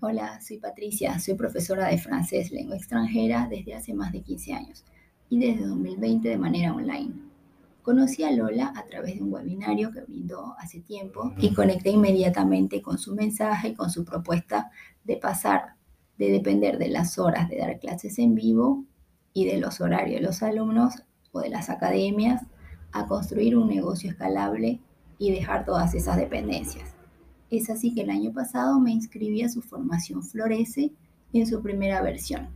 Hola, 0.00 0.40
soy 0.40 0.58
Patricia, 0.58 1.18
soy 1.18 1.34
profesora 1.34 1.88
de 1.88 1.98
francés 1.98 2.52
lengua 2.52 2.76
extranjera 2.76 3.48
desde 3.50 3.74
hace 3.74 3.94
más 3.94 4.12
de 4.12 4.20
15 4.20 4.52
años 4.52 4.84
y 5.28 5.40
desde 5.40 5.66
2020 5.66 6.28
de 6.28 6.38
manera 6.38 6.72
online. 6.72 7.14
Conocí 7.82 8.22
a 8.22 8.30
Lola 8.30 8.72
a 8.76 8.84
través 8.84 9.16
de 9.16 9.24
un 9.24 9.32
webinario 9.32 9.90
que 9.90 10.02
brindó 10.02 10.54
hace 10.60 10.78
tiempo 10.78 11.32
y 11.38 11.52
conecté 11.52 11.90
inmediatamente 11.90 12.80
con 12.80 12.96
su 12.96 13.16
mensaje 13.16 13.70
y 13.70 13.74
con 13.74 13.90
su 13.90 14.04
propuesta 14.04 14.70
de 15.02 15.16
pasar 15.16 15.74
de 16.16 16.30
depender 16.30 16.78
de 16.78 16.90
las 16.90 17.18
horas 17.18 17.48
de 17.48 17.58
dar 17.58 17.80
clases 17.80 18.20
en 18.20 18.36
vivo 18.36 18.84
y 19.32 19.46
de 19.46 19.58
los 19.58 19.80
horarios 19.80 20.20
de 20.20 20.26
los 20.28 20.44
alumnos 20.44 20.94
o 21.32 21.40
de 21.40 21.48
las 21.48 21.70
academias 21.70 22.44
a 22.92 23.06
construir 23.06 23.56
un 23.56 23.66
negocio 23.66 24.10
escalable 24.10 24.78
y 25.18 25.32
dejar 25.32 25.64
todas 25.64 25.92
esas 25.96 26.16
dependencias. 26.18 26.97
Es 27.50 27.70
así 27.70 27.94
que 27.94 28.02
el 28.02 28.10
año 28.10 28.32
pasado 28.32 28.78
me 28.78 28.90
inscribí 28.90 29.42
a 29.42 29.48
su 29.48 29.62
formación 29.62 30.22
Florece 30.22 30.92
en 31.32 31.46
su 31.46 31.62
primera 31.62 32.02
versión. 32.02 32.48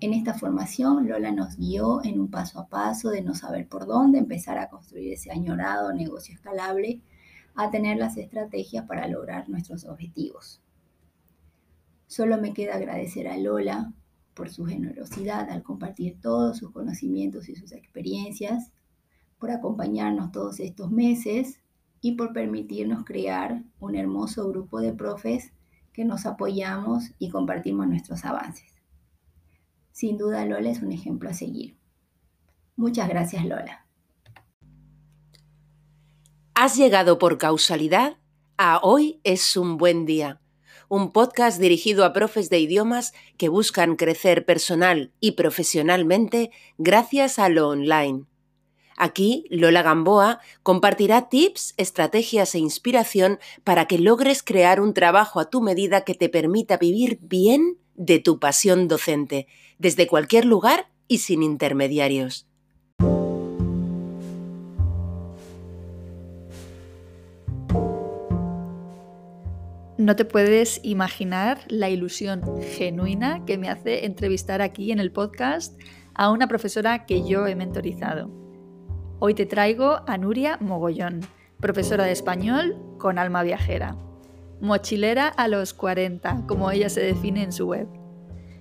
En 0.00 0.12
esta 0.12 0.34
formación, 0.34 1.08
Lola 1.08 1.30
nos 1.30 1.56
guió 1.56 2.04
en 2.04 2.18
un 2.18 2.28
paso 2.28 2.58
a 2.58 2.66
paso 2.66 3.10
de 3.10 3.22
no 3.22 3.34
saber 3.34 3.68
por 3.68 3.86
dónde 3.86 4.18
empezar 4.18 4.58
a 4.58 4.68
construir 4.68 5.12
ese 5.12 5.30
añorado 5.30 5.92
negocio 5.92 6.34
escalable, 6.34 7.00
a 7.54 7.70
tener 7.70 7.96
las 7.96 8.16
estrategias 8.16 8.86
para 8.86 9.06
lograr 9.06 9.48
nuestros 9.48 9.84
objetivos. 9.84 10.60
Solo 12.08 12.38
me 12.38 12.52
queda 12.52 12.74
agradecer 12.74 13.28
a 13.28 13.38
Lola 13.38 13.92
por 14.34 14.50
su 14.50 14.66
generosidad 14.66 15.48
al 15.48 15.62
compartir 15.62 16.20
todos 16.20 16.58
sus 16.58 16.72
conocimientos 16.72 17.48
y 17.48 17.54
sus 17.54 17.70
experiencias, 17.70 18.72
por 19.38 19.52
acompañarnos 19.52 20.32
todos 20.32 20.58
estos 20.58 20.90
meses 20.90 21.60
y 22.04 22.12
por 22.12 22.34
permitirnos 22.34 23.02
crear 23.06 23.62
un 23.80 23.94
hermoso 23.96 24.46
grupo 24.50 24.78
de 24.78 24.92
profes 24.92 25.54
que 25.94 26.04
nos 26.04 26.26
apoyamos 26.26 27.12
y 27.18 27.30
compartimos 27.30 27.86
nuestros 27.86 28.26
avances. 28.26 28.74
Sin 29.90 30.18
duda 30.18 30.44
Lola 30.44 30.68
es 30.68 30.82
un 30.82 30.92
ejemplo 30.92 31.30
a 31.30 31.32
seguir. 31.32 31.78
Muchas 32.76 33.08
gracias 33.08 33.46
Lola. 33.46 33.86
Has 36.54 36.76
llegado 36.76 37.18
por 37.18 37.38
causalidad 37.38 38.18
a 38.58 38.80
Hoy 38.82 39.18
es 39.24 39.56
un 39.56 39.78
buen 39.78 40.04
día, 40.04 40.42
un 40.90 41.10
podcast 41.10 41.58
dirigido 41.58 42.04
a 42.04 42.12
profes 42.12 42.50
de 42.50 42.58
idiomas 42.58 43.14
que 43.38 43.48
buscan 43.48 43.96
crecer 43.96 44.44
personal 44.44 45.14
y 45.20 45.32
profesionalmente 45.32 46.50
gracias 46.76 47.38
a 47.38 47.48
lo 47.48 47.70
online. 47.70 48.26
Aquí, 48.96 49.46
Lola 49.50 49.82
Gamboa 49.82 50.40
compartirá 50.62 51.28
tips, 51.28 51.74
estrategias 51.76 52.54
e 52.54 52.58
inspiración 52.58 53.38
para 53.64 53.86
que 53.86 53.98
logres 53.98 54.42
crear 54.42 54.80
un 54.80 54.94
trabajo 54.94 55.40
a 55.40 55.50
tu 55.50 55.60
medida 55.60 56.02
que 56.02 56.14
te 56.14 56.28
permita 56.28 56.76
vivir 56.76 57.18
bien 57.22 57.78
de 57.96 58.18
tu 58.18 58.38
pasión 58.38 58.88
docente, 58.88 59.46
desde 59.78 60.06
cualquier 60.06 60.44
lugar 60.44 60.88
y 61.08 61.18
sin 61.18 61.42
intermediarios. 61.42 62.46
No 69.96 70.16
te 70.16 70.24
puedes 70.24 70.80
imaginar 70.82 71.60
la 71.68 71.88
ilusión 71.88 72.42
genuina 72.76 73.44
que 73.44 73.58
me 73.58 73.70
hace 73.70 74.06
entrevistar 74.06 74.60
aquí 74.60 74.90
en 74.90 74.98
el 74.98 75.12
podcast 75.12 75.80
a 76.14 76.30
una 76.30 76.48
profesora 76.48 77.06
que 77.06 77.26
yo 77.26 77.46
he 77.46 77.54
mentorizado. 77.54 78.43
Hoy 79.20 79.34
te 79.34 79.46
traigo 79.46 80.00
a 80.08 80.18
Nuria 80.18 80.58
Mogollón, 80.60 81.20
profesora 81.60 82.04
de 82.04 82.10
español 82.10 82.76
con 82.98 83.18
alma 83.18 83.44
viajera. 83.44 83.96
Mochilera 84.60 85.28
a 85.28 85.46
los 85.46 85.72
40, 85.72 86.46
como 86.48 86.70
ella 86.72 86.88
se 86.88 87.00
define 87.00 87.44
en 87.44 87.52
su 87.52 87.66
web. 87.68 87.86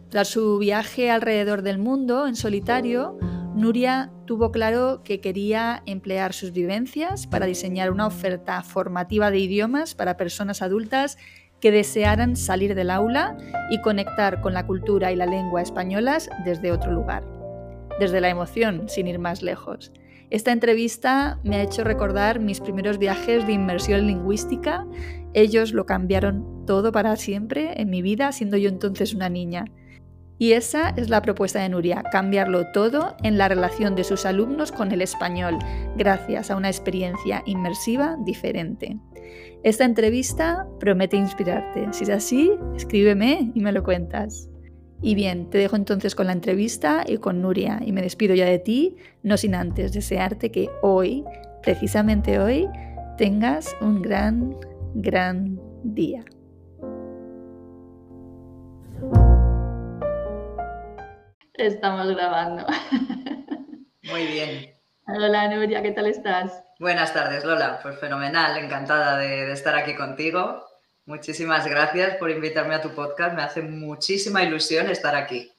Tras 0.10 0.28
su 0.28 0.60
viaje 0.60 1.10
alrededor 1.10 1.64
del 1.64 1.80
mundo 1.80 2.28
en 2.28 2.36
solitario, 2.36 3.18
Nuria 3.56 4.12
tuvo 4.26 4.52
claro 4.52 5.02
que 5.04 5.22
quería 5.22 5.82
emplear 5.88 6.34
sus 6.34 6.52
vivencias 6.52 7.26
para 7.26 7.48
diseñar 7.48 7.90
una 7.90 8.06
oferta 8.06 8.62
formativa 8.62 9.32
de 9.32 9.40
idiomas 9.40 9.96
para 9.96 10.18
personas 10.18 10.62
adultas 10.62 11.18
que 11.62 11.72
desearan 11.72 12.36
salir 12.36 12.76
del 12.76 12.92
aula 12.92 13.38
y 13.72 13.82
conectar 13.82 14.40
con 14.40 14.54
la 14.54 14.68
cultura 14.68 15.12
y 15.12 15.16
la 15.16 15.26
lengua 15.26 15.64
españolas 15.64 16.30
desde 16.46 16.72
otro 16.72 16.92
lugar, 16.92 17.24
desde 18.00 18.22
la 18.22 18.30
emoción, 18.30 18.88
sin 18.88 19.08
ir 19.08 19.18
más 19.18 19.42
lejos. 19.42 19.92
Esta 20.34 20.52
entrevista 20.52 21.40
me 21.44 21.58
ha 21.58 21.62
hecho 21.62 21.84
recordar 21.84 22.40
mis 22.40 22.60
primeros 22.60 22.98
viajes 22.98 23.46
de 23.46 23.54
inmersión 23.54 24.08
lingüística. 24.08 24.84
Ellos 25.36 25.74
lo 25.74 25.86
cambiaron 25.86 26.66
todo 26.66 26.92
para 26.92 27.16
siempre 27.18 27.80
en 27.80 27.92
mi 27.92 28.02
vida, 28.02 28.32
siendo 28.32 28.58
yo 28.58 28.68
entonces 28.68 29.14
una 29.14 29.30
niña. 29.30 29.66
Y 30.40 30.54
esa 30.54 30.90
es 30.90 31.12
la 31.12 31.22
propuesta 31.22 31.60
de 31.60 31.70
Nuria, 31.70 32.02
cambiarlo 32.12 32.72
todo 32.72 33.16
en 33.22 33.38
la 33.38 33.48
relación 33.48 33.96
de 33.96 34.04
sus 34.04 34.26
alumnos 34.26 34.72
con 34.72 34.92
el 34.92 35.04
español, 35.04 35.60
gracias 35.98 36.50
a 36.50 36.56
una 36.56 36.70
experiencia 36.70 37.44
inmersiva 37.46 38.18
diferente. 38.26 38.98
Esta 39.62 39.86
entrevista 39.86 40.66
promete 40.80 41.16
inspirarte. 41.16 41.94
Si 41.94 42.06
es 42.06 42.10
así, 42.10 42.52
escríbeme 42.76 43.52
y 43.54 43.60
me 43.60 43.72
lo 43.72 43.84
cuentas. 43.84 44.50
Y 45.06 45.16
bien, 45.16 45.50
te 45.50 45.58
dejo 45.58 45.76
entonces 45.76 46.16
con 46.16 46.28
la 46.28 46.32
entrevista 46.32 47.04
y 47.06 47.18
con 47.18 47.42
Nuria 47.42 47.82
y 47.86 47.92
me 47.92 48.02
despido 48.02 48.36
ya 48.36 48.46
de 48.46 48.58
ti, 48.58 48.96
no 49.22 49.36
sin 49.36 49.54
antes 49.54 49.92
desearte 49.92 50.50
que 50.50 50.70
hoy, 50.82 51.26
precisamente 51.62 52.40
hoy, 52.40 52.70
tengas 53.18 53.76
un 53.82 54.02
gran, 54.02 54.56
gran 54.96 55.60
día. 55.84 56.24
Estamos 61.56 62.08
grabando. 62.16 62.66
Muy 64.04 64.26
bien. 64.28 64.74
Hola 65.06 65.54
Nuria, 65.54 65.82
¿qué 65.82 65.92
tal 65.92 66.06
estás? 66.06 66.64
Buenas 66.80 67.14
tardes 67.14 67.44
Lola, 67.44 67.82
pues 67.84 68.00
fenomenal, 68.00 68.58
encantada 68.58 69.18
de, 69.18 69.48
de 69.48 69.52
estar 69.52 69.76
aquí 69.76 69.96
contigo 69.96 70.64
Muchísimas 71.06 71.68
gracias 71.68 72.16
por 72.18 72.32
invitarme 72.32 72.76
a 72.76 72.82
tu 72.82 72.92
podcast. 72.92 73.36
Me 73.36 73.44
hace 73.44 73.62
muchísima 73.62 74.44
ilusión 74.44 74.90
estar 74.90 75.16
aquí. 75.16 75.52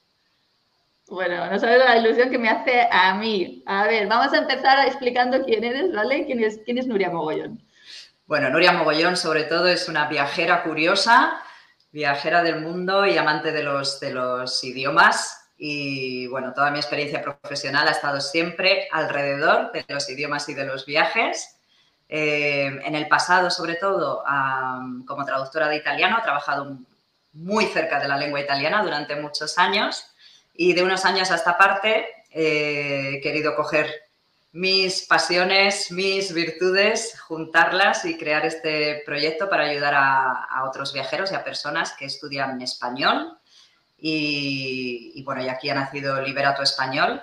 Bueno, 1.07 1.45
no 1.51 1.59
sabes 1.59 1.77
la 1.77 1.97
ilusión 1.97 2.31
que 2.31 2.39
me 2.39 2.49
hace 2.49 2.87
a 2.91 3.13
mí. 3.13 3.61
A 3.67 3.85
ver, 3.85 4.07
vamos 4.07 4.33
a 4.33 4.39
empezar 4.39 4.87
explicando 4.87 5.45
quién 5.45 5.63
eres, 5.63 5.93
¿vale? 5.93 6.25
¿Quién 6.25 6.43
es, 6.43 6.59
quién 6.65 6.79
es 6.79 6.87
Nuria 6.87 7.11
Mogollón? 7.11 7.61
Bueno, 8.25 8.49
Nuria 8.49 8.71
Mogollón 8.71 9.15
sobre 9.15 9.43
todo 9.43 9.67
es 9.67 9.87
una 9.87 10.07
viajera 10.07 10.63
curiosa, 10.63 11.39
viajera 11.91 12.41
del 12.41 12.61
mundo 12.61 13.05
y 13.05 13.15
amante 13.19 13.51
de 13.51 13.61
los, 13.61 13.99
de 13.99 14.13
los 14.15 14.63
idiomas. 14.63 15.51
Y 15.57 16.25
bueno, 16.27 16.53
toda 16.53 16.71
mi 16.71 16.79
experiencia 16.79 17.21
profesional 17.21 17.87
ha 17.87 17.91
estado 17.91 18.19
siempre 18.19 18.87
alrededor 18.91 19.71
de 19.73 19.85
los 19.87 20.09
idiomas 20.09 20.49
y 20.49 20.55
de 20.55 20.65
los 20.65 20.87
viajes. 20.87 21.54
Eh, 22.17 22.67
en 22.67 22.95
el 22.95 23.09
pasado, 23.09 23.49
sobre 23.49 23.75
todo, 23.75 24.23
como 25.05 25.25
traductora 25.25 25.67
de 25.67 25.75
italiano, 25.75 26.17
he 26.17 26.21
trabajado 26.21 26.77
muy 27.33 27.65
cerca 27.65 27.99
de 27.99 28.07
la 28.07 28.15
lengua 28.15 28.39
italiana 28.39 28.81
durante 28.81 29.17
muchos 29.17 29.57
años 29.57 30.05
y 30.53 30.71
de 30.71 30.83
unos 30.83 31.03
años 31.03 31.29
a 31.29 31.35
esta 31.35 31.57
parte 31.57 32.07
he 32.31 33.19
querido 33.21 33.53
coger 33.53 33.91
mis 34.53 35.01
pasiones, 35.01 35.91
mis 35.91 36.33
virtudes, 36.33 37.19
juntarlas 37.19 38.05
y 38.05 38.17
crear 38.17 38.45
este 38.45 39.03
proyecto 39.05 39.49
para 39.49 39.65
ayudar 39.65 39.95
a, 39.97 40.63
otros 40.69 40.93
viajeros 40.93 41.33
y 41.33 41.35
a 41.35 41.43
personas 41.43 41.91
que 41.99 42.05
estudian 42.05 42.61
español. 42.61 43.37
Y, 43.97 45.11
y 45.15 45.23
bueno, 45.23 45.43
y 45.43 45.49
aquí 45.49 45.69
ha 45.69 45.75
nacido 45.75 46.21
Libera 46.21 46.55
tu 46.55 46.61
Español, 46.61 47.21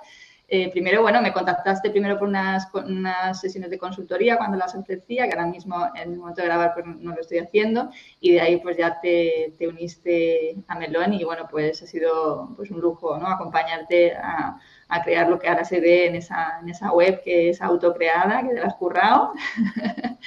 Eh, 0.47 0.69
primero, 0.71 1.01
bueno, 1.01 1.23
me 1.23 1.33
contactaste 1.33 1.89
primero 1.89 2.19
por 2.19 2.27
unas, 2.27 2.67
unas, 2.73 3.41
sesiones 3.41 3.71
de 3.71 3.79
consultoría 3.79 4.37
cuando 4.37 4.57
las 4.57 4.75
ofrecía, 4.75 5.27
que 5.27 5.33
ahora 5.33 5.47
mismo 5.47 5.89
en 5.95 6.13
el 6.13 6.19
momento 6.19 6.41
de 6.41 6.47
grabar 6.47 6.73
pues, 6.75 6.85
no 6.85 7.15
lo 7.15 7.21
estoy 7.21 7.39
haciendo, 7.39 7.89
y 8.19 8.33
de 8.33 8.41
ahí 8.41 8.57
pues 8.57 8.77
ya 8.77 8.99
te, 9.01 9.55
te 9.57 9.67
uniste 9.67 10.55
a 10.67 10.77
Melón 10.77 11.13
y 11.13 11.23
bueno, 11.23 11.47
pues 11.49 11.81
ha 11.81 11.87
sido 11.87 12.53
pues 12.55 12.69
un 12.69 12.79
lujo, 12.79 13.17
¿no? 13.17 13.27
Acompañarte 13.27 14.13
a, 14.13 14.59
a, 14.87 15.03
crear 15.03 15.29
lo 15.29 15.39
que 15.39 15.47
ahora 15.47 15.65
se 15.65 15.79
ve 15.79 16.05
en 16.05 16.15
esa, 16.15 16.59
en 16.61 16.69
esa 16.69 16.91
web 16.91 17.21
que 17.23 17.49
es 17.49 17.61
autocreada, 17.61 18.43
que 18.43 18.53
te 18.53 18.59
la 18.59 18.67
has 18.67 18.75
currado. 18.75 19.33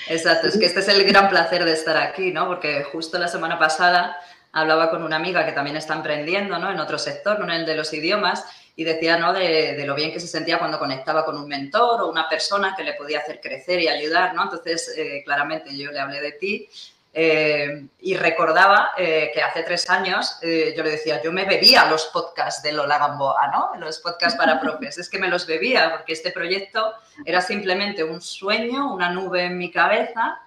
Exacto, 0.08 0.48
es 0.48 0.58
que 0.58 0.66
este 0.66 0.80
es 0.80 0.88
el 0.88 1.04
gran 1.04 1.28
placer 1.28 1.64
de 1.64 1.72
estar 1.72 1.96
aquí, 1.96 2.32
¿no? 2.32 2.48
Porque 2.48 2.82
justo 2.82 3.18
la 3.18 3.28
semana 3.28 3.56
pasada 3.58 4.16
hablaba 4.60 4.90
con 4.90 5.02
una 5.02 5.16
amiga 5.16 5.44
que 5.44 5.52
también 5.52 5.76
está 5.76 5.94
emprendiendo, 5.94 6.58
¿no? 6.58 6.70
En 6.70 6.80
otro 6.80 6.98
sector, 6.98 7.38
no 7.38 7.44
en 7.46 7.60
el 7.60 7.66
de 7.66 7.76
los 7.76 7.92
idiomas, 7.92 8.44
y 8.76 8.84
decía, 8.84 9.16
¿no? 9.16 9.32
De, 9.32 9.82
lo 9.84 9.94
bien 9.94 10.12
que 10.12 10.20
se 10.20 10.28
sentía 10.28 10.58
cuando 10.58 10.78
conectaba 10.78 11.24
con 11.24 11.36
un 11.36 11.48
mentor 11.48 12.02
o 12.02 12.08
una 12.08 12.28
persona 12.28 12.74
que 12.76 12.84
le 12.84 12.94
podía 12.94 13.18
hacer 13.18 13.40
crecer 13.40 13.80
y 13.80 13.88
ayudar, 13.88 14.34
¿no? 14.34 14.44
Entonces, 14.44 14.94
eh, 14.96 15.22
claramente 15.24 15.76
yo 15.76 15.90
le 15.90 15.98
hablé 15.98 16.20
de 16.20 16.32
ti 16.32 16.68
eh, 17.12 17.86
y 18.00 18.14
recordaba 18.14 18.92
eh, 18.96 19.32
que 19.34 19.42
hace 19.42 19.64
tres 19.64 19.90
años 19.90 20.38
yo 20.42 20.84
le 20.84 20.90
decía, 20.90 21.20
yo 21.20 21.32
me 21.32 21.44
bebía 21.44 21.86
los 21.86 22.04
podcasts 22.06 22.62
de 22.62 22.70
Lola 22.70 22.98
Gamboa, 22.98 23.48
¿no? 23.48 23.72
Los 23.80 23.98
podcasts 23.98 24.38
para 24.38 24.60
profes. 24.60 24.98
Es 24.98 25.08
que 25.08 25.18
me 25.18 25.28
los 25.28 25.46
bebía 25.46 25.90
porque 25.90 26.12
este 26.12 26.30
proyecto 26.30 26.94
era 27.24 27.40
simplemente 27.40 28.04
un 28.04 28.20
sueño, 28.20 28.94
una 28.94 29.10
nube 29.10 29.44
en 29.44 29.58
mi 29.58 29.72
cabeza 29.72 30.40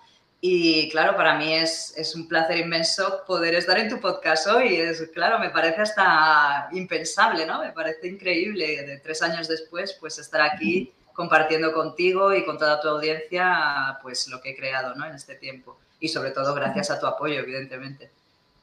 y 0.44 0.90
claro, 0.90 1.16
para 1.16 1.38
mí 1.38 1.54
es, 1.54 1.94
es, 1.96 2.16
un 2.16 2.28
placer 2.28 2.58
inmenso 2.58 3.24
poder 3.28 3.54
estar 3.54 3.78
en 3.78 3.90
tu 3.90 4.00
podcast 4.00 4.48
hoy. 4.48 4.76
Es, 4.76 5.00
claro, 5.14 5.38
me 5.38 5.52
parece 5.52 5.82
hasta 5.82 6.68
impensable, 6.72 7.46
¿no? 7.46 7.62
Me 7.62 7.72
parece 7.72 8.08
increíble 8.08 8.84
de 8.84 8.98
tres 8.98 9.22
años 9.22 9.48
después, 9.48 9.96
pues 10.00 10.18
estar 10.18 10.42
aquí 10.42 10.92
compartiendo 11.14 11.72
contigo 11.74 12.34
y 12.34 12.44
con 12.44 12.58
toda 12.58 12.82
tu 12.82 12.88
audiencia, 12.88 14.00
pues 14.02 14.28
lo 14.30 14.42
que 14.42 14.50
he 14.50 14.56
creado, 14.56 14.96
¿no? 14.96 15.06
En 15.06 15.14
este 15.14 15.36
tiempo. 15.36 15.78
Y 16.00 16.08
sobre 16.08 16.32
todo 16.32 16.56
gracias 16.56 16.90
a 16.90 17.00
tu 17.00 17.06
apoyo, 17.06 17.40
evidentemente. 17.42 18.10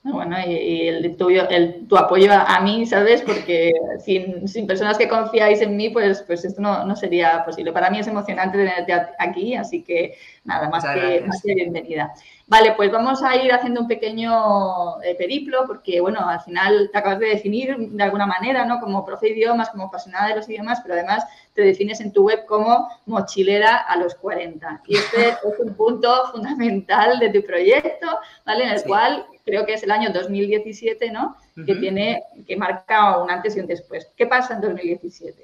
Bueno, 0.04 0.36
y, 0.46 0.88
el, 0.88 1.16
tuyo, 1.16 1.48
el, 1.50 1.86
tu 1.88 1.96
apoyo 1.96 2.30
a, 2.32 2.60
mí, 2.60 2.86
¿sabes? 2.86 3.20
Porque 3.22 3.72
sin, 3.98 4.46
sin, 4.46 4.66
personas 4.66 4.96
que 4.96 5.08
confiáis 5.08 5.60
en 5.60 5.76
mí, 5.76 5.90
pues, 5.90 6.22
pues 6.22 6.44
esto 6.44 6.62
no, 6.62 6.84
no, 6.84 6.94
sería 6.94 7.44
posible. 7.44 7.72
Para 7.72 7.90
mí 7.90 7.98
es 7.98 8.06
emocionante 8.06 8.58
tenerte 8.58 8.92
aquí, 9.18 9.54
así 9.56 9.82
que 9.82 10.16
nada, 10.44 10.68
más 10.70 10.84
que, 10.84 11.24
más 11.26 11.42
que, 11.42 11.54
bienvenida. 11.54 12.12
Vale, 12.46 12.72
pues 12.76 12.90
vamos 12.90 13.22
a 13.22 13.36
ir 13.36 13.52
haciendo 13.52 13.82
un 13.82 13.88
pequeño 13.88 15.02
eh, 15.02 15.14
periplo, 15.16 15.66
porque 15.66 16.00
bueno, 16.00 16.26
al 16.26 16.40
final 16.40 16.88
te 16.90 16.98
acabas 16.98 17.18
de 17.18 17.26
definir 17.26 17.76
de 17.76 18.02
alguna 18.02 18.26
manera, 18.26 18.64
¿no? 18.64 18.80
Como 18.80 19.04
profe 19.04 19.26
de 19.26 19.32
idiomas, 19.32 19.68
como 19.68 19.84
apasionada 19.84 20.28
de 20.28 20.36
los 20.36 20.48
idiomas, 20.48 20.80
pero 20.80 20.94
además 20.94 21.26
te 21.52 21.62
defines 21.62 22.00
en 22.00 22.12
tu 22.12 22.26
web 22.26 22.46
como 22.46 22.88
mochilera 23.04 23.76
a 23.76 23.96
los 23.96 24.14
40. 24.14 24.82
Y 24.86 24.96
este 24.96 25.28
es 25.28 25.58
un 25.58 25.74
punto 25.74 26.08
fundamental 26.32 27.18
de 27.18 27.30
tu 27.30 27.44
proyecto, 27.44 28.06
¿vale? 28.46 28.64
En 28.64 28.70
el 28.70 28.82
cual 28.84 29.26
creo 29.48 29.64
que 29.64 29.74
es 29.74 29.82
el 29.82 29.90
año 29.90 30.10
2017, 30.12 31.10
¿no? 31.10 31.36
Que 31.64 31.74
tiene, 31.74 32.22
que 32.46 32.56
marca 32.56 33.18
un 33.18 33.30
antes 33.30 33.56
y 33.56 33.60
un 33.60 33.66
después. 33.66 34.06
¿Qué 34.14 34.26
pasa 34.26 34.54
en 34.54 34.60
2017? 34.60 35.42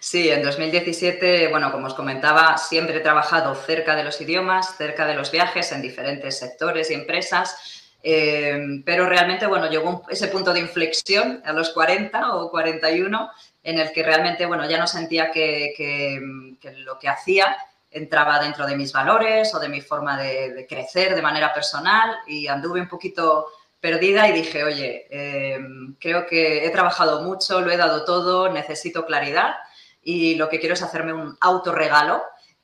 Sí, 0.00 0.30
en 0.30 0.42
2017, 0.42 1.48
bueno, 1.48 1.70
como 1.70 1.86
os 1.86 1.94
comentaba, 1.94 2.56
siempre 2.56 2.96
he 2.96 3.00
trabajado 3.00 3.54
cerca 3.54 3.94
de 3.94 4.04
los 4.04 4.18
idiomas, 4.20 4.76
cerca 4.78 5.06
de 5.06 5.14
los 5.14 5.30
viajes, 5.30 5.70
en 5.72 5.82
diferentes 5.82 6.38
sectores 6.38 6.90
y 6.90 6.94
empresas. 6.94 7.92
Eh, 8.02 8.58
pero 8.86 9.06
realmente, 9.06 9.46
bueno, 9.46 9.68
llegó 9.68 10.02
ese 10.08 10.28
punto 10.28 10.54
de 10.54 10.60
inflexión 10.60 11.42
a 11.44 11.52
los 11.52 11.68
40 11.70 12.34
o 12.36 12.50
41 12.50 13.30
en 13.62 13.78
el 13.78 13.92
que 13.92 14.02
realmente, 14.02 14.46
bueno, 14.46 14.68
ya 14.68 14.78
no 14.78 14.86
sentía 14.86 15.30
que, 15.30 15.74
que 15.76 16.70
lo 16.78 16.98
que 16.98 17.08
hacía 17.08 17.54
entraba 17.90 18.38
dentro 18.38 18.66
de 18.66 18.76
mis 18.76 18.92
valores 18.92 19.54
o 19.54 19.58
de 19.58 19.68
mi 19.68 19.80
forma 19.80 20.16
de, 20.16 20.66
crecer 20.68 21.14
de 21.14 21.22
manera 21.22 21.52
personal 21.52 22.18
y 22.26 22.46
anduve 22.46 22.80
un 22.80 22.88
poquito 22.88 23.46
perdida 23.80 24.28
y 24.28 24.32
dije, 24.32 24.62
oye, 24.62 25.06
em, 25.10 25.96
creo 25.98 26.26
que 26.26 26.64
he 26.64 26.70
trabajado 26.70 27.22
mucho, 27.22 27.60
lo 27.60 27.70
he 27.70 27.76
dado 27.76 28.04
todo, 28.04 28.52
necesito 28.52 29.06
claridad 29.06 29.54
y 30.02 30.34
lo 30.36 30.48
que 30.48 30.60
quiero 30.60 30.74
es 30.74 30.82
hacerme 30.82 31.12
un 31.12 31.36
autorregalo 31.40 32.22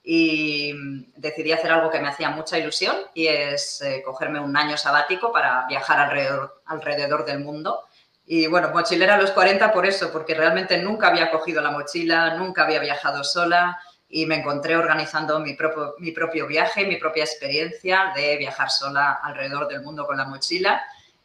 y 0.09 0.73
decidí 1.17 1.51
hacer 1.51 1.73
algo 1.73 1.91
que 1.91 1.99
me 1.99 2.09
hacía 2.09 2.31
mucha 2.31 2.59
ilusión 2.59 2.97
y 3.13 3.27
es 3.27 3.81
eh, 3.83 4.03
cogerme 4.05 4.39
un 4.39 4.57
año 4.57 4.77
sabático 4.77 5.33
para 5.33 5.67
viajar 5.67 5.99
alrededor, 5.99 6.63
alrededor 6.67 7.25
del 7.25 7.41
mundo. 7.41 7.81
Y 8.25 8.47
bueno, 8.47 8.71
mochilera 8.73 9.15
a 9.15 9.21
los 9.21 9.33
40 9.33 9.73
por 9.73 9.85
eso, 9.85 10.13
porque 10.13 10.35
realmente 10.35 10.79
nunca 10.79 11.09
había 11.09 11.31
cogido 11.31 11.61
la 11.61 11.73
mochila, 11.73 12.35
nunca 12.35 12.63
había 12.63 12.79
viajado 12.79 13.25
sola, 13.25 13.81
y 14.09 14.27
me 14.27 14.37
encontré 14.37 14.77
organizando 14.77 15.41
mi 15.41 15.55
propio, 15.55 15.95
mi 15.99 16.13
propio 16.13 16.47
viaje, 16.47 16.87
mi 16.87 16.97
propia 16.97 17.25
experiencia 17.25 18.13
de 18.15 18.37
viajar 18.37 18.71
sola 18.71 19.21
alrededor 19.23 19.69
del 19.69 19.83
mundo 19.83 20.07
con 20.07 20.17
la 20.17 20.25
mochila. 20.25 20.85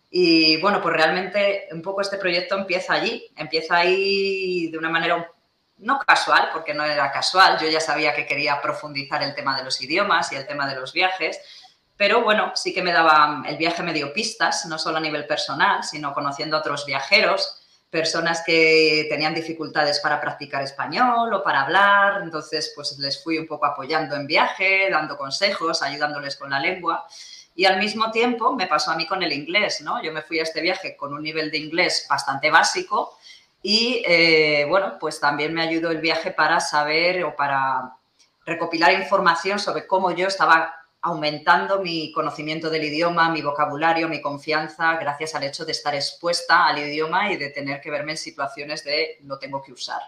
Y 0.09 0.57
bueno, 0.57 0.81
pues 0.81 0.95
realmente 0.95 1.67
un 1.71 1.81
poco 1.81 2.01
este 2.01 2.17
proyecto 2.17 2.57
empieza 2.57 2.93
allí, 2.93 3.25
empieza 3.35 3.77
ahí 3.77 4.67
de 4.69 4.77
una 4.77 4.89
manera 4.89 5.31
no 5.77 5.99
casual, 5.99 6.49
porque 6.53 6.73
no 6.73 6.83
era 6.83 7.11
casual, 7.11 7.57
yo 7.59 7.67
ya 7.67 7.79
sabía 7.79 8.13
que 8.13 8.25
quería 8.25 8.61
profundizar 8.61 9.23
el 9.23 9.33
tema 9.33 9.57
de 9.57 9.63
los 9.63 9.81
idiomas 9.81 10.31
y 10.31 10.35
el 10.35 10.45
tema 10.45 10.67
de 10.67 10.79
los 10.79 10.93
viajes, 10.93 11.39
pero 11.97 12.21
bueno, 12.21 12.51
sí 12.55 12.73
que 12.73 12.81
me 12.81 12.91
daba, 12.91 13.43
el 13.47 13.57
viaje 13.57 13.83
me 13.83 13.93
dio 13.93 14.13
pistas, 14.13 14.65
no 14.65 14.77
solo 14.77 14.97
a 14.97 15.01
nivel 15.01 15.25
personal, 15.25 15.83
sino 15.83 16.13
conociendo 16.13 16.57
a 16.57 16.59
otros 16.59 16.85
viajeros 16.85 17.60
personas 17.91 18.41
que 18.45 19.05
tenían 19.09 19.35
dificultades 19.35 19.99
para 19.99 20.21
practicar 20.21 20.63
español 20.63 21.33
o 21.33 21.43
para 21.43 21.63
hablar, 21.63 22.21
entonces 22.23 22.71
pues 22.73 22.97
les 22.97 23.21
fui 23.21 23.37
un 23.37 23.45
poco 23.45 23.65
apoyando 23.65 24.15
en 24.15 24.25
viaje, 24.25 24.89
dando 24.89 25.17
consejos, 25.17 25.83
ayudándoles 25.83 26.37
con 26.37 26.49
la 26.49 26.59
lengua. 26.59 27.05
Y 27.53 27.65
al 27.65 27.79
mismo 27.79 28.09
tiempo 28.09 28.55
me 28.55 28.65
pasó 28.65 28.91
a 28.91 28.95
mí 28.95 29.05
con 29.05 29.21
el 29.21 29.33
inglés, 29.33 29.81
¿no? 29.81 30.01
Yo 30.01 30.13
me 30.13 30.21
fui 30.21 30.39
a 30.39 30.43
este 30.43 30.61
viaje 30.61 30.95
con 30.95 31.13
un 31.13 31.21
nivel 31.21 31.51
de 31.51 31.57
inglés 31.57 32.07
bastante 32.09 32.49
básico 32.49 33.17
y, 33.61 34.01
eh, 34.07 34.65
bueno, 34.69 34.97
pues 34.97 35.19
también 35.19 35.53
me 35.53 35.61
ayudó 35.61 35.91
el 35.91 35.99
viaje 35.99 36.31
para 36.31 36.61
saber 36.61 37.25
o 37.25 37.35
para 37.35 37.97
recopilar 38.45 38.93
información 38.93 39.59
sobre 39.59 39.85
cómo 39.85 40.11
yo 40.11 40.27
estaba 40.27 40.80
aumentando 41.01 41.81
mi 41.81 42.11
conocimiento 42.11 42.69
del 42.69 42.83
idioma, 42.83 43.29
mi 43.29 43.41
vocabulario, 43.41 44.07
mi 44.07 44.21
confianza, 44.21 44.97
gracias 44.97 45.33
al 45.33 45.43
hecho 45.43 45.65
de 45.65 45.71
estar 45.71 45.95
expuesta 45.95 46.67
al 46.67 46.77
idioma 46.77 47.31
y 47.31 47.37
de 47.37 47.49
tener 47.49 47.81
que 47.81 47.89
verme 47.89 48.11
en 48.11 48.17
situaciones 48.17 48.83
de 48.83 49.17
lo 49.23 49.39
tengo 49.39 49.61
que 49.61 49.73
usar. 49.73 50.01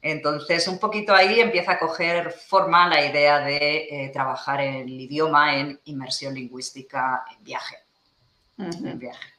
Entonces, 0.00 0.66
un 0.68 0.78
poquito 0.78 1.14
ahí 1.14 1.40
empieza 1.40 1.72
a 1.72 1.78
coger 1.78 2.30
forma 2.30 2.88
la 2.88 3.04
idea 3.04 3.40
de 3.40 3.88
eh, 3.90 4.10
trabajar 4.12 4.60
el 4.60 4.88
idioma 4.88 5.56
en 5.56 5.80
inmersión 5.84 6.34
lingüística 6.34 7.24
en 7.36 7.44
viaje. 7.44 7.76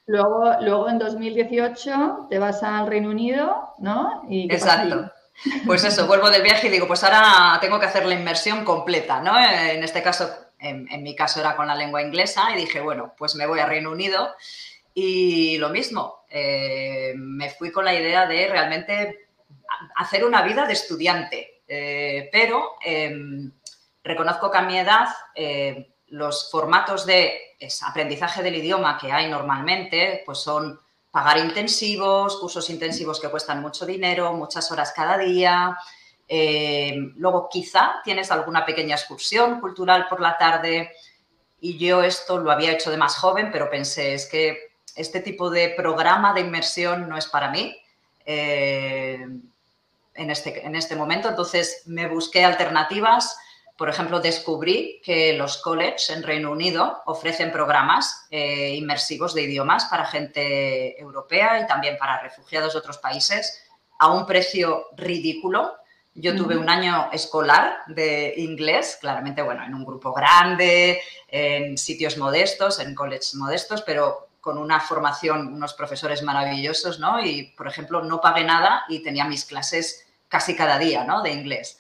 Luego, 0.06 0.54
luego, 0.62 0.90
en 0.90 1.00
2018 1.00 2.28
te 2.30 2.40
vas 2.40 2.64
al 2.64 2.88
Reino 2.88 3.10
Unido, 3.10 3.74
¿no? 3.80 4.24
Exacto. 4.30 5.12
Pues 5.66 5.84
eso, 5.84 6.08
vuelvo 6.08 6.30
del 6.30 6.42
viaje 6.42 6.68
y 6.68 6.70
digo, 6.70 6.88
pues 6.88 7.04
ahora 7.04 7.58
tengo 7.62 7.80
que 7.80 7.86
hacer 7.86 8.06
la 8.06 8.16
inmersión 8.16 8.66
completa, 8.66 9.22
¿no? 9.22 9.38
En 9.40 9.84
este 9.84 10.02
caso, 10.02 10.30
en, 10.60 11.04
mi 11.04 11.16
caso 11.16 11.40
era 11.40 11.56
con 11.56 11.68
la 11.68 11.76
lengua 11.76 12.02
inglesa 12.02 12.52
y 12.54 12.58
dije, 12.58 12.82
bueno, 12.82 13.14
pues 13.18 13.36
me 13.36 13.46
voy 13.46 13.60
a 13.60 13.66
Reino 13.66 13.92
Unido 13.92 14.36
y 14.94 15.58
lo 15.58 15.70
mismo, 15.70 16.26
eh, 16.30 17.14
me 17.16 17.50
fui 17.52 17.72
con 17.72 17.86
la 17.86 17.94
idea 17.94 18.26
de 18.26 18.48
realmente 18.48 19.28
hacer 19.96 20.26
una 20.26 20.42
vida 20.42 20.66
de 20.66 20.74
estudiante, 20.74 21.62
eh, 21.68 22.30
pero 22.32 22.76
em, 22.84 23.52
reconozco 24.04 24.52
que 24.52 24.58
a 24.58 24.64
mi 24.64 24.78
edad 24.78 25.08
eh, 25.36 25.92
los 26.08 26.50
formatos 26.52 27.06
de 27.06 27.56
aprendizaje 27.88 28.44
del 28.44 28.56
idioma 28.56 28.98
que 28.98 29.12
hay 29.12 29.30
normalmente, 29.30 30.24
pues 30.26 30.40
son 30.40 30.80
pagar 31.20 31.38
intensivos, 31.40 32.38
cursos 32.38 32.70
intensivos 32.70 33.20
que 33.20 33.28
cuestan 33.28 33.62
mucho 33.62 33.86
dinero, 33.86 34.32
muchas 34.32 34.72
horas 34.72 34.94
cada 34.96 35.18
día. 35.18 35.78
Eh, 36.30 36.96
luego 37.18 37.50
quizá 37.52 37.96
tienes 38.06 38.32
alguna 38.32 38.66
pequeña 38.66 38.96
excursión 38.96 39.60
cultural 39.60 40.08
por 40.08 40.22
la 40.22 40.38
tarde 40.38 40.94
y 41.60 41.78
yo 41.78 42.04
esto 42.04 42.38
lo 42.38 42.52
había 42.52 42.72
hecho 42.72 42.90
de 42.90 42.96
más 42.96 43.18
joven, 43.18 43.50
pero 43.52 43.70
pensé, 43.70 44.14
es 44.14 44.28
que 44.28 44.72
este 44.96 45.20
tipo 45.20 45.50
de 45.50 45.74
programa 45.76 46.34
de 46.34 46.40
inmersión 46.40 47.10
no 47.10 47.18
es 47.18 47.28
para 47.28 47.52
mí 47.52 47.76
eh, 48.26 49.28
en, 50.14 50.32
este, 50.32 50.66
en 50.66 50.74
este 50.78 50.96
momento. 50.96 51.28
Entonces 51.28 51.84
me 51.86 52.08
busqué 52.08 52.46
alternativas 52.46 53.38
por 53.80 53.88
ejemplo, 53.88 54.20
descubrí 54.20 55.00
que 55.06 55.32
los 55.32 55.60
colleges 55.60 56.10
en 56.10 56.22
Reino 56.22 56.52
Unido 56.52 57.02
ofrecen 57.06 57.50
programas 57.50 58.28
eh, 58.30 58.76
inmersivos 58.76 59.34
de 59.34 59.44
idiomas 59.44 59.86
para 59.86 60.06
gente 60.06 61.00
europea 61.00 61.62
y 61.62 61.66
también 61.66 61.98
para 61.98 62.22
refugiados 62.22 62.74
de 62.74 62.80
otros 62.80 62.98
países 62.98 63.64
a 63.98 64.12
un 64.12 64.26
precio 64.26 64.88
ridículo. 64.98 65.78
Yo 66.14 66.36
tuve 66.36 66.58
un 66.58 66.70
año 66.70 67.08
escolar 67.14 67.78
de 67.88 68.34
inglés, 68.36 68.98
claramente, 69.00 69.42
bueno, 69.44 69.64
en 69.64 69.74
un 69.74 69.86
grupo 69.86 70.12
grande, 70.12 71.02
en 71.30 71.78
sitios 71.78 72.18
modestos, 72.18 72.80
en 72.80 72.94
colleges 72.94 73.34
modestos, 73.36 73.82
pero 73.84 74.28
con 74.42 74.58
una 74.58 74.82
formación, 74.82 75.54
unos 75.54 75.74
profesores 75.74 76.22
maravillosos, 76.22 77.00
¿no? 77.00 77.24
Y, 77.24 77.54
por 77.56 77.70
ejemplo, 77.70 78.04
no 78.04 78.20
pagué 78.20 78.44
nada 78.44 78.84
y 78.90 79.00
tenía 79.00 79.24
mis 79.24 79.46
clases 79.46 80.06
casi 80.28 80.54
cada 80.54 80.78
día, 80.78 81.06
¿no? 81.06 81.22
De 81.22 81.32
inglés. 81.32 81.80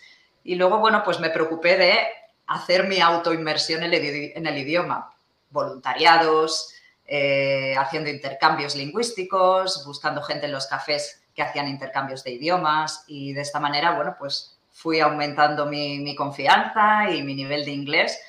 Y 0.49 0.55
luego, 0.55 0.79
bueno, 0.79 1.03
pues 1.05 1.19
me 1.19 1.29
preocupé 1.29 1.77
de 1.77 1.99
hacer 2.47 2.87
mi 2.87 2.99
autoinmersión 2.99 3.83
en 3.83 3.93
el, 3.93 4.57
idioma. 4.57 5.13
Voluntariados, 5.51 6.73
eh, 7.05 7.75
haciendo 7.77 8.09
intercambios 8.09 8.75
lingüísticos, 8.75 9.85
buscando 9.85 10.23
gente 10.23 10.47
en 10.47 10.51
los 10.51 10.65
cafés 10.65 11.21
que 11.35 11.43
hacían 11.43 11.67
intercambios 11.67 12.23
de 12.23 12.31
idiomas 12.31 13.03
y 13.05 13.31
de 13.33 13.41
esta 13.41 13.59
manera, 13.59 13.91
bueno, 13.91 14.15
pues 14.17 14.57
fui 14.71 14.99
aumentando 14.99 15.67
mi, 15.67 16.15
confianza 16.15 17.11
y 17.11 17.21
mi 17.21 17.35
nivel 17.35 17.63
de 17.63 17.71
inglés 17.71 18.19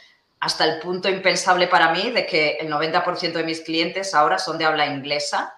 hasta 0.41 0.67
el 0.67 0.79
punto 0.79 1.09
impensable 1.09 1.69
para 1.69 1.91
mí 1.91 2.11
de 2.11 2.27
que 2.27 2.59
el 2.61 2.71
90% 2.71 3.33
de 3.33 3.45
mis 3.45 3.62
clientes 3.62 4.15
ahora 4.15 4.39
son 4.39 4.59
de 4.59 4.67
habla 4.67 4.85
inglesa. 4.89 5.55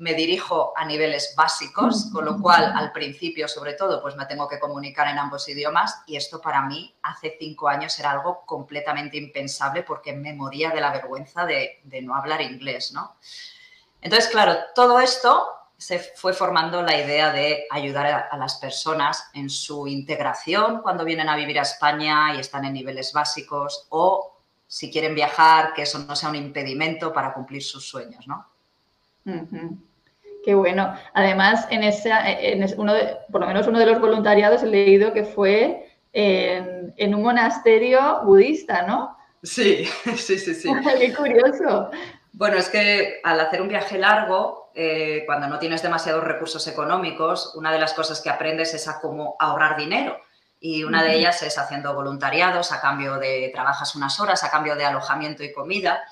Me 0.00 0.14
dirijo 0.14 0.72
a 0.76 0.84
niveles 0.86 1.34
básicos, 1.36 2.10
con 2.12 2.24
lo 2.24 2.40
cual 2.40 2.72
al 2.74 2.90
principio 2.90 3.46
sobre 3.46 3.74
todo 3.74 4.00
pues 4.00 4.16
me 4.16 4.24
tengo 4.24 4.48
que 4.48 4.58
comunicar 4.58 5.08
en 5.08 5.18
ambos 5.18 5.48
idiomas 5.48 6.02
y 6.06 6.16
esto 6.16 6.40
para 6.40 6.62
mí 6.62 6.94
hace 7.02 7.36
cinco 7.38 7.68
años 7.68 7.98
era 8.00 8.12
algo 8.12 8.42
completamente 8.46 9.18
impensable 9.18 9.82
porque 9.82 10.14
me 10.14 10.32
moría 10.32 10.70
de 10.70 10.80
la 10.80 10.90
vergüenza 10.90 11.44
de, 11.44 11.82
no 12.02 12.14
hablar 12.14 12.40
inglés, 12.40 12.92
¿no? 12.92 13.16
Entonces, 14.00 14.30
claro, 14.30 14.56
todo 14.74 15.00
esto 15.00 15.46
se 15.76 15.98
fue 15.98 16.32
formando 16.32 16.82
la 16.82 16.96
idea 16.96 17.30
de 17.30 17.66
ayudar 17.70 18.28
a, 18.30 18.36
las 18.38 18.56
personas 18.56 19.30
en 19.34 19.50
su 19.50 19.86
integración 19.86 20.80
cuando 20.80 21.04
vienen 21.04 21.28
a 21.28 21.36
vivir 21.36 21.58
a 21.58 21.62
España 21.62 22.34
y 22.34 22.40
están 22.40 22.64
en 22.64 22.72
niveles 22.72 23.12
básicos 23.12 23.86
o 23.90 24.40
si 24.66 24.90
quieren 24.90 25.14
viajar, 25.14 25.74
que 25.74 25.82
eso 25.82 25.98
no 25.98 26.14
sea 26.14 26.28
un 26.28 26.36
impedimento 26.36 27.12
para 27.12 27.34
cumplir 27.34 27.62
sus 27.62 27.86
sueños, 27.88 28.26
¿no? 28.28 28.46
Qué 30.50 30.56
bueno. 30.56 30.92
Además, 31.14 31.68
en, 31.70 31.84
en 31.84 32.74
uno 32.76 32.92
de, 32.92 33.18
por 33.30 33.40
lo 33.40 33.46
menos 33.46 33.68
uno 33.68 33.78
de 33.78 33.86
los 33.86 34.00
voluntariados 34.00 34.64
he 34.64 34.66
leído 34.66 35.12
que 35.12 35.22
fue 35.22 35.94
en, 36.12 36.92
en 36.96 37.14
un 37.14 37.22
monasterio 37.22 38.22
budista, 38.24 38.82
¿no? 38.82 39.16
Sí, 39.44 39.84
sí, 40.16 40.40
sí, 40.40 40.52
sí. 40.52 40.68
Qué 40.98 41.14
curioso. 41.14 41.92
Bueno, 42.32 42.56
es 42.56 42.68
que 42.68 43.20
al 43.22 43.38
hacer 43.38 43.62
un 43.62 43.68
viaje 43.68 43.96
largo, 43.96 44.72
eh, 44.74 45.22
cuando 45.24 45.46
no 45.46 45.60
tienes 45.60 45.84
demasiados 45.84 46.24
recursos 46.24 46.66
económicos, 46.66 47.54
una 47.54 47.70
de 47.70 47.78
las 47.78 47.94
cosas 47.94 48.20
que 48.20 48.30
aprendes 48.30 48.74
es 48.74 48.88
a 48.88 49.00
cómo 49.00 49.36
ahorrar 49.38 49.76
dinero. 49.76 50.18
Y 50.58 50.82
una 50.82 51.04
de 51.04 51.14
ellas 51.14 51.44
es 51.44 51.58
haciendo 51.58 51.94
voluntariados 51.94 52.72
a 52.72 52.80
cambio 52.80 53.20
de 53.20 53.52
trabajas 53.54 53.94
unas 53.94 54.18
horas, 54.18 54.42
a 54.42 54.50
cambio 54.50 54.74
de 54.74 54.84
alojamiento 54.84 55.44
y 55.44 55.52
comida. 55.52 56.02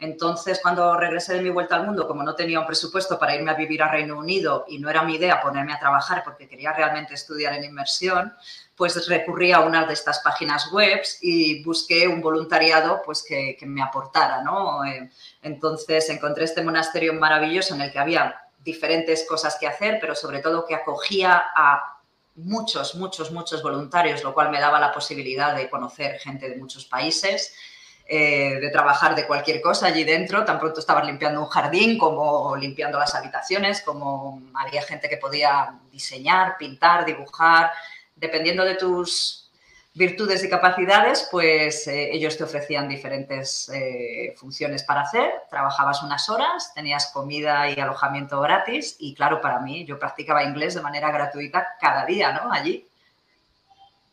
Entonces, 0.00 0.60
cuando 0.62 0.96
regresé 0.96 1.34
de 1.34 1.42
mi 1.42 1.50
vuelta 1.50 1.74
al 1.74 1.84
mundo, 1.84 2.06
como 2.06 2.22
no 2.22 2.36
tenía 2.36 2.60
un 2.60 2.66
presupuesto 2.66 3.18
para 3.18 3.34
irme 3.34 3.50
a 3.50 3.54
vivir 3.54 3.82
a 3.82 3.90
Reino 3.90 4.16
Unido 4.16 4.64
y 4.68 4.78
no 4.78 4.88
era 4.88 5.02
mi 5.02 5.16
idea 5.16 5.40
ponerme 5.40 5.72
a 5.72 5.78
trabajar 5.80 6.22
porque 6.24 6.48
quería 6.48 6.72
realmente 6.72 7.14
estudiar 7.14 7.54
en 7.54 7.64
inmersión, 7.64 8.32
pues 8.76 9.08
recurrí 9.08 9.50
a 9.50 9.60
una 9.60 9.86
de 9.86 9.94
estas 9.94 10.20
páginas 10.20 10.70
web 10.70 11.02
y 11.20 11.64
busqué 11.64 12.06
un 12.06 12.20
voluntariado 12.20 13.02
pues 13.04 13.24
que, 13.26 13.58
me 13.66 13.82
aportara, 13.82 14.40
¿no? 14.42 14.84
Eh, 14.84 15.10
entonces 15.42 16.08
encontré 16.10 16.44
este 16.44 16.62
monasterio 16.62 17.12
maravilloso 17.14 17.74
en 17.74 17.80
el 17.80 17.90
que 17.90 17.98
había 17.98 18.40
diferentes 18.60 19.26
cosas 19.28 19.56
que 19.58 19.66
hacer, 19.66 19.98
pero 20.00 20.14
sobre 20.14 20.38
todo 20.38 20.64
que 20.64 20.76
acogía 20.76 21.42
a 21.56 21.98
muchos, 22.36 22.94
muchos, 22.94 23.32
muchos 23.32 23.64
voluntarios, 23.64 24.22
lo 24.22 24.32
cual 24.32 24.50
me 24.50 24.60
daba 24.60 24.78
la 24.78 24.92
posibilidad 24.92 25.56
de 25.56 25.68
conocer 25.68 26.20
gente 26.20 26.48
de 26.48 26.56
muchos 26.56 26.84
países, 26.84 27.52
eh, 28.10 28.58
de 28.58 28.70
trabajar 28.70 29.14
de 29.14 29.26
cualquier 29.26 29.60
cosa 29.60 29.88
allí 29.88 30.02
dentro. 30.02 30.42
Tan 30.42 30.58
pronto 30.58 30.80
estaba 30.80 31.04
limpiando 31.04 31.42
un 31.42 31.48
jardín 31.48 31.98
como 31.98 32.56
limpiando 32.56 32.98
las 32.98 33.14
habitaciones, 33.14 33.82
como 33.82 34.40
había 34.54 34.80
gente 34.80 35.10
que 35.10 35.18
podía 35.18 35.78
diseñar, 35.92 36.56
pintar, 36.56 37.04
dibujar, 37.04 37.70
dependiendo 38.16 38.64
de 38.64 38.76
tus 38.76 39.50
virtudes 39.92 40.42
y 40.42 40.48
capacidades, 40.48 41.28
pues 41.30 41.86
eh, 41.86 42.10
ellos 42.10 42.38
te 42.38 42.44
ofrecían 42.44 42.88
diferentes 42.88 43.68
eh, 43.74 44.32
funciones 44.38 44.84
para 44.84 45.02
hacer. 45.02 45.30
Trabajabas 45.50 46.02
unas 46.02 46.30
horas, 46.30 46.72
tenías 46.72 47.10
comida 47.12 47.68
y 47.68 47.78
alojamiento 47.78 48.40
gratis 48.40 48.96
y 48.98 49.14
claro, 49.14 49.42
para 49.42 49.60
mí 49.60 49.84
yo 49.84 49.98
practicaba 49.98 50.44
inglés 50.44 50.72
de 50.74 50.80
manera 50.80 51.10
gratuita 51.10 51.76
cada 51.78 52.06
día, 52.06 52.32
¿no? 52.32 52.50
Allí. 52.50 52.87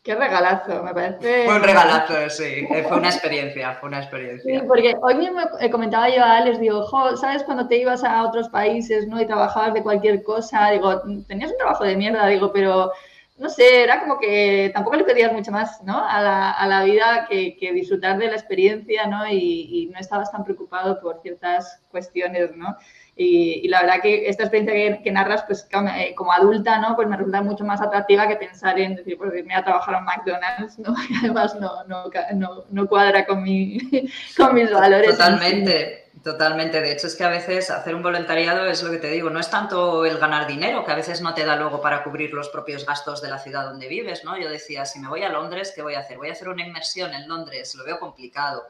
Qué 0.05 0.13
regalazo, 0.13 0.83
me 0.83 0.93
parece. 0.93 1.45
Fue 1.45 1.55
un 1.55 1.63
regalazo, 1.63 2.29
sí. 2.29 2.67
Eh, 2.69 2.85
fue 2.87 2.97
una 2.97 3.09
experiencia, 3.09 3.73
fue 3.73 3.89
una 3.89 3.97
experiencia. 3.97 4.59
Sí, 4.59 4.63
porque 4.67 4.95
hoy 5.01 5.15
mismo 5.15 5.39
comentaba 5.71 6.07
yo 6.09 6.23
a 6.23 6.37
Alex, 6.37 6.59
digo, 6.59 6.87
¿sabes 7.17 7.41
cuando 7.41 7.67
te 7.67 7.77
ibas 7.77 8.03
a 8.03 8.23
otros 8.23 8.47
países, 8.49 9.07
no? 9.07 9.19
Y 9.19 9.25
trabajabas 9.25 9.73
de 9.73 9.81
cualquier 9.81 10.21
cosa, 10.21 10.69
digo, 10.69 11.01
tenías 11.27 11.49
un 11.49 11.57
trabajo 11.57 11.83
de 11.83 11.95
mierda, 11.95 12.27
digo, 12.27 12.53
pero 12.53 12.91
no 13.37 13.49
sé, 13.49 13.81
era 13.81 13.99
como 13.99 14.19
que 14.19 14.69
tampoco 14.75 14.95
le 14.95 15.05
pedías 15.05 15.33
mucho 15.33 15.51
más, 15.51 15.81
¿no? 15.81 15.97
A 16.07 16.21
la, 16.21 16.51
a 16.51 16.67
la 16.67 16.83
vida 16.83 17.25
que, 17.27 17.57
que, 17.57 17.73
disfrutar 17.73 18.19
de 18.19 18.27
la 18.27 18.35
experiencia, 18.35 19.07
¿no? 19.07 19.27
Y, 19.27 19.89
no 19.91 19.99
estabas 19.99 20.31
tan 20.31 20.43
preocupado 20.43 21.01
por 21.01 21.19
ciertas 21.23 21.81
cuestiones, 21.89 22.55
¿no? 22.55 22.77
Y, 23.17 23.67
la 23.69 23.81
verdad 23.81 24.01
que 24.01 24.27
esta 24.27 24.43
experiencia 24.43 25.01
que, 25.01 25.11
narras, 25.11 25.43
pues 25.43 25.67
eh, 25.71 26.13
como, 26.15 26.33
adulta, 26.33 26.79
¿no? 26.79 26.95
Pues 26.95 27.07
me 27.07 27.15
resulta 27.15 27.41
mucho 27.41 27.63
más 27.63 27.81
atractiva 27.81 28.27
que 28.27 28.35
pensar 28.35 28.77
en 28.77 28.95
decir, 28.95 29.17
pues 29.17 29.33
irme 29.33 29.55
a 29.55 29.63
trabajar 29.63 29.95
a 29.95 30.01
McDonald's, 30.01 30.77
¿no? 30.79 30.93
Además 31.19 31.55
no, 31.55 31.83
no, 31.85 32.09
no, 32.33 32.65
no 32.69 32.87
cuadra 32.87 33.25
con, 33.25 33.41
mi, 33.41 33.77
con 34.37 34.53
mis 34.53 34.69
valores. 34.71 35.11
Totalmente. 35.11 36.05
Totalmente. 36.25 36.81
De 36.81 36.91
hecho, 36.91 37.05
es 37.05 37.15
que 37.15 37.23
a 37.23 37.29
veces 37.29 37.69
hacer 37.69 37.93
un 37.93 38.01
voluntariado 38.01 38.65
es 38.65 38.81
lo 38.81 38.89
que 38.89 38.97
te 38.97 39.11
digo, 39.11 39.29
no 39.29 39.39
es 39.39 39.47
tanto 39.47 40.05
el 40.05 40.17
ganar 40.17 40.47
dinero, 40.47 40.83
que 40.83 40.91
a 40.91 40.95
veces 40.95 41.21
no 41.21 41.35
te 41.35 41.45
da 41.45 41.55
luego 41.55 41.81
para 41.81 42.03
cubrir 42.03 42.33
los 42.33 42.49
propios 42.49 42.83
gastos 42.83 43.21
de 43.21 43.29
la 43.29 43.37
ciudad 43.37 43.65
donde 43.65 43.87
vives, 43.87 44.23
¿no? 44.23 44.35
Yo 44.35 44.49
decía, 44.49 44.85
si 44.85 44.97
me 44.97 45.07
voy 45.07 45.21
a 45.21 45.29
Londres, 45.29 45.71
¿qué 45.75 45.83
voy 45.83 45.93
a 45.93 45.99
hacer? 45.99 46.17
Voy 46.17 46.29
a 46.29 46.31
hacer 46.31 46.49
una 46.49 46.65
inmersión 46.65 47.13
en 47.13 47.27
Londres, 47.27 47.75
lo 47.75 47.85
veo 47.85 47.99
complicado. 47.99 48.63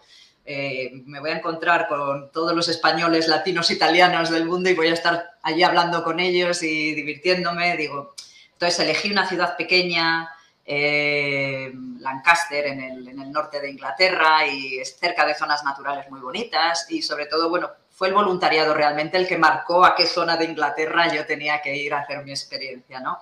Eh, 0.48 0.92
me 1.06 1.20
voy 1.20 1.32
a 1.32 1.38
encontrar 1.38 1.88
con 1.88 2.32
todos 2.32 2.54
los 2.56 2.70
españoles, 2.70 3.28
latinos, 3.28 3.72
italianos 3.72 4.30
del 4.30 4.46
mundo 4.46 4.70
y 4.70 4.76
voy 4.76 4.88
a 4.88 4.94
estar 4.94 5.32
allí 5.42 5.64
hablando 5.64 6.04
con 6.04 6.20
ellos 6.20 6.62
y 6.62 6.94
divirtiéndome. 6.94 7.76
Digo, 7.78 8.14
entonces 8.54 8.80
elegí 8.80 9.12
una 9.12 9.28
ciudad 9.28 9.58
pequeña, 9.58 10.30
eh, 10.68 11.72
Lancaster 12.00 12.68
en 12.68 12.82
el, 12.82 13.32
norte 13.32 13.60
de 13.60 13.70
Inglaterra 13.70 14.48
y 14.48 14.80
es 14.80 14.98
cerca 14.98 15.26
de 15.26 15.36
zonas 15.36 15.64
naturales 15.64 16.10
muy 16.10 16.22
bonitas 16.22 16.90
y 16.90 17.02
sobre 17.02 17.26
todo, 17.26 17.50
bueno, 17.50 17.70
fue 17.90 18.08
el 18.08 18.14
voluntariado 18.14 18.74
realmente 18.74 19.18
el 19.18 19.28
que 19.28 19.38
marcó 19.38 19.84
a 19.84 19.94
qué 19.94 20.08
zona 20.08 20.38
de 20.38 20.46
Inglaterra 20.46 21.14
yo 21.14 21.26
tenía 21.26 21.62
que 21.62 21.76
ir 21.76 21.94
a 21.94 22.00
hacer 22.00 22.24
mi 22.24 22.32
experiencia, 22.32 23.00
¿no? 23.00 23.20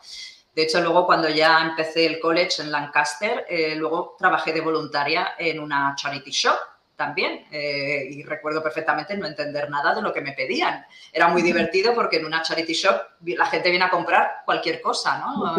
De 0.53 0.63
hecho, 0.63 0.81
luego 0.81 1.07
cuando 1.07 1.29
ya 1.29 1.61
empecé 1.61 2.05
el 2.05 2.19
college 2.19 2.61
en 2.61 2.71
Lancaster, 2.71 3.45
eh, 3.49 3.75
luego 3.75 4.15
trabajé 4.19 4.53
de 4.53 4.61
voluntaria 4.61 5.33
en 5.39 5.59
una 5.59 5.95
charity 5.97 6.29
shop 6.29 6.57
también 7.05 7.45
eh, 7.51 8.07
y 8.09 8.23
recuerdo 8.23 8.61
perfectamente 8.61 9.17
no 9.17 9.27
entender 9.27 9.69
nada 9.69 9.93
de 9.93 10.01
lo 10.01 10.13
que 10.13 10.21
me 10.21 10.33
pedían. 10.33 10.85
Era 11.11 11.27
muy 11.27 11.41
divertido 11.41 11.93
porque 11.93 12.17
en 12.17 12.25
una 12.25 12.41
charity 12.41 12.73
shop 12.73 13.01
la 13.25 13.45
gente 13.47 13.69
viene 13.69 13.85
a 13.85 13.89
comprar 13.89 14.43
cualquier 14.45 14.81
cosa, 14.81 15.17
¿no? 15.17 15.55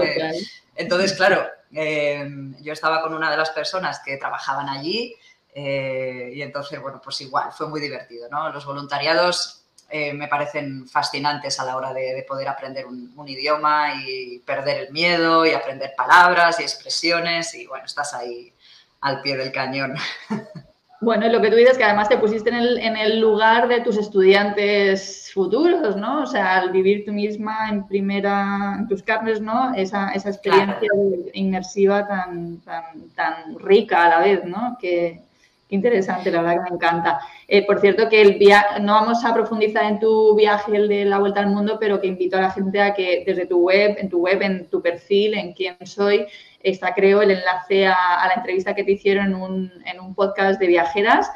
entonces, 0.76 1.12
claro, 1.12 1.46
Em, 1.74 2.54
yo 2.62 2.72
estaba 2.72 3.02
con 3.02 3.14
una 3.14 3.30
de 3.30 3.36
las 3.36 3.50
personas 3.50 4.00
que 4.04 4.16
trabajaban 4.16 4.68
allí 4.68 5.14
eh, 5.52 6.30
y 6.32 6.40
entonces, 6.42 6.80
bueno, 6.80 7.00
pues 7.02 7.20
igual, 7.20 7.52
fue 7.52 7.68
muy 7.68 7.80
divertido, 7.80 8.28
¿no? 8.30 8.48
Los 8.50 8.64
voluntariados 8.64 9.64
eh, 9.90 10.12
me 10.12 10.28
parecen 10.28 10.86
fascinantes 10.88 11.58
a 11.58 11.64
la 11.64 11.76
hora 11.76 11.92
de, 11.92 12.24
poder 12.28 12.48
aprender 12.48 12.86
un, 12.86 13.12
idioma 13.26 13.94
y 13.94 14.38
perder 14.40 14.86
el 14.86 14.92
miedo 14.92 15.44
y 15.46 15.50
aprender 15.50 15.94
palabras 15.96 16.60
y 16.60 16.62
expresiones 16.62 17.54
y, 17.54 17.66
bueno, 17.66 17.86
estás 17.86 18.14
ahí 18.14 18.52
al 19.00 19.20
pie 19.20 19.36
del 19.36 19.50
cañón. 19.50 19.96
Bueno, 21.04 21.28
lo 21.28 21.42
que 21.42 21.50
tú 21.50 21.56
dices 21.56 21.76
que 21.76 21.84
además 21.84 22.08
te 22.08 22.16
pusiste 22.16 22.48
en 22.48 22.56
el, 22.56 22.78
en 22.78 22.96
el, 22.96 23.20
lugar 23.20 23.68
de 23.68 23.82
tus 23.82 23.98
estudiantes 23.98 25.30
futuros, 25.34 25.96
¿no? 25.96 26.22
O 26.22 26.26
sea, 26.26 26.56
al 26.56 26.70
vivir 26.70 27.04
tú 27.04 27.12
misma 27.12 27.68
en 27.68 27.86
primera, 27.86 28.76
en 28.78 28.88
tus 28.88 29.02
carnes, 29.02 29.42
¿no? 29.42 29.74
Esa, 29.74 30.12
esa 30.12 30.30
experiencia 30.30 30.88
inmersiva 31.34 32.08
tan, 32.08 32.58
tan, 32.62 33.10
tan, 33.14 33.58
rica 33.58 34.04
a 34.04 34.08
la 34.08 34.18
vez, 34.20 34.44
¿no? 34.46 34.78
Que, 34.80 35.20
interesante, 35.68 36.30
la 36.30 36.40
verdad 36.40 36.64
que 36.64 36.70
me 36.70 36.76
encanta. 36.76 37.20
Eh, 37.48 37.66
por 37.66 37.80
cierto, 37.80 38.08
que 38.08 38.22
el 38.22 38.38
no 38.80 38.94
vamos 38.94 39.24
a 39.26 39.34
profundizar 39.34 39.84
en 39.84 40.00
tu 40.00 40.34
viaje, 40.34 40.74
el 40.74 40.88
de 40.88 41.04
la 41.04 41.18
vuelta 41.18 41.40
al 41.40 41.48
mundo, 41.48 41.76
pero 41.78 42.00
que 42.00 42.06
invito 42.06 42.38
a 42.38 42.42
la 42.42 42.50
gente 42.50 42.80
a 42.80 42.94
que 42.94 43.24
desde 43.26 43.46
tu 43.46 43.58
web, 43.58 43.96
en 43.98 44.08
tu 44.08 44.20
web, 44.20 44.40
en 44.40 44.70
tu 44.70 44.80
perfil, 44.80 45.34
en 45.34 45.52
quién 45.52 45.76
soy, 45.84 46.26
está 46.64 46.94
creo 46.94 47.22
el 47.22 47.30
enlace 47.30 47.86
a, 47.86 48.26
la 48.26 48.34
entrevista 48.36 48.74
que 48.74 48.84
te 48.84 48.92
hicieron 48.92 49.26
en 49.26 49.34
un, 49.34 49.72
en 49.84 50.00
un 50.00 50.14
podcast 50.14 50.58
de 50.58 50.66
viajeras. 50.66 51.30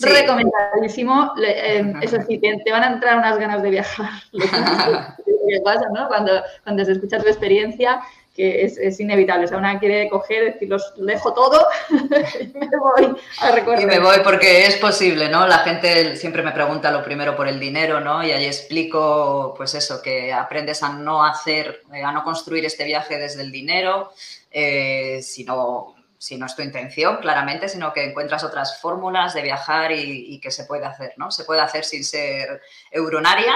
Recomendadísimo. 0.00 1.32
Eh, 1.44 1.92
eso 2.00 2.16
sí, 2.26 2.38
te, 2.38 2.72
van 2.72 2.82
a 2.82 2.92
entrar 2.92 3.18
unas 3.18 3.38
ganas 3.38 3.62
de 3.62 3.70
viajar. 3.70 4.10
Lo 4.32 4.44
que 4.46 5.60
pasa, 5.62 5.86
¿no? 5.92 6.08
Cuando, 6.08 6.32
cuando 6.64 6.84
se 6.84 6.92
escucha 6.92 7.18
tu 7.18 7.28
experiencia, 7.28 8.00
que 8.34 8.64
es, 8.64 8.78
es, 8.78 8.98
inevitable. 8.98 9.44
O 9.44 9.48
sea, 9.48 9.58
una 9.58 9.78
quiere 9.78 10.08
coger, 10.08 10.54
decir, 10.54 10.68
los 10.68 10.94
dejo 10.96 11.34
todo 11.34 11.66
y 11.90 12.46
me 12.58 12.76
voy 12.78 13.16
a 13.40 13.50
recorrer. 13.50 13.82
Y 13.82 13.86
me 13.86 13.98
voy 13.98 14.18
porque 14.24 14.66
es 14.66 14.76
posible, 14.76 15.28
¿no? 15.28 15.46
La 15.46 15.58
gente 15.58 16.16
siempre 16.16 16.42
me 16.42 16.52
pregunta 16.52 16.90
lo 16.90 17.04
primero 17.04 17.36
por 17.36 17.46
el 17.46 17.60
dinero, 17.60 18.00
¿no? 18.00 18.24
Y 18.24 18.32
ahí 18.32 18.46
explico, 18.46 19.54
pues 19.56 19.74
eso, 19.74 20.00
que 20.00 20.32
aprendes 20.32 20.82
a 20.82 20.90
no 20.90 21.24
hacer, 21.24 21.82
a 21.92 22.12
no 22.12 22.24
construir 22.24 22.64
este 22.64 22.84
viaje 22.84 23.18
desde 23.18 23.42
el 23.42 23.52
dinero, 23.52 24.12
eh, 24.50 25.20
si, 25.22 25.44
no, 25.44 25.94
si 26.16 26.38
no 26.38 26.46
es 26.46 26.56
tu 26.56 26.62
intención, 26.62 27.18
claramente, 27.18 27.68
sino 27.68 27.92
que 27.92 28.04
encuentras 28.04 28.44
otras 28.44 28.80
fórmulas 28.80 29.34
de 29.34 29.42
viajar 29.42 29.92
y, 29.92 30.38
que 30.40 30.50
se 30.50 30.64
puede 30.64 30.86
hacer, 30.86 31.12
¿no? 31.18 31.30
Se 31.30 31.44
puede 31.44 31.60
hacer 31.60 31.84
sin 31.84 32.02
ser 32.02 32.62
euronaria 32.90 33.54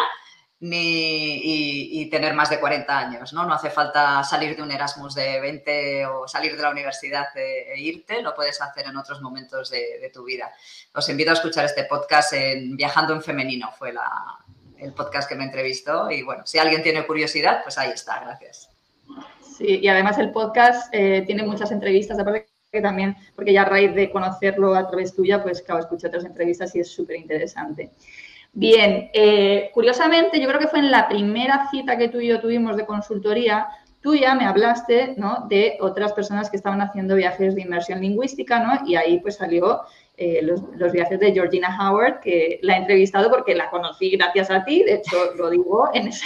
ni, 0.61 2.01
y, 2.01 2.09
tener 2.09 2.35
más 2.35 2.49
de 2.49 2.59
40 2.59 2.99
años, 2.99 3.33
¿no? 3.33 3.45
No 3.45 3.53
hace 3.53 3.69
falta 3.69 4.25
salir 4.25 4.57
de 4.57 4.63
un 4.63 4.71
Erasmus 4.71 5.15
de 5.15 5.39
20 5.41 6.07
o 6.07 6.27
salir 6.27 6.57
de 6.57 6.63
la 6.63 6.71
universidad 6.71 7.27
e, 7.37 7.75
e 7.75 7.81
irte, 7.81 8.23
lo 8.23 8.35
puedes 8.35 8.61
hacer 8.63 8.87
en 8.87 8.97
otros 8.97 9.21
momentos 9.21 9.71
de, 9.71 10.11
tu 10.15 10.25
vida. 10.25 10.51
Os 10.95 11.09
invito 11.09 11.31
a 11.31 11.35
escuchar 11.35 11.67
este 11.67 11.85
podcast 11.85 12.33
en 12.33 12.77
Viajando 12.77 13.13
en 13.13 13.23
Femenino, 13.23 13.71
fue 13.73 13.93
el 14.79 14.93
podcast 14.95 15.29
que 15.29 15.35
me 15.35 15.45
entrevistó 15.45 16.11
y 16.11 16.23
bueno, 16.23 16.47
si 16.47 16.59
alguien 16.59 16.83
tiene 16.83 17.07
curiosidad, 17.07 17.63
pues 17.63 17.77
ahí 17.77 17.91
está, 17.91 18.21
gracias. 18.21 18.71
Sí, 19.59 19.81
y 19.83 19.89
además 19.89 20.19
el 20.19 20.33
podcast 20.33 20.89
eh, 20.93 21.23
tiene 21.27 21.43
muchas 21.43 21.71
entrevistas, 21.71 22.19
aparte 22.19 22.49
que 22.73 22.81
también, 22.81 23.17
porque 23.35 23.53
ya 23.53 23.63
a 23.63 23.67
raíz 23.67 23.95
de 23.95 24.11
conocerlo 24.11 24.75
a 24.75 24.87
través 24.87 25.15
tuya, 25.15 25.43
pues 25.43 25.63
claro, 25.63 25.81
escuché 25.81 26.09
otras 26.09 26.25
entrevistas 26.25 26.75
y 26.75 26.81
es 26.81 26.91
súper 26.91 27.17
interesante. 27.17 27.91
Bien, 28.53 29.11
eh, 29.13 29.71
curiosamente, 29.75 30.41
yo 30.41 30.49
creo 30.49 30.61
que 30.61 30.69
fue 30.69 30.79
en 30.79 30.91
la 30.91 31.09
primera 31.09 31.69
cita 31.71 31.99
que 31.99 32.09
tú 32.09 32.21
y 32.21 32.29
yo 32.29 32.41
tuvimos 32.41 32.77
de 32.77 32.87
consultoría, 32.87 33.69
tú 34.01 34.15
ya 34.15 34.35
me 34.35 34.47
hablaste 34.47 35.15
¿no? 35.17 35.47
de 35.49 35.77
otras 35.81 36.13
personas 36.13 36.49
que 36.49 36.57
estaban 36.57 36.81
haciendo 36.81 37.17
viajes 37.17 37.55
de 37.55 37.63
inmersión 37.63 38.01
lingüística, 38.01 38.61
¿no? 38.61 38.87
Y 38.87 38.95
ahí 38.95 39.19
pues 39.19 39.37
salió 39.37 39.83
eh, 40.17 40.41
los, 40.43 40.93
viajes 40.93 41.21
de 41.21 41.33
Georgina 41.33 41.77
Howard, 41.79 42.21
que 42.21 42.59
la 42.63 42.75
he 42.75 42.79
entrevistado 42.79 43.29
porque 43.29 43.55
la 43.55 43.69
conocí 43.69 44.11
gracias 44.11 44.51
a 44.51 44.65
ti, 44.65 44.83
de 44.83 44.95
hecho 44.95 45.35
lo 45.37 45.51
digo 45.51 45.91
en 45.93 46.09
ese 46.09 46.25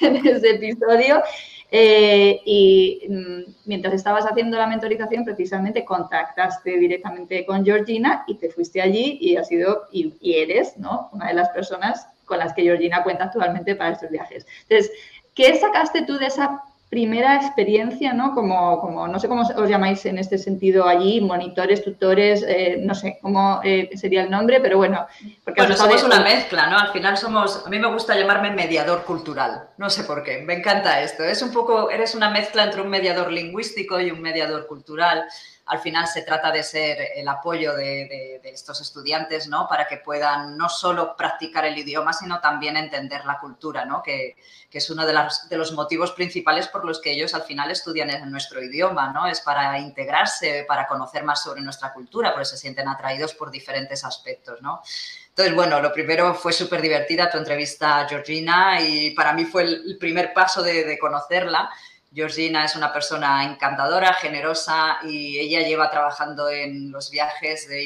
episodio. 0.00 1.22
Eh, 1.70 2.40
y 2.46 3.02
mm, 3.08 3.52
mientras 3.66 3.94
estabas 3.94 4.24
haciendo 4.24 4.56
la 4.56 4.66
mentorización, 4.66 5.24
precisamente 5.24 5.84
contactaste 5.84 6.78
directamente 6.78 7.44
con 7.44 7.64
Georgina 7.64 8.24
y 8.26 8.36
te 8.36 8.50
fuiste 8.50 8.80
allí 8.80 9.18
y 9.20 9.36
has 9.36 9.48
sido 9.48 9.86
y, 9.92 10.14
eres 10.22 10.78
¿no? 10.78 11.10
una 11.12 11.28
de 11.28 11.34
las 11.34 11.50
personas 11.50 12.08
con 12.24 12.38
las 12.38 12.54
que 12.54 12.62
Georgina 12.62 13.02
cuenta 13.02 13.24
actualmente 13.24 13.74
para 13.74 13.92
estos 13.92 14.10
viajes. 14.10 14.46
Entonces, 14.68 14.92
¿qué 15.34 15.56
sacaste 15.56 16.02
tú 16.02 16.18
de 16.18 16.26
esa 16.26 16.62
primera 16.88 17.36
experiencia, 17.36 18.14
¿no? 18.14 18.34
Como, 18.34 18.80
como, 18.80 19.06
no 19.08 19.18
sé 19.18 19.28
cómo 19.28 19.42
os 19.42 19.68
llamáis 19.68 20.06
en 20.06 20.18
este 20.18 20.38
sentido 20.38 20.86
allí, 20.86 21.20
monitores, 21.20 21.84
tutores, 21.84 22.42
eh, 22.46 22.78
no 22.82 22.94
sé 22.94 23.18
cómo 23.20 23.60
eh, 23.62 23.90
sería 23.94 24.22
el 24.22 24.30
nombre, 24.30 24.60
pero 24.60 24.78
bueno. 24.78 25.06
Porque 25.44 25.60
bueno, 25.60 25.76
somos 25.76 26.02
una 26.02 26.20
mezcla, 26.20 26.68
¿no? 26.68 26.78
Al 26.78 26.88
final 26.88 27.18
somos, 27.18 27.66
a 27.66 27.68
mí 27.68 27.78
me 27.78 27.92
gusta 27.92 28.18
llamarme 28.18 28.52
mediador 28.52 29.04
cultural, 29.04 29.68
no 29.76 29.90
sé 29.90 30.04
por 30.04 30.22
qué, 30.22 30.38
me 30.38 30.54
encanta 30.54 31.02
esto. 31.02 31.24
Es 31.24 31.42
un 31.42 31.52
poco, 31.52 31.90
eres 31.90 32.14
una 32.14 32.30
mezcla 32.30 32.64
entre 32.64 32.80
un 32.80 32.88
mediador 32.88 33.30
lingüístico 33.30 34.00
y 34.00 34.10
un 34.10 34.22
mediador 34.22 34.66
cultural 34.66 35.24
al 35.68 35.80
final 35.80 36.06
se 36.06 36.22
trata 36.22 36.50
de 36.50 36.62
ser 36.62 37.12
el 37.14 37.28
apoyo 37.28 37.74
de, 37.74 38.40
estos 38.44 38.80
estudiantes, 38.80 39.48
¿no? 39.48 39.68
Para 39.68 39.86
que 39.86 39.98
puedan 39.98 40.56
no 40.56 40.68
solo 40.68 41.14
practicar 41.16 41.66
el 41.66 41.76
idioma, 41.76 42.12
sino 42.12 42.40
también 42.40 42.76
entender 42.76 43.24
la 43.26 43.38
cultura, 43.38 43.84
¿no? 43.84 44.02
Que, 44.02 44.36
es 44.70 44.90
uno 44.90 45.04
de, 45.04 45.14
los 45.56 45.72
motivos 45.72 46.12
principales 46.12 46.68
por 46.68 46.84
los 46.84 47.00
que 47.00 47.10
ellos 47.12 47.34
al 47.34 47.42
final 47.42 47.70
estudian 47.70 48.10
en 48.10 48.30
nuestro 48.30 48.62
idioma, 48.62 49.12
¿no? 49.12 49.26
Es 49.26 49.40
para 49.40 49.78
integrarse, 49.78 50.64
para 50.66 50.86
conocer 50.86 51.24
más 51.24 51.42
sobre 51.42 51.60
nuestra 51.60 51.92
cultura, 51.92 52.32
porque 52.32 52.46
se 52.46 52.56
sienten 52.56 52.88
atraídos 52.88 53.34
por 53.34 53.50
diferentes 53.50 54.04
aspectos, 54.04 54.62
¿no? 54.62 54.80
Entonces, 55.28 55.54
bueno, 55.54 55.80
lo 55.80 55.92
primero 55.92 56.34
fue 56.34 56.52
súper 56.52 56.80
divertida 56.80 57.30
tu 57.30 57.38
entrevista, 57.38 58.06
Georgina, 58.08 58.80
y 58.80 59.10
para 59.10 59.32
mí 59.32 59.44
fue 59.44 59.62
el, 59.62 59.96
primer 59.98 60.32
paso 60.32 60.62
de 60.62 60.98
conocerla 60.98 61.70
Georgina 62.12 62.64
es 62.64 62.74
una 62.74 62.92
persona 62.92 63.44
encantadora, 63.44 64.14
generosa 64.14 64.98
y 65.02 65.38
ella 65.38 65.60
lleva 65.60 65.90
trabajando 65.90 66.48
en 66.48 66.90
los 66.90 67.10
viajes 67.10 67.68
de, 67.68 67.84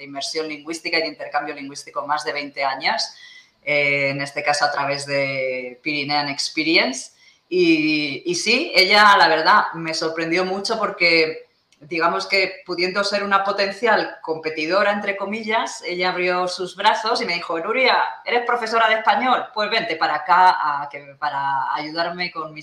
inmersión 0.00 0.48
lingüística 0.48 0.98
y 0.98 1.02
de 1.02 1.08
intercambio 1.08 1.54
lingüístico 1.54 2.06
más 2.06 2.24
de 2.24 2.32
20 2.32 2.64
años, 2.64 3.02
eh, 3.62 4.08
en 4.08 4.22
este 4.22 4.42
caso 4.42 4.64
a 4.64 4.72
través 4.72 5.04
de 5.04 5.78
Pyrenean 5.82 6.28
Experience. 6.30 7.12
Y, 7.50 8.22
y 8.24 8.34
sí, 8.34 8.72
ella 8.74 9.14
la 9.18 9.28
verdad 9.28 9.64
me 9.74 9.92
sorprendió 9.92 10.44
mucho 10.46 10.78
porque 10.78 11.49
digamos 11.80 12.26
que 12.26 12.62
pudiendo 12.66 13.02
ser 13.02 13.24
una 13.24 13.42
potencial 13.42 14.18
competidora, 14.20 14.92
entre 14.92 15.16
comillas, 15.16 15.82
ella 15.82 16.10
abrió 16.10 16.46
sus 16.46 16.76
brazos 16.76 17.22
y 17.22 17.24
me 17.24 17.34
dijo, 17.34 17.58
Nuria, 17.58 17.96
¿eres 18.24 18.44
profesora 18.44 18.88
de 18.88 18.96
español? 18.96 19.46
Pues 19.54 19.70
vente 19.70 19.96
para 19.96 20.16
acá 20.16 20.88
para 21.18 21.74
ayudarme 21.74 22.30
con 22.30 22.54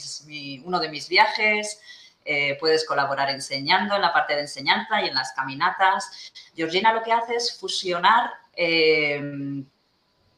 uno 0.63 0.79
de 0.79 0.89
mis 0.89 1.09
viajes. 1.09 1.81
Eh, 2.23 2.57
puedes 2.59 2.85
colaborar 2.85 3.29
enseñando 3.29 3.95
en 3.95 4.01
la 4.01 4.13
parte 4.13 4.35
de 4.35 4.41
enseñanza 4.41 5.01
y 5.01 5.07
en 5.07 5.15
las 5.15 5.31
caminatas. 5.31 6.31
Georgina 6.55 6.93
lo 6.93 7.01
que 7.01 7.13
hace 7.13 7.35
es 7.35 7.57
fusionar 7.57 8.31
eh, 8.53 9.63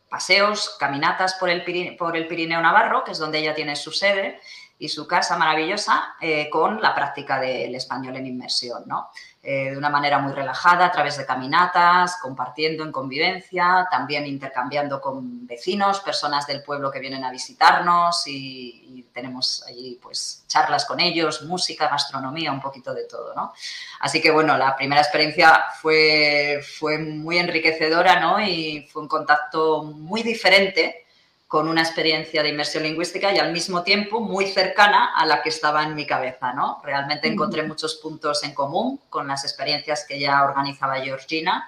paseos, 0.09 0.77
caminatas 0.79 1.35
por 1.35 1.49
el, 1.49 1.63
por 1.97 2.15
el 2.15 2.27
Pirineo 2.27 2.61
Navarro, 2.61 3.03
que 3.03 3.11
es 3.11 3.17
donde 3.17 3.39
ella 3.39 3.53
tiene 3.53 3.75
su 3.75 3.91
sede, 3.91 4.39
y 4.81 4.87
su 4.87 5.05
casa 5.05 5.37
maravillosa 5.37 6.15
eh, 6.21 6.49
con 6.49 6.81
la 6.81 6.95
práctica 6.95 7.37
del 7.37 7.75
español 7.75 8.15
en 8.15 8.27
inmersión, 8.27 8.83
¿no? 8.87 9.09
Eh, 9.43 9.71
de 9.71 9.77
una 9.77 9.89
manera 9.89 10.19
muy 10.19 10.33
relajada, 10.33 10.85
a 10.85 10.91
través 10.91 11.17
de 11.17 11.25
caminatas, 11.25 12.17
compartiendo 12.21 12.83
en 12.83 12.91
convivencia, 12.91 13.87
también 13.91 14.25
intercambiando 14.25 15.01
con 15.01 15.45
vecinos, 15.45 15.99
personas 15.99 16.47
del 16.47 16.63
pueblo 16.63 16.91
que 16.91 16.99
vienen 16.99 17.23
a 17.23 17.31
visitarnos 17.31 18.25
y, 18.27 19.05
tenemos 19.13 19.65
allí 19.67 19.99
pues 20.01 20.45
charlas 20.47 20.85
con 20.85 20.99
ellos, 21.01 21.41
música, 21.41 21.89
gastronomía, 21.89 22.53
un 22.53 22.61
poquito 22.61 22.93
de 22.93 23.03
todo, 23.03 23.33
¿no? 23.35 23.53
Así 23.99 24.21
que 24.21 24.31
bueno, 24.31 24.57
la 24.57 24.77
primera 24.77 25.01
experiencia 25.01 25.65
fue, 25.81 26.61
fue 26.77 26.99
muy 26.99 27.37
enriquecedora, 27.37 28.19
¿no? 28.19 28.39
Y 28.39 28.87
fue 28.89 29.01
un 29.01 29.07
contacto 29.09 29.83
muy 29.83 30.23
diferente 30.23 31.07
con 31.49 31.67
una 31.67 31.81
experiencia 31.81 32.43
de 32.43 32.49
inmersión 32.49 32.83
lingüística 32.83 33.33
y 33.33 33.39
al 33.39 33.51
mismo 33.51 33.81
tiempo 33.81 34.19
muy 34.19 34.45
cercana 34.45 35.15
a 35.15 35.25
la 35.25 35.41
que 35.41 35.49
estaba 35.49 35.81
en 35.81 35.95
mi 35.95 36.05
cabeza, 36.05 36.53
¿no? 36.53 36.79
Realmente 36.83 37.27
encontré 37.27 37.63
muchos 37.63 37.95
puntos 37.95 38.43
en 38.43 38.53
común 38.53 39.01
con 39.09 39.27
las 39.27 39.43
experiencias 39.45 40.05
que 40.07 40.19
ya 40.19 40.43
organizaba 40.43 41.01
Georgina 41.01 41.67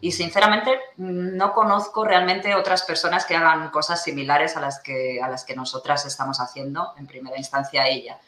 y 0.00 0.10
sinceramente 0.10 0.76
no 0.96 1.52
conozco 1.52 2.04
realmente 2.04 2.56
otras 2.56 2.82
personas 2.82 3.24
que 3.24 3.36
hagan 3.36 3.70
cosas 3.70 4.02
similares 4.02 4.56
a 4.56 4.60
las 4.60 4.80
que, 4.80 5.22
a 5.22 5.28
las 5.28 5.44
que 5.44 5.54
nosotras 5.54 6.04
estamos 6.04 6.40
haciendo, 6.40 6.92
en 6.98 7.06
primera 7.06 7.38
instancia 7.38 7.86
ella. 7.86 8.18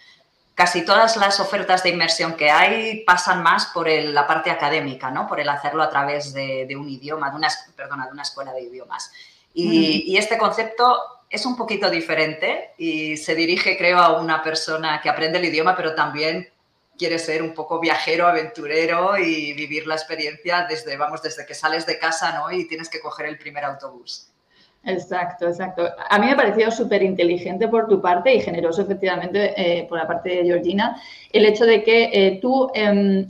Casi 0.55 0.85
todas 0.85 1.17
las 1.17 1.41
ofertas 1.41 1.83
de 1.83 1.89
inmersión 1.89 2.35
que 2.35 2.53
hay 2.53 3.03
pasan 3.05 3.43
más 3.43 3.67
por 3.67 3.89
la 3.89 4.29
parte 4.29 4.53
académica, 4.53 5.11
¿no? 5.11 5.27
Por 5.27 5.41
el 5.41 5.49
hacerlo 5.49 5.83
a 5.83 5.91
través 5.91 6.33
de, 6.33 6.73
un 6.79 6.89
idioma, 6.89 7.31
de 7.31 7.37
una, 7.37 7.49
perdona, 7.75 8.07
de 8.07 8.13
una 8.13 8.23
escuela 8.23 8.53
de 8.53 8.63
idiomas. 8.63 9.11
Y, 9.55 10.17
este 10.17 10.37
concepto 10.37 10.99
es 11.31 11.47
un 11.47 11.57
poquito 11.57 11.89
diferente 11.89 12.73
y 12.77 13.17
se 13.17 13.35
dirige, 13.35 13.79
creo, 13.79 13.99
a 13.99 14.21
una 14.21 14.43
persona 14.43 15.01
que 15.01 15.09
aprende 15.09 15.39
el 15.39 15.45
idioma, 15.45 15.77
pero 15.77 15.95
también 15.95 16.49
quiere 16.99 17.19
ser 17.19 17.43
un 17.43 17.55
poco 17.55 17.81
viajero, 17.81 18.27
aventurero 18.27 19.17
y 19.17 19.53
vivir 19.53 19.87
la 19.87 19.95
experiencia 19.95 20.67
desde, 20.69 20.97
vamos, 20.97 21.23
desde 21.23 21.47
que 21.47 21.55
sales 21.55 21.87
de 21.87 21.99
casa, 21.99 22.33
¿no? 22.39 22.51
Y 22.53 22.67
tienes 22.69 22.89
que 22.89 23.01
coger 23.01 23.27
el 23.27 23.39
primer 23.39 23.65
autobús. 23.65 24.31
Exacto, 24.85 25.49
exacto. 25.49 25.89
A 26.11 26.19
mí 26.19 26.27
me 26.27 26.33
ha 26.33 26.37
parecido 26.37 26.71
súper 26.71 27.03
inteligente 27.03 27.69
por 27.69 27.89
tu 27.89 28.01
parte 28.03 28.35
y 28.35 28.41
generoso, 28.41 28.83
efectivamente, 28.83 29.55
eh, 29.57 29.87
por 29.89 29.99
la 29.99 30.07
parte 30.07 30.29
de 30.29 30.45
Georgina, 30.45 31.01
el 31.33 31.47
hecho 31.47 31.65
de 31.65 31.83
que 31.83 32.11
eh, 32.13 32.39
tú 32.41 32.71
em, 32.75 33.27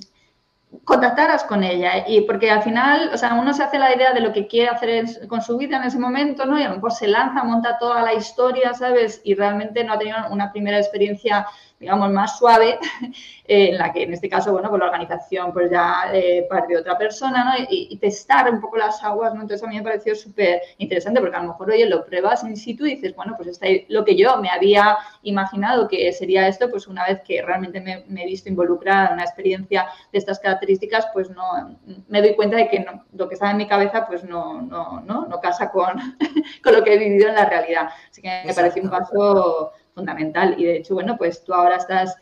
contactaras 0.84 1.44
con 1.44 1.62
ella 1.62 2.04
y 2.06 2.22
porque 2.22 2.50
al 2.50 2.62
final, 2.62 3.10
o 3.12 3.16
sea, 3.16 3.34
uno 3.34 3.54
se 3.54 3.62
hace 3.62 3.78
la 3.78 3.94
idea 3.94 4.12
de 4.12 4.20
lo 4.20 4.32
que 4.32 4.46
quiere 4.46 4.68
hacer 4.68 5.28
con 5.28 5.42
su 5.42 5.56
vida 5.56 5.76
en 5.76 5.84
ese 5.84 5.98
momento, 5.98 6.44
¿no? 6.46 6.58
Y 6.58 6.62
a 6.62 6.68
lo 6.68 6.76
mejor 6.76 6.92
se 6.92 7.06
lanza, 7.06 7.44
monta 7.44 7.78
toda 7.78 8.02
la 8.02 8.14
historia, 8.14 8.74
¿sabes? 8.74 9.20
Y 9.24 9.34
realmente 9.34 9.84
no 9.84 9.92
ha 9.92 9.98
tenido 9.98 10.18
una 10.30 10.52
primera 10.52 10.78
experiencia 10.78 11.46
digamos, 11.84 12.10
más 12.10 12.38
suave, 12.38 12.78
eh, 13.46 13.68
en 13.68 13.78
la 13.78 13.92
que 13.92 14.04
en 14.04 14.14
este 14.14 14.28
caso, 14.28 14.52
bueno, 14.52 14.70
pues 14.70 14.80
la 14.80 14.86
organización 14.86 15.52
pues 15.52 15.70
ya 15.70 16.10
eh, 16.14 16.46
parte 16.48 16.72
de 16.72 16.80
otra 16.80 16.96
persona, 16.96 17.44
¿no? 17.44 17.66
Y, 17.68 17.94
testar 17.98 18.50
un 18.50 18.60
poco 18.60 18.76
las 18.76 19.02
aguas, 19.04 19.34
¿no? 19.34 19.42
Entonces 19.42 19.66
a 19.66 19.70
mí 19.70 19.76
me 19.76 19.82
pareció 19.82 20.14
súper 20.14 20.60
interesante 20.78 21.20
porque 21.20 21.36
a 21.36 21.42
lo 21.42 21.48
mejor, 21.48 21.70
oye, 21.70 21.86
lo 21.86 22.04
pruebas 22.04 22.42
in 22.42 22.56
situ 22.56 22.86
y 22.86 22.96
dices, 22.96 23.14
bueno, 23.14 23.34
pues 23.36 23.48
está 23.48 23.66
lo 23.88 24.04
que 24.04 24.16
yo 24.16 24.36
me 24.38 24.48
había 24.50 24.96
imaginado 25.22 25.88
que 25.88 26.12
sería 26.12 26.48
esto, 26.48 26.70
pues 26.70 26.86
una 26.86 27.06
vez 27.06 27.20
que 27.22 27.40
realmente 27.42 27.80
me, 27.80 28.22
he 28.22 28.26
visto 28.26 28.48
involucrada 28.48 29.08
en 29.08 29.12
una 29.14 29.24
experiencia 29.24 29.86
de 30.12 30.18
estas 30.18 30.38
características, 30.40 31.06
pues 31.12 31.30
no, 31.30 31.78
me 32.08 32.20
doy 32.20 32.34
cuenta 32.34 32.56
de 32.56 32.68
que 32.68 32.84
lo 33.12 33.28
que 33.28 33.34
estaba 33.34 33.52
en 33.52 33.58
mi 33.58 33.66
cabeza, 33.66 34.06
pues 34.06 34.24
no, 34.24 34.60
no, 34.62 35.00
no, 35.00 35.26
no 35.26 35.40
casa 35.40 35.70
con, 35.70 35.94
con 36.62 36.72
lo 36.72 36.82
que 36.82 36.94
he 36.94 36.98
vivido 36.98 37.28
en 37.28 37.34
la 37.34 37.44
realidad. 37.44 37.90
Así 38.10 38.20
que 38.22 38.42
me 38.44 38.54
pareció 38.54 38.82
un 38.82 38.90
paso 38.90 39.72
fundamental. 39.94 40.56
Y 40.58 40.64
de 40.64 40.76
hecho, 40.76 40.94
bueno, 40.94 41.16
pues 41.16 41.44
tú 41.44 41.54
ahora 41.54 41.76
estás 41.76 42.16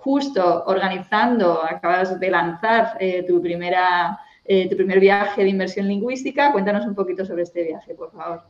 justo 0.00 0.64
organizando, 0.66 1.62
acabas 1.62 2.18
de 2.18 2.30
lanzar 2.30 2.96
eh, 3.00 3.22
tu, 3.26 3.40
primera, 3.40 4.18
eh, 4.44 4.68
tu 4.68 4.76
primer 4.76 4.98
viaje 4.98 5.42
de 5.42 5.48
inversión 5.48 5.86
lingüística. 5.86 6.52
Cuéntanos 6.52 6.86
un 6.86 6.94
poquito 6.94 7.24
sobre 7.24 7.42
este 7.42 7.64
viaje, 7.64 7.94
por 7.94 8.10
favor. 8.12 8.42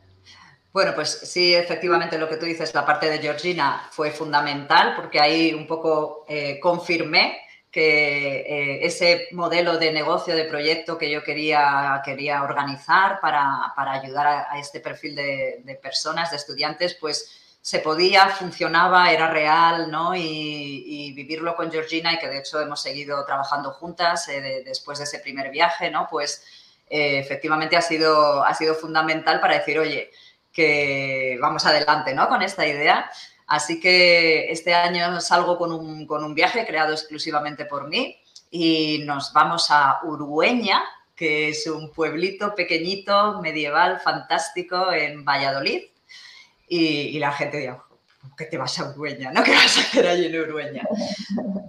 Bueno, 0.72 0.92
pues 0.94 1.08
sí, 1.10 1.54
efectivamente 1.54 2.16
lo 2.16 2.28
que 2.28 2.36
tú 2.36 2.46
dices, 2.46 2.72
la 2.74 2.86
parte 2.86 3.10
de 3.10 3.18
Georgina 3.18 3.82
fue 3.90 4.12
fundamental 4.12 4.94
porque 4.94 5.18
ahí 5.18 5.52
un 5.52 5.66
poco 5.66 6.24
eh, 6.28 6.60
confirmé 6.60 7.38
que 7.72 8.84
ese 8.84 9.28
modelo 9.30 9.78
de 9.78 9.92
negocio, 9.92 10.34
de 10.34 10.42
proyecto 10.42 10.98
que 10.98 11.08
yo 11.08 11.22
quería, 11.22 12.02
quería 12.04 12.42
organizar 12.42 13.20
para, 13.20 13.72
ayudar 13.76 14.26
a, 14.50 14.58
este 14.58 14.80
perfil 14.80 15.14
de, 15.14 15.78
personas, 15.80 16.32
de 16.32 16.36
estudiantes, 16.38 16.96
pues 17.00 17.39
se 17.62 17.80
podía, 17.80 18.28
funcionaba, 18.28 19.12
era 19.12 19.30
real, 19.30 19.90
¿no? 19.90 20.14
Y, 20.14 21.12
vivirlo 21.14 21.54
con 21.54 21.70
Georgina 21.70 22.14
y 22.14 22.18
que 22.18 22.28
de 22.28 22.38
hecho 22.38 22.60
hemos 22.60 22.80
seguido 22.80 23.24
trabajando 23.26 23.72
juntas 23.72 24.28
eh, 24.28 24.62
después 24.64 24.98
de 24.98 25.04
ese 25.04 25.18
primer 25.18 25.50
viaje, 25.50 25.90
¿no? 25.90 26.06
Pues 26.10 26.44
eh, 26.88 27.18
efectivamente 27.18 27.76
ha 27.76 27.82
sido, 27.82 28.42
ha 28.42 28.54
sido 28.54 28.74
fundamental 28.74 29.40
para 29.40 29.58
decir, 29.58 29.78
oye, 29.78 30.10
que 30.52 31.38
vamos 31.40 31.66
adelante, 31.66 32.14
¿no? 32.14 32.28
Con 32.28 32.42
esta 32.42 32.66
idea. 32.66 33.10
Así 33.46 33.80
que 33.80 34.50
este 34.50 34.72
año 34.72 35.20
salgo 35.20 35.58
con 35.58 35.72
un, 35.72 36.06
con 36.06 36.24
un 36.24 36.34
viaje 36.34 36.64
creado 36.66 36.92
exclusivamente 36.92 37.66
por 37.66 37.88
mí 37.88 38.16
y 38.50 39.02
nos 39.04 39.32
vamos 39.32 39.70
a 39.70 40.00
Urueña, 40.04 40.82
que 41.14 41.50
es 41.50 41.66
un 41.66 41.92
pueblito 41.92 42.54
pequeñito, 42.54 43.40
medieval, 43.42 44.00
fantástico 44.00 44.92
en 44.92 45.24
Valladolid. 45.24 45.82
Y, 46.72 47.18
la 47.18 47.32
gente 47.32 47.58
dijo, 47.58 47.84
¿qué 48.38 48.46
te 48.46 48.56
vas 48.56 48.78
a 48.78 48.90
Urueña? 48.90 49.32
¿no? 49.32 49.42
¿Qué 49.44 49.52
vas 49.52 49.76
a 49.76 49.80
hacer 49.80 50.06
allí 50.06 50.26
en 50.26 50.40
Urueña? 50.40 50.82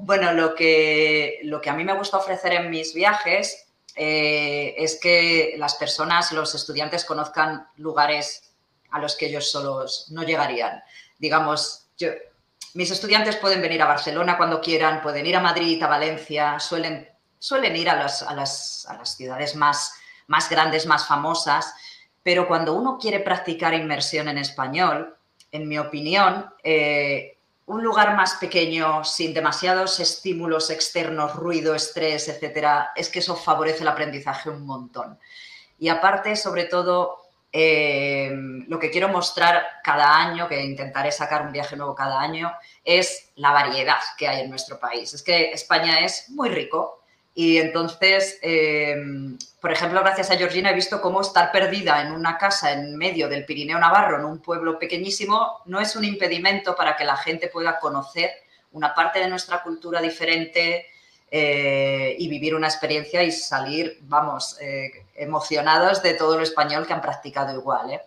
Bueno, 0.04 0.34
lo 0.34 0.56
que, 0.56 1.40
lo 1.44 1.62
que 1.62 1.70
a 1.70 1.74
mí 1.74 1.86
me 1.86 1.94
gusta 1.94 2.18
ofrecer 2.18 2.54
en 2.54 2.70
mis 2.70 2.94
viajes 2.94 3.68
eh, 3.96 4.74
es 4.78 5.00
que 5.00 5.54
las 5.58 5.76
personas, 5.76 6.34
los 6.34 6.54
estudiantes 6.54 7.06
conozcan 7.06 7.68
lugares 7.78 8.52
a 8.90 9.00
los 9.00 9.16
que 9.16 9.28
ellos 9.28 9.50
solos 9.50 10.08
no 10.10 10.24
llegarían 10.24 10.84
digamos, 11.22 11.88
yo, 11.98 12.10
mis 12.74 12.90
estudiantes 12.90 13.38
pueden 13.38 13.62
venir 13.62 13.82
a 13.82 13.86
Barcelona 13.86 14.38
cuando 14.38 14.60
quieran, 14.60 15.02
pueden 15.02 15.26
ir 15.28 15.36
a 15.36 15.40
Madrid, 15.40 15.82
a 15.84 15.88
Valencia, 15.88 16.60
suelen, 16.60 17.08
suelen 17.38 17.76
ir 17.76 17.90
a 17.90 17.96
las, 17.96 18.24
a 18.24 18.34
las, 18.34 18.88
a 18.90 18.98
las 18.98 19.16
ciudades 19.16 19.56
más, 19.56 19.94
más 20.28 20.50
grandes, 20.50 20.88
más 20.88 21.08
famosas, 21.08 21.74
pero 22.24 22.48
cuando 22.48 22.74
uno 22.74 22.98
quiere 23.00 23.20
practicar 23.20 23.74
inmersión 23.74 24.28
en 24.28 24.38
español, 24.38 25.16
en 25.52 25.68
mi 25.68 25.78
opinión, 25.78 26.54
eh, 26.64 27.38
un 27.66 27.84
lugar 27.84 28.16
más 28.16 28.36
pequeño, 28.36 29.04
sin 29.04 29.34
demasiados 29.34 30.00
estímulos 30.00 30.70
externos, 30.70 31.36
ruido, 31.36 31.74
estrés, 31.74 32.28
etcétera, 32.28 32.92
es 32.96 33.10
que 33.10 33.20
eso 33.20 33.36
favorece 33.36 33.82
el 33.82 33.88
aprendizaje 33.88 34.50
un 34.50 34.66
montón. 34.66 35.18
Y 35.80 35.90
aparte, 35.90 36.36
sobre 36.36 36.66
todo, 36.66 37.18
eh, 37.52 38.32
lo 38.68 38.80
que 38.80 38.92
quiero 38.92 39.10
mostrar 39.10 39.64
cada 39.84 40.18
año, 40.18 40.48
que 40.48 40.62
intentaré 40.62 41.12
sacar 41.12 41.42
un 41.46 41.52
viaje 41.52 41.76
nuevo 41.76 41.96
cada 41.96 42.20
año, 42.20 42.52
es 42.84 43.32
la 43.36 43.52
variedad 43.52 44.00
que 44.18 44.28
hay 44.28 44.42
en 44.42 44.50
nuestro 44.50 44.80
país. 44.80 45.14
Es 45.14 45.24
que 45.24 45.52
España 45.52 46.00
es 46.00 46.30
muy 46.30 46.50
rico 46.50 47.01
y 47.34 47.58
entonces, 47.58 48.40
eh, 48.42 48.96
por 49.62 49.72
ejemplo, 49.72 50.02
gracias 50.02 50.32
a 50.32 50.38
Georgina 50.38 50.72
he 50.72 50.76
visto 50.76 51.02
cómo 51.02 51.22
estar 51.22 51.52
perdida 51.52 52.02
en 52.02 52.12
una 52.12 52.38
casa 52.38 52.72
en 52.72 52.98
medio 52.98 53.30
del 53.30 53.46
Pirineo 53.46 53.80
Navarro, 53.80 54.18
en 54.18 54.26
un 54.26 54.40
pueblo 54.40 54.78
pequeñísimo, 54.78 55.62
no 55.66 55.80
es 55.80 55.96
un 55.96 56.04
impedimento 56.04 56.76
para 56.76 56.96
que 56.96 57.06
la 57.06 57.18
gente 57.18 57.48
pueda 57.48 57.80
conocer 57.80 58.32
una 58.72 58.94
parte 58.94 59.20
de 59.20 59.28
nuestra 59.28 59.64
cultura 59.64 60.02
diferente, 60.02 60.88
eh, 61.34 62.18
y 62.20 62.28
vivir 62.28 62.54
una 62.54 62.68
experiencia 62.68 63.24
y 63.24 63.32
salir, 63.32 64.00
vamos, 64.02 64.58
eh, 64.60 64.92
emocionados 65.16 66.04
de 66.04 66.14
todo 66.14 66.36
lo 66.36 66.44
español 66.44 66.86
que 66.86 66.92
han 66.92 67.02
practicado 67.02 67.58
igual. 67.58 67.90
¿eh? 67.90 68.02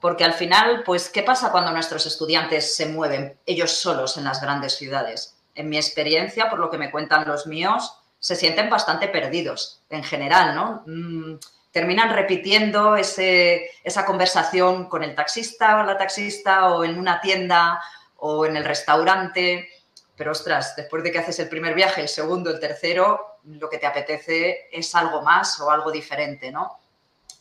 Porque 0.00 0.22
al 0.22 0.32
final, 0.32 0.84
pues, 0.84 1.08
¿qué 1.08 1.24
pasa 1.24 1.50
cuando 1.50 1.72
nuestros 1.72 2.06
estudiantes 2.06 2.76
se 2.76 2.86
mueven 2.86 3.36
ellos 3.46 3.72
solos 3.72 4.16
en 4.16 4.22
las 4.22 4.40
grandes 4.40 4.76
ciudades? 4.76 5.36
En 5.56 5.68
mi 5.68 5.76
experiencia, 5.76 6.48
por 6.48 6.60
lo 6.60 6.70
que 6.70 6.78
me 6.78 6.92
cuentan 6.92 7.26
los 7.26 7.48
míos, 7.48 7.95
se 8.18 8.36
sienten 8.36 8.70
bastante 8.70 9.08
perdidos 9.08 9.82
en 9.90 10.02
general, 10.02 10.54
¿no? 10.54 10.82
Mm, 10.86 11.38
terminan 11.70 12.10
repitiendo 12.10 12.96
ese, 12.96 13.70
esa 13.84 14.06
conversación 14.06 14.88
con 14.88 15.02
el 15.02 15.14
taxista 15.14 15.80
o 15.80 15.84
la 15.84 15.98
taxista 15.98 16.68
o 16.74 16.84
en 16.84 16.98
una 16.98 17.20
tienda 17.20 17.80
o 18.16 18.46
en 18.46 18.56
el 18.56 18.64
restaurante 18.64 19.68
pero 20.16 20.32
ostras, 20.32 20.74
después 20.76 21.02
de 21.04 21.12
que 21.12 21.18
haces 21.18 21.38
el 21.38 21.48
primer 21.48 21.74
viaje, 21.74 22.00
el 22.00 22.08
segundo, 22.08 22.50
el 22.50 22.58
tercero, 22.58 23.38
lo 23.44 23.68
que 23.68 23.78
te 23.78 23.86
apetece 23.86 24.68
es 24.72 24.94
algo 24.94 25.22
más 25.22 25.60
o 25.60 25.70
algo 25.70 25.92
diferente, 25.92 26.50
¿no? 26.50 26.78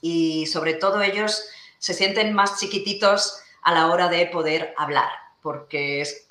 Y 0.02 0.46
sobre 0.48 0.74
todo 0.74 1.02
ellos 1.02 1.48
se 1.80 1.94
sienten 1.94 2.34
más 2.34 2.60
chiquititos 2.60 3.40
a 3.62 3.74
la 3.74 3.88
hora 3.88 4.10
de 4.10 4.26
poder 4.28 4.74
hablar, 4.78 5.10
porque 5.42 6.02
es 6.02 6.28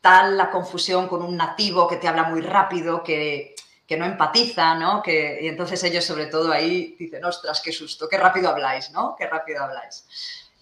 tal 0.00 0.36
la 0.36 0.50
confusión 0.50 1.08
con 1.08 1.22
un 1.22 1.36
nativo 1.36 1.86
que 1.86 1.96
te 1.96 2.08
habla 2.08 2.24
muy 2.24 2.40
rápido, 2.40 3.04
que, 3.04 3.54
no 3.96 4.04
empatiza, 4.04 4.74
¿no? 4.74 5.02
Que, 5.02 5.38
y 5.42 5.48
entonces 5.48 5.82
ellos 5.84 6.04
sobre 6.04 6.26
todo 6.26 6.50
ahí 6.50 6.96
dicen, 6.98 7.24
ostras, 7.24 7.60
qué 7.64 7.70
susto, 7.70 8.08
qué 8.08 8.18
rápido 8.18 8.48
habláis, 8.48 8.90
¿no? 8.90 9.14
Qué 9.16 9.26
rápido 9.26 9.62
habláis. 9.62 10.06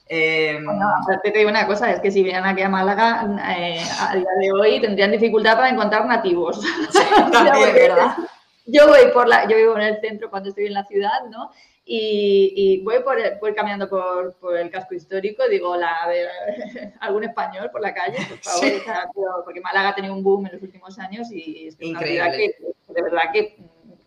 Eh, 0.07 0.61
bueno, 0.63 0.87
te 1.23 1.31
digo 1.31 1.49
una 1.49 1.67
cosa, 1.67 1.91
es 1.91 2.01
que 2.01 2.11
si 2.11 2.23
vienen 2.23 2.45
aquí 2.45 2.61
a 2.61 2.69
Málaga, 2.69 3.27
eh, 3.57 3.83
a 4.01 4.15
día 4.15 4.29
de 4.39 4.53
hoy 4.53 4.81
tendrían 4.81 5.11
dificultad 5.11 5.57
para 5.57 5.71
encontrar 5.71 6.05
nativos. 6.07 6.61
¿verdad? 7.75 8.17
Yo 8.67 8.89
voy 8.89 9.11
por 9.13 9.27
la, 9.29 9.49
yo 9.49 9.57
vivo 9.57 9.77
en 9.77 9.83
el 9.83 10.01
centro 10.01 10.29
cuando 10.29 10.51
estoy 10.51 10.67
en 10.67 10.75
la 10.75 10.85
ciudad, 10.85 11.25
¿no? 11.31 11.51
Y, 11.87 12.81
voy 12.83 13.03
por, 13.03 13.19
voy 13.41 13.55
caminando 13.55 13.89
por, 13.89 14.35
el 14.57 14.71
casco 14.71 14.95
histórico, 14.95 15.47
digo, 15.49 15.77
la, 15.77 16.09
algún 17.01 17.25
español 17.25 17.71
por 17.71 17.83
la 17.83 17.93
calle, 17.93 18.19
por 18.27 18.39
favor, 18.39 19.45
porque 19.45 19.61
Málaga 19.61 19.91
ha 19.91 19.95
tenido 19.95 20.15
un 20.15 20.23
boom 20.23 20.47
en 20.47 20.53
los 20.53 20.63
últimos 20.63 20.99
años 20.99 21.31
y 21.31 21.69
es 21.69 21.77
una 21.81 22.01
ciudad 22.01 22.33
que 22.33 22.55
de 22.95 23.03
verdad 23.03 23.23
que 23.33 23.57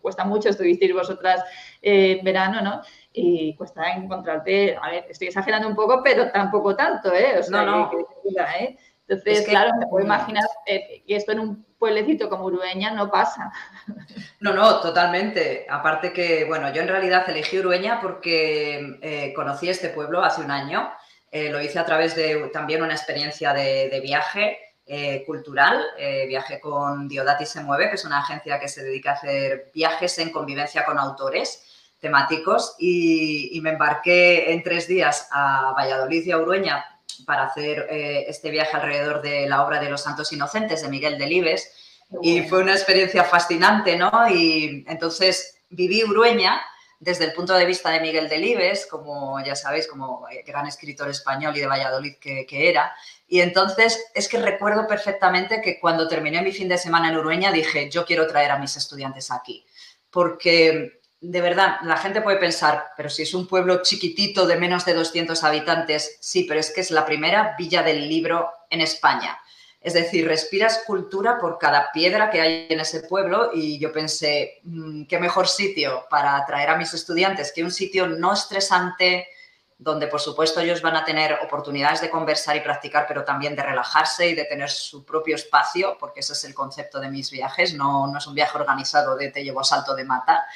cuesta 0.02 0.24
mucho, 0.24 0.50
estuvisteis 0.50 0.94
vosotras 0.94 1.44
en 1.82 2.24
verano, 2.24 2.62
¿no? 2.62 2.82
y 3.20 3.56
cuesta 3.56 3.94
encontrarte, 3.94 4.78
a 4.80 4.92
ver, 4.92 5.06
estoy 5.10 5.30
exagerando 5.30 5.68
un 5.68 5.76
poco, 5.76 6.02
pero 6.04 6.32
tampoco 6.32 6.76
tanto, 6.76 7.12
¿eh? 7.14 7.42
no, 7.50 7.66
no. 7.66 7.92
¿eh? 8.60 8.78
Entonces, 9.08 9.48
claro, 9.48 9.72
me 9.80 9.88
puedo 9.88 10.06
imaginar 10.06 10.44
que 10.66 11.04
esto 11.08 11.32
en 11.32 11.40
un 11.40 11.66
pueblecito 11.80 12.30
como 12.30 12.46
Urueña 12.46 12.92
no 12.92 13.10
pasa. 13.10 13.52
No, 14.40 14.54
no, 14.54 14.82
totalmente. 14.82 15.66
Aparte 15.70 16.14
que, 16.14 16.46
bueno, 16.46 16.72
yo 16.74 16.82
en 16.82 16.90
realidad 16.90 17.28
elegí 17.28 17.58
Urueña 17.60 18.00
porque 18.02 18.98
eh, 19.02 19.34
conocí 19.34 19.70
este 19.70 19.90
pueblo 19.90 20.22
hace 20.22 20.42
un 20.42 20.52
año. 20.52 20.92
Eh, 21.32 21.50
lo 21.50 21.62
hice 21.62 21.80
a 21.80 21.86
través 21.86 22.16
de 22.16 22.50
también 22.54 22.84
una 22.84 22.94
experiencia 22.94 23.54
de, 23.54 24.00
viaje 24.02 24.60
cultural. 25.26 25.84
viajé 26.28 26.60
con 26.60 27.08
Diodati 27.08 27.46
Se 27.46 27.62
Mueve, 27.62 27.90
que 27.90 27.96
es 27.96 28.06
una 28.06 28.20
agencia 28.20 28.60
que 28.60 28.68
se 28.68 28.84
dedica 28.84 29.12
a 29.12 29.14
hacer 29.16 29.70
viajes 29.74 30.18
en 30.20 30.32
convivencia 30.32 30.86
con 30.86 30.98
autores 30.98 31.64
temáticos 32.00 32.76
y, 32.80 33.60
me 33.62 33.72
embarqué 33.72 34.52
en 34.54 34.64
tres 34.64 34.88
días 34.88 35.28
a 35.32 35.74
Valladolid 35.76 36.26
y 36.26 36.32
a 36.32 36.38
Urueña 36.38 36.86
para 37.26 37.46
hacer 37.46 37.88
eh, 37.90 38.26
este 38.28 38.52
viaje 38.52 38.78
alrededor 38.78 39.22
de 39.22 39.48
la 39.48 39.66
obra 39.66 39.80
de 39.80 39.90
los 39.90 40.02
Santos 40.02 40.32
Inocentes 40.32 40.82
de 40.82 40.90
Miguel 40.90 41.18
Delibes 41.18 41.72
y 42.22 42.42
fue 42.44 42.60
una 42.60 42.74
experiencia 42.74 43.24
fascinante, 43.24 43.98
¿no? 43.98 44.12
Y 44.30 44.86
entonces 44.88 45.58
viví 45.70 46.04
Urueña 46.04 46.62
desde 47.00 47.26
el 47.26 47.34
punto 47.34 47.54
de 47.54 47.66
vista 47.66 47.92
de 47.92 48.00
Miguel 48.00 48.28
Delibes, 48.28 48.88
como 48.88 49.44
ya 49.44 49.56
sabéis, 49.56 49.88
como 49.88 50.28
eh, 50.30 50.44
gran 50.46 50.68
escritor 50.68 51.10
español 51.10 51.56
y 51.56 51.60
de 51.60 51.68
Valladolid 51.68 52.16
que, 52.20 52.48
era. 52.50 52.96
Y 53.28 53.42
entonces 53.42 54.06
es 54.16 54.28
que 54.28 54.40
recuerdo 54.40 54.88
perfectamente 54.88 55.62
que 55.62 55.80
cuando 55.80 56.08
terminé 56.08 56.42
mi 56.42 56.52
fin 56.52 56.68
de 56.68 56.78
semana 56.78 57.10
en 57.10 57.18
Urueña 57.18 57.52
dije, 57.52 57.90
yo 57.90 58.06
quiero 58.06 58.28
traer 58.28 58.52
a 58.52 58.58
mis 58.58 58.76
estudiantes 58.78 59.32
aquí, 59.32 59.66
porque 60.10 61.02
de 61.20 61.42
verdad, 61.42 61.78
la 61.84 61.98
gente 61.98 62.22
puede 62.22 62.38
pensar, 62.38 62.90
pero 62.96 63.10
si 63.10 63.24
es 63.24 63.34
un 63.34 63.48
pueblo 63.48 63.82
chiquitito 63.82 64.46
de 64.46 64.56
menos 64.56 64.86
de 64.86 64.94
200 64.94 65.44
habitantes, 65.44 66.18
sí, 66.22 66.46
pero 66.48 66.60
es 66.60 66.72
que 66.72 66.82
es 66.82 66.92
la 66.92 67.06
primera 67.06 67.56
villa 67.58 67.82
del 67.82 68.08
libro 68.08 68.52
en 68.70 68.82
España. 68.82 69.40
Es 69.88 69.94
decir, 69.94 70.28
respiras 70.28 70.84
cultura 70.86 71.38
por 71.40 71.58
cada 71.58 71.94
piedra 71.94 72.30
que 72.30 72.42
hay 72.42 72.68
en 72.70 72.82
ese 72.82 73.04
pueblo 73.04 73.52
y 73.54 73.80
yo 73.80 73.94
pensé, 73.94 74.60
mm, 74.64 75.06
qué 75.06 75.18
mejor 75.18 75.48
sitio 75.48 76.06
para 76.10 76.36
atraer 76.36 76.72
a 76.72 76.76
mis 76.76 76.94
estudiantes 76.94 77.54
que 77.54 77.64
un 77.64 77.72
sitio 77.72 78.06
no 78.06 78.34
estresante, 78.34 79.30
donde 79.78 80.08
por 80.08 80.20
supuesto 80.20 80.60
ellos 80.60 80.82
van 80.82 80.98
a 80.98 81.06
tener 81.06 81.40
oportunidades 81.42 82.02
de 82.02 82.10
conversar 82.10 82.58
y 82.58 82.60
practicar, 82.60 83.06
pero 83.08 83.24
también 83.24 83.56
de 83.56 83.64
relajarse 83.64 84.28
y 84.28 84.36
de 84.36 84.44
tener 84.44 84.70
su 84.70 85.06
propio 85.06 85.38
espacio, 85.38 85.96
porque 85.98 86.20
ese 86.20 86.34
es 86.34 86.44
el 86.44 86.54
concepto 86.54 87.00
de 87.00 87.10
mis 87.10 87.32
viajes, 87.32 87.74
no, 87.74 88.08
no 88.08 88.18
es 88.18 88.28
un 88.28 88.36
viaje 88.36 88.58
organizado 88.58 89.16
de 89.16 89.32
te 89.32 89.42
llevo 89.42 89.62
a 89.62 89.64
salto 89.64 89.96
de 89.96 90.04
mata, 90.04 90.48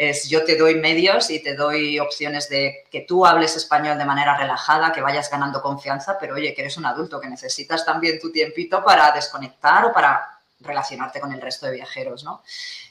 es 0.00 0.30
yo 0.30 0.44
te 0.44 0.56
doy 0.56 0.76
medios 0.76 1.28
y 1.28 1.42
te 1.42 1.54
doy 1.54 1.98
opciones 1.98 2.48
de 2.48 2.84
que 2.90 3.02
tú 3.02 3.26
hables 3.26 3.54
español 3.54 3.98
de 3.98 4.06
manera 4.06 4.34
relajada, 4.34 4.92
que 4.92 5.02
vayas 5.02 5.30
ganando 5.30 5.60
confianza, 5.60 6.16
pero 6.18 6.36
oye, 6.36 6.54
que 6.54 6.62
eres 6.62 6.78
un 6.78 6.86
adulto, 6.86 7.20
que 7.20 7.28
necesitas 7.28 7.84
también 7.84 8.18
tu 8.18 8.32
tiempito 8.32 8.82
para 8.82 9.12
desconectar 9.12 9.84
o 9.84 9.92
para 9.92 10.40
relacionarte 10.60 11.20
con 11.20 11.34
el 11.34 11.40
resto 11.42 11.66
de 11.66 11.72
viajeros, 11.72 12.24
¿no? 12.24 12.42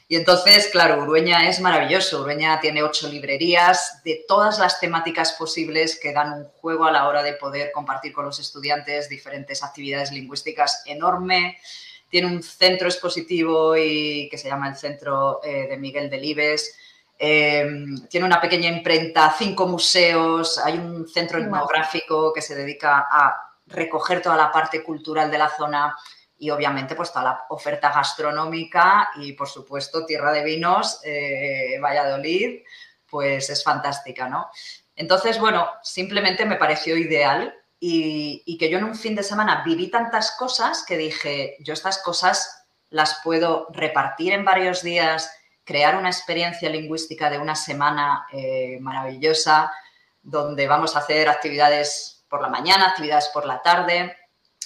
Y 0.06 0.14
entonces, 0.14 0.68
claro, 0.68 1.02
Urueña 1.02 1.48
es 1.48 1.58
maravilloso. 1.58 2.20
Urueña 2.22 2.60
tiene 2.60 2.84
ocho 2.84 3.08
librerías 3.08 4.02
de 4.04 4.24
todas 4.28 4.60
las 4.60 4.78
temáticas 4.78 5.32
posibles 5.32 5.98
que 5.98 6.12
dan 6.12 6.32
un 6.32 6.44
juego 6.60 6.84
a 6.84 6.92
la 6.92 7.08
hora 7.08 7.24
de 7.24 7.32
poder 7.32 7.72
compartir 7.72 8.12
con 8.12 8.24
los 8.24 8.38
estudiantes 8.38 9.08
diferentes 9.08 9.64
actividades 9.64 10.12
lingüísticas 10.12 10.84
enorme. 10.86 11.58
tiene 12.08 12.28
un 12.28 12.42
centro 12.42 12.86
expositivo 12.86 13.76
y 13.76 14.28
que 14.28 14.38
se 14.38 14.48
llama 14.48 14.68
el 14.68 14.76
Centro 14.76 15.40
eh, 15.42 15.66
de 15.68 15.76
Miguel 15.76 16.08
Delibes. 16.08 16.76
Eh, 17.22 17.68
tiene 18.08 18.24
una 18.24 18.40
pequeña 18.40 18.70
imprenta, 18.70 19.34
cinco 19.36 19.66
museos, 19.66 20.56
hay 20.56 20.78
un 20.78 21.06
centro 21.06 21.38
etnográfico 21.38 22.32
que 22.32 22.40
se 22.40 22.54
dedica 22.54 23.06
a 23.10 23.58
recoger 23.66 24.22
toda 24.22 24.38
la 24.38 24.50
parte 24.50 24.82
cultural 24.82 25.30
de 25.30 25.36
la 25.36 25.50
zona 25.50 25.94
y 26.38 26.48
obviamente 26.48 26.94
pues 26.94 27.12
toda 27.12 27.24
la 27.24 27.44
oferta 27.50 27.92
gastronómica 27.92 29.10
y 29.16 29.34
por 29.34 29.48
supuesto 29.48 30.06
Tierra 30.06 30.32
de 30.32 30.42
Vinos, 30.42 31.02
eh, 31.04 31.78
Valladolid, 31.78 32.62
pues 33.06 33.50
es 33.50 33.62
fantástica, 33.62 34.26
¿no? 34.26 34.50
Entonces, 34.96 35.38
bueno, 35.38 35.68
simplemente 35.82 36.46
me 36.46 36.56
pareció 36.56 36.96
ideal 36.96 37.54
y, 37.78 38.56
que 38.58 38.70
yo 38.70 38.78
en 38.78 38.84
un 38.84 38.94
fin 38.94 39.14
de 39.14 39.22
semana 39.22 39.62
viví 39.62 39.88
tantas 39.88 40.32
cosas 40.38 40.84
que 40.86 40.96
dije, 40.96 41.56
yo 41.60 41.74
estas 41.74 42.02
cosas 42.02 42.66
las 42.88 43.20
puedo 43.22 43.66
repartir 43.72 44.32
en 44.32 44.46
varios 44.46 44.82
días, 44.82 45.30
crear 45.64 45.96
una 45.96 46.08
experiencia 46.08 46.68
lingüística 46.68 47.30
de 47.30 47.38
una 47.38 47.54
semana 47.54 48.26
eh, 48.32 48.78
maravillosa, 48.80 49.72
donde 50.22 50.66
vamos 50.66 50.96
a 50.96 51.00
hacer 51.00 51.28
actividades 51.28 52.24
por 52.28 52.42
la 52.42 52.48
mañana, 52.48 52.88
actividades 52.88 53.28
por 53.28 53.46
la 53.46 53.62
tarde, 53.62 54.16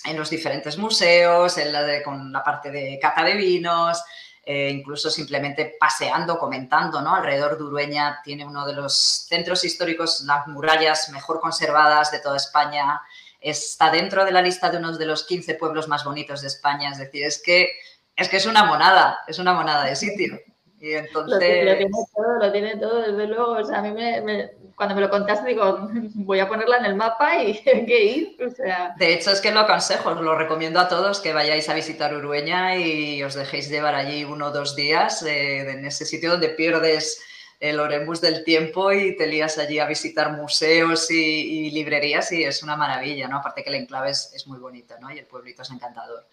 en 0.05 0.17
los 0.17 0.31
diferentes 0.31 0.77
museos, 0.77 1.57
en 1.59 1.73
la 1.73 2.03
con 2.03 2.33
la 2.33 2.43
parte 2.45 2.71
de 2.71 2.99
cata 3.01 3.25
de 3.25 3.35
vinos, 3.35 4.03
eh, 4.45 4.69
incluso 4.69 5.09
simplemente 5.09 5.77
paseando, 5.81 6.39
comentando, 6.39 7.01
¿no? 7.01 7.15
Alrededor 7.15 7.57
de 7.57 7.65
Urueña 7.65 8.21
tiene 8.23 8.47
uno 8.47 8.67
de 8.67 8.75
los 8.75 8.95
centros 9.27 9.65
históricos, 9.65 10.21
las 10.27 10.47
murallas 10.47 11.09
mejor 11.09 11.41
conservadas 11.41 12.11
de 12.11 12.21
toda 12.21 12.37
España, 12.37 13.01
está 13.41 13.91
dentro 13.91 14.25
de 14.25 14.33
la 14.33 14.43
lista 14.43 14.71
de 14.71 14.79
uno 14.79 14.97
de 14.97 15.07
los 15.07 15.25
15 15.25 15.55
pueblos 15.55 15.89
más 15.89 16.05
bonitos 16.05 16.43
de 16.43 16.49
España, 16.49 16.91
es 16.91 16.99
decir, 16.99 17.25
es 17.25 17.43
que 17.43 17.71
es, 18.17 18.29
que 18.29 18.37
es 18.37 18.47
una 18.47 18.65
monada, 18.65 19.21
es 19.27 19.39
una 19.39 19.55
monada 19.55 19.85
de 19.85 19.97
sitio. 19.97 20.39
Y 20.85 20.93
entonces... 20.93 21.33
Lo, 21.33 21.77
tiene 21.77 21.91
todo, 22.15 22.39
lo 22.39 22.53
tiene 22.53 22.77
todo, 22.77 23.01
desde 23.01 23.27
luego. 23.27 23.53
O 23.53 23.65
sea, 23.65 23.79
a 23.79 23.83
mí 23.83 23.91
me, 23.91 24.51
cuando 24.77 24.95
me 24.95 25.01
lo 25.01 25.09
contaste 25.09 25.49
digo, 25.49 25.89
voy 26.15 26.41
a 26.41 26.49
ponerla 26.49 26.77
en 26.77 26.85
el 26.85 26.95
mapa 26.95 27.43
y 27.43 27.59
hay 27.73 27.87
que 27.87 28.05
ir. 28.05 28.37
O 28.45 28.51
sea... 28.51 28.95
De 28.99 29.15
hecho, 29.15 29.31
es 29.31 29.41
que 29.41 29.51
lo 29.51 29.61
aconsejo, 29.61 30.11
os 30.11 30.21
lo 30.21 30.37
recomiendo 30.37 30.79
a 30.79 30.89
todos 30.89 31.21
que 31.21 31.33
vayáis 31.33 31.71
a 31.71 31.75
visitar 31.75 32.15
Urueña 32.15 32.77
y 32.77 33.23
os 33.23 33.33
dejéis 33.33 33.71
llevar 33.71 33.95
allí 33.95 34.25
uno 34.25 34.49
o 34.49 34.51
dos 34.51 34.77
días 34.77 35.23
eh, 35.23 35.71
en 35.71 35.87
ese 35.87 36.05
sitio 36.05 36.33
donde 36.33 36.51
pierdes 36.51 37.23
el 37.61 37.81
Oremus 37.81 38.21
del 38.21 38.45
tiempo 38.45 38.93
y 38.93 39.17
te 39.17 39.27
lías 39.27 39.57
allí 39.57 39.79
a 39.79 39.87
visitar 39.87 40.33
museos 40.33 41.11
y, 41.11 41.71
librerías 41.71 42.31
y 42.33 42.45
es 42.45 42.63
una 42.63 42.77
maravilla, 42.77 43.27
¿no? 43.27 43.39
Aparte 43.39 43.65
que 43.65 43.71
el 43.71 43.77
enclave 43.77 44.11
es, 44.11 44.45
muy 44.47 44.59
bonito, 44.59 44.97
¿no? 45.01 45.11
Y 45.11 45.19
el 45.19 45.25
pueblito 45.25 45.63
es 45.63 45.71
encantador. 45.71 46.27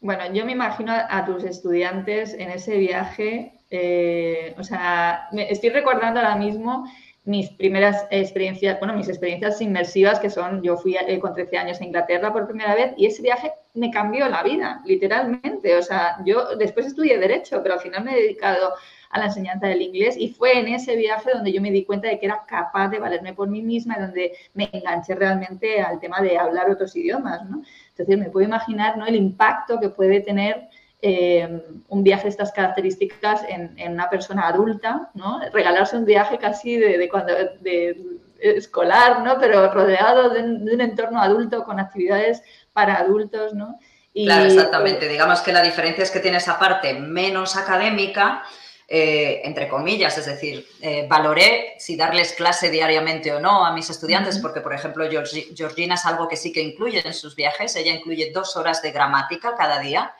Bueno, 0.00 0.32
yo 0.32 0.46
me 0.46 0.52
imagino 0.52 0.94
a 0.96 1.26
tus 1.26 1.44
estudiantes 1.44 2.32
en 2.32 2.50
ese 2.50 2.78
viaje, 2.78 3.59
eh, 3.70 4.54
o 4.58 4.64
sea, 4.64 5.28
estoy 5.32 5.70
recordando 5.70 6.20
ahora 6.20 6.36
mismo 6.36 6.84
mis 7.24 7.50
primeras 7.50 8.06
experiencias, 8.10 8.78
bueno, 8.78 8.94
mis 8.94 9.08
experiencias 9.08 9.60
inmersivas 9.60 10.18
que 10.18 10.30
son, 10.30 10.62
yo 10.62 10.76
fui 10.76 10.96
eh, 10.96 11.18
con 11.20 11.34
13 11.34 11.58
años 11.58 11.80
a 11.80 11.84
Inglaterra 11.84 12.32
por 12.32 12.46
primera 12.46 12.74
vez 12.74 12.92
y 12.96 13.06
ese 13.06 13.22
viaje 13.22 13.52
me 13.74 13.90
cambió 13.90 14.28
la 14.28 14.42
vida, 14.42 14.80
literalmente. 14.84 15.76
O 15.76 15.82
sea, 15.82 16.16
yo 16.24 16.56
después 16.56 16.86
estudié 16.86 17.18
Derecho, 17.18 17.62
pero 17.62 17.74
al 17.74 17.80
final 17.80 18.04
me 18.04 18.12
he 18.12 18.22
dedicado 18.22 18.72
a 19.10 19.18
la 19.18 19.26
enseñanza 19.26 19.66
del 19.66 19.82
inglés 19.82 20.16
y 20.16 20.28
fue 20.28 20.58
en 20.58 20.68
ese 20.68 20.96
viaje 20.96 21.30
donde 21.32 21.52
yo 21.52 21.60
me 21.60 21.70
di 21.70 21.84
cuenta 21.84 22.08
de 22.08 22.18
que 22.18 22.26
era 22.26 22.44
capaz 22.46 22.88
de 22.88 23.00
valerme 23.00 23.34
por 23.34 23.48
mí 23.48 23.60
misma 23.60 23.96
y 23.98 24.00
donde 24.00 24.32
me 24.54 24.70
enganché 24.72 25.14
realmente 25.14 25.80
al 25.80 26.00
tema 26.00 26.22
de 26.22 26.38
hablar 26.38 26.70
otros 26.70 26.94
idiomas, 26.96 27.44
¿no? 27.48 27.62
Entonces 27.90 28.18
me 28.18 28.30
puedo 28.30 28.46
imaginar 28.46 28.96
¿no? 28.96 29.06
el 29.06 29.16
impacto 29.16 29.78
que 29.78 29.90
puede 29.90 30.20
tener 30.20 30.68
eh, 31.02 31.62
un 31.88 32.02
viaje 32.02 32.24
de 32.24 32.28
estas 32.30 32.52
características 32.52 33.42
en, 33.48 33.74
una 33.92 34.10
persona 34.10 34.48
adulta, 34.48 35.10
¿no? 35.14 35.40
Regalarse 35.52 35.96
un 35.96 36.04
viaje 36.04 36.38
casi 36.38 36.76
de, 36.76 37.08
cuando 37.08 37.32
de 37.60 37.96
escolar, 38.40 39.22
¿no? 39.22 39.38
Pero 39.38 39.72
rodeado 39.72 40.30
de 40.30 40.42
un, 40.42 40.80
entorno 40.80 41.20
adulto 41.20 41.64
con 41.64 41.80
actividades 41.80 42.42
para 42.72 42.96
adultos, 42.96 43.54
¿no? 43.54 43.78
claro, 44.12 44.44
exactamente. 44.44 45.08
Digamos 45.08 45.40
que 45.40 45.52
la 45.52 45.62
diferencia 45.62 46.02
es 46.02 46.10
que 46.10 46.20
tiene 46.20 46.38
esa 46.38 46.58
parte 46.58 46.94
menos 46.94 47.56
académica, 47.56 48.42
eh, 48.88 49.42
entre 49.44 49.68
comillas, 49.68 50.18
es 50.18 50.26
decir, 50.26 50.66
eh, 50.80 51.06
valoré 51.08 51.74
si 51.78 51.96
darles 51.96 52.32
clase 52.32 52.70
diariamente 52.70 53.32
o 53.32 53.38
no 53.38 53.64
a 53.64 53.72
mis 53.72 53.88
estudiantes, 53.88 54.38
porque, 54.38 54.60
por 54.60 54.74
ejemplo, 54.74 55.08
Georgina 55.54 55.94
es 55.94 56.04
algo 56.06 56.26
que 56.26 56.36
sí 56.36 56.50
que 56.50 56.60
incluye 56.60 57.00
en 57.06 57.14
sus 57.14 57.36
viajes, 57.36 57.76
ella 57.76 57.92
incluye 57.92 58.32
dos 58.34 58.56
horas 58.56 58.82
de 58.82 58.90
gramática 58.90 59.54
cada 59.56 59.78
día. 59.78 60.12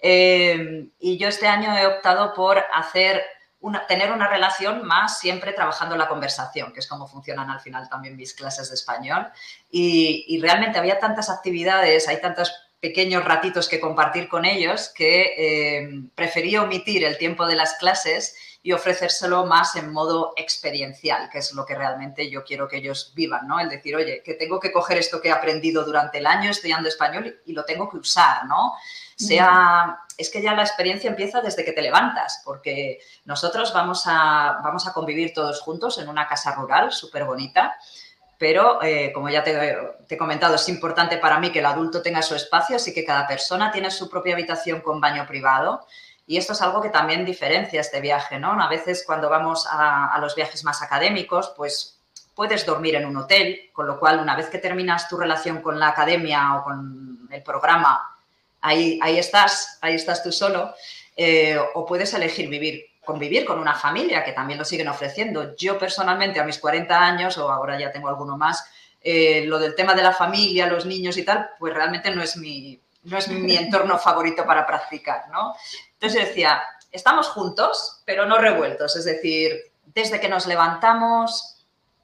Eh, 0.00 0.88
y 0.98 1.18
yo 1.18 1.28
este 1.28 1.46
año 1.46 1.76
he 1.76 1.86
optado 1.86 2.34
por 2.34 2.64
hacer 2.72 3.22
una, 3.60 3.86
tener 3.86 4.12
una 4.12 4.28
relación 4.28 4.86
más 4.86 5.18
siempre 5.18 5.52
trabajando 5.52 5.96
la 5.96 6.08
conversación, 6.08 6.72
que 6.72 6.80
es 6.80 6.86
como 6.86 7.08
funcionan 7.08 7.50
al 7.50 7.60
final 7.60 7.88
también 7.88 8.16
mis 8.16 8.34
clases 8.34 8.68
de 8.68 8.74
español. 8.74 9.28
Y, 9.70 10.38
realmente 10.40 10.78
había 10.78 10.98
tantas 10.98 11.28
actividades, 11.28 12.08
hay 12.08 12.20
tantas 12.20 12.52
pequeños 12.80 13.24
ratitos 13.24 13.68
que 13.68 13.80
compartir 13.80 14.28
con 14.28 14.44
ellos 14.44 14.92
que 14.94 15.34
eh, 15.36 15.88
preferí 16.14 16.56
omitir 16.56 17.04
el 17.04 17.18
tiempo 17.18 17.44
de 17.46 17.56
las 17.56 17.74
clases 17.74 18.36
y 18.62 18.72
ofrecérselo 18.72 19.46
más 19.46 19.74
en 19.76 19.92
modo 19.92 20.32
experiencial, 20.36 21.28
que 21.30 21.38
es 21.38 21.52
lo 21.52 21.64
que 21.64 21.74
realmente 21.74 22.30
yo 22.30 22.44
quiero 22.44 22.68
que 22.68 22.76
ellos 22.76 23.12
vivan, 23.14 23.48
¿no? 23.48 23.58
El 23.58 23.68
decir, 23.68 23.96
oye, 23.96 24.22
que 24.24 24.34
tengo 24.34 24.60
que 24.60 24.72
coger 24.72 24.98
esto 24.98 25.20
que 25.20 25.28
he 25.28 25.32
aprendido 25.32 25.84
durante 25.84 26.18
el 26.18 26.26
año 26.26 26.50
estudiando 26.50 26.88
español 26.88 27.40
y 27.46 27.52
lo 27.52 27.64
tengo 27.64 27.88
que 27.88 27.96
usar, 27.96 28.44
¿no? 28.46 28.74
Sea, 29.18 29.98
es 30.16 30.30
que 30.30 30.40
ya 30.40 30.54
la 30.54 30.62
experiencia 30.62 31.10
empieza 31.10 31.40
desde 31.40 31.64
que 31.64 31.72
te 31.72 31.82
levantas, 31.82 32.40
porque 32.44 33.00
nosotros 33.24 33.72
vamos 33.74 34.04
a, 34.06 34.60
vamos 34.62 34.86
a 34.86 34.92
convivir 34.92 35.34
todos 35.34 35.60
juntos 35.60 35.98
en 35.98 36.08
una 36.08 36.26
casa 36.26 36.54
rural 36.54 36.92
súper 36.92 37.24
bonita 37.24 37.76
pero 38.38 38.80
eh, 38.82 39.12
como 39.12 39.28
ya 39.28 39.42
te, 39.42 39.76
he 40.08 40.16
comentado, 40.16 40.54
es 40.54 40.68
importante 40.68 41.18
para 41.18 41.40
mí 41.40 41.50
que 41.50 41.58
el 41.58 41.66
adulto 41.66 42.00
tenga 42.00 42.22
su 42.22 42.36
espacio, 42.36 42.76
así 42.76 42.94
que 42.94 43.04
cada 43.04 43.26
persona 43.26 43.72
tiene 43.72 43.90
su 43.90 44.08
propia 44.08 44.34
habitación 44.34 44.80
con 44.80 45.00
baño 45.00 45.26
privado. 45.26 45.84
Y 46.24 46.36
esto 46.36 46.52
es 46.52 46.62
algo 46.62 46.80
que 46.80 46.90
también 46.90 47.24
diferencia 47.24 47.80
este 47.80 48.00
viaje, 48.00 48.38
¿no? 48.38 48.52
A 48.62 48.68
veces 48.68 49.02
cuando 49.04 49.28
vamos 49.28 49.66
a, 49.68 50.16
los 50.20 50.36
viajes 50.36 50.62
más 50.62 50.82
académicos, 50.82 51.52
pues 51.56 51.98
puedes 52.34 52.64
dormir 52.64 52.94
en 52.94 53.06
un 53.06 53.16
hotel, 53.16 53.70
con 53.72 53.88
lo 53.88 53.98
cual 53.98 54.20
una 54.20 54.36
vez 54.36 54.48
que 54.48 54.58
terminas 54.58 55.08
tu 55.08 55.16
relación 55.16 55.60
con 55.60 55.80
la 55.80 55.88
academia 55.88 56.56
o 56.56 56.64
con 56.64 57.28
el 57.32 57.42
programa, 57.42 58.17
ahí, 58.60 58.98
ahí 59.02 59.18
estás, 59.18 59.78
ahí 59.80 59.94
estás 59.94 60.22
tú 60.22 60.32
solo, 60.32 60.74
eh, 61.16 61.58
o 61.74 61.84
puedes 61.86 62.12
elegir 62.14 62.48
vivir 62.48 62.88
convivir 63.08 63.46
con 63.46 63.58
una 63.58 63.74
familia, 63.74 64.22
que 64.22 64.32
también 64.32 64.58
lo 64.58 64.66
siguen 64.66 64.88
ofreciendo. 64.88 65.56
Yo 65.56 65.78
personalmente 65.78 66.40
a 66.40 66.44
mis 66.44 66.58
40 66.58 66.94
años, 66.94 67.38
o 67.38 67.50
ahora 67.50 67.80
ya 67.80 67.90
tengo 67.90 68.06
alguno 68.06 68.36
más, 68.36 68.62
eh, 69.00 69.46
lo 69.46 69.58
del 69.58 69.74
tema 69.74 69.94
de 69.94 70.02
la 70.02 70.12
familia, 70.12 70.66
los 70.66 70.84
niños 70.84 71.16
y 71.16 71.24
tal, 71.24 71.48
pues 71.58 71.72
realmente 71.72 72.10
no 72.10 72.22
es 72.22 72.36
mi, 72.36 72.78
no 73.04 73.16
es 73.16 73.28
mi 73.28 73.56
entorno 73.64 73.98
favorito 73.98 74.44
para 74.44 74.66
practicar, 74.66 75.30
¿no? 75.30 75.54
Entonces 75.94 76.20
yo 76.20 76.28
decía, 76.28 76.62
estamos 76.92 77.28
juntos, 77.28 78.02
pero 78.04 78.26
no 78.26 78.36
revueltos, 78.36 78.94
es 78.94 79.06
decir, 79.06 79.58
desde 79.86 80.20
que 80.20 80.28
nos 80.28 80.46
levantamos, 80.46 81.57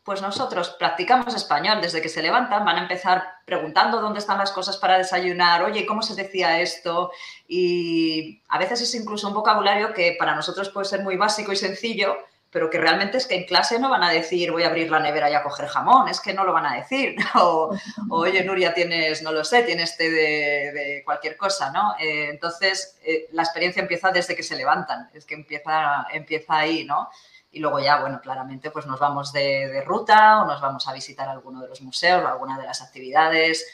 pues 0.04 0.20
nosotros 0.20 0.76
practicamos 0.78 1.34
español 1.34 1.80
desde 1.80 2.02
que 2.02 2.10
se 2.10 2.22
levantan, 2.22 2.64
van 2.64 2.76
a 2.76 2.82
empezar 2.82 3.24
preguntando 3.46 4.02
dónde 4.02 4.18
están 4.18 4.36
las 4.36 4.52
cosas 4.52 4.76
para 4.76 4.98
desayunar, 4.98 5.62
oye, 5.62 5.86
¿cómo 5.86 6.02
se 6.02 6.14
decía 6.14 6.60
esto? 6.60 7.10
Y 7.48 8.42
a 8.48 8.58
veces 8.58 8.82
es 8.82 8.94
incluso 8.94 9.28
un 9.28 9.34
vocabulario 9.34 9.94
que 9.94 10.14
para 10.18 10.34
nosotros 10.34 10.68
puede 10.68 10.86
ser 10.86 11.02
muy 11.02 11.16
básico 11.16 11.52
y 11.52 11.56
sencillo, 11.56 12.18
pero 12.50 12.68
que 12.68 12.78
realmente 12.78 13.16
es 13.16 13.26
que 13.26 13.34
en 13.34 13.44
clase 13.44 13.80
no 13.80 13.88
van 13.88 14.04
a 14.04 14.10
decir 14.10 14.52
voy 14.52 14.62
a 14.62 14.68
abrir 14.68 14.90
la 14.90 15.00
nevera 15.00 15.30
y 15.30 15.34
a 15.34 15.42
coger 15.42 15.66
jamón, 15.66 16.08
es 16.08 16.20
que 16.20 16.34
no 16.34 16.44
lo 16.44 16.52
van 16.52 16.66
a 16.66 16.76
decir. 16.76 17.16
O, 17.36 17.74
oye, 18.10 18.44
Nuria, 18.44 18.74
tienes, 18.74 19.22
no 19.22 19.32
lo 19.32 19.42
sé, 19.42 19.62
tienes 19.62 19.96
té 19.96 20.10
de, 20.10 21.02
cualquier 21.04 21.36
cosa, 21.36 21.72
¿no? 21.72 21.94
Eh, 21.98 22.28
entonces, 22.30 22.98
eh, 23.04 23.26
la 23.32 23.42
experiencia 23.42 23.80
empieza 23.80 24.10
desde 24.10 24.36
que 24.36 24.42
se 24.42 24.54
levantan, 24.54 25.10
es 25.14 25.24
que 25.24 25.34
empieza, 25.34 26.06
empieza 26.12 26.58
ahí, 26.58 26.84
¿no? 26.84 27.08
Y 27.54 27.60
luego 27.60 27.78
ya, 27.78 28.00
bueno, 28.00 28.20
claramente 28.20 28.70
pues 28.70 28.86
nos 28.86 28.98
vamos 28.98 29.32
de, 29.32 29.82
ruta 29.86 30.42
o 30.42 30.46
nos 30.46 30.60
vamos 30.60 30.86
a 30.88 30.92
visitar 30.92 31.28
alguno 31.28 31.62
de 31.62 31.68
los 31.68 31.80
museos 31.82 32.22
o 32.24 32.28
alguna 32.28 32.58
de 32.58 32.66
las 32.66 32.82
actividades 32.82 33.66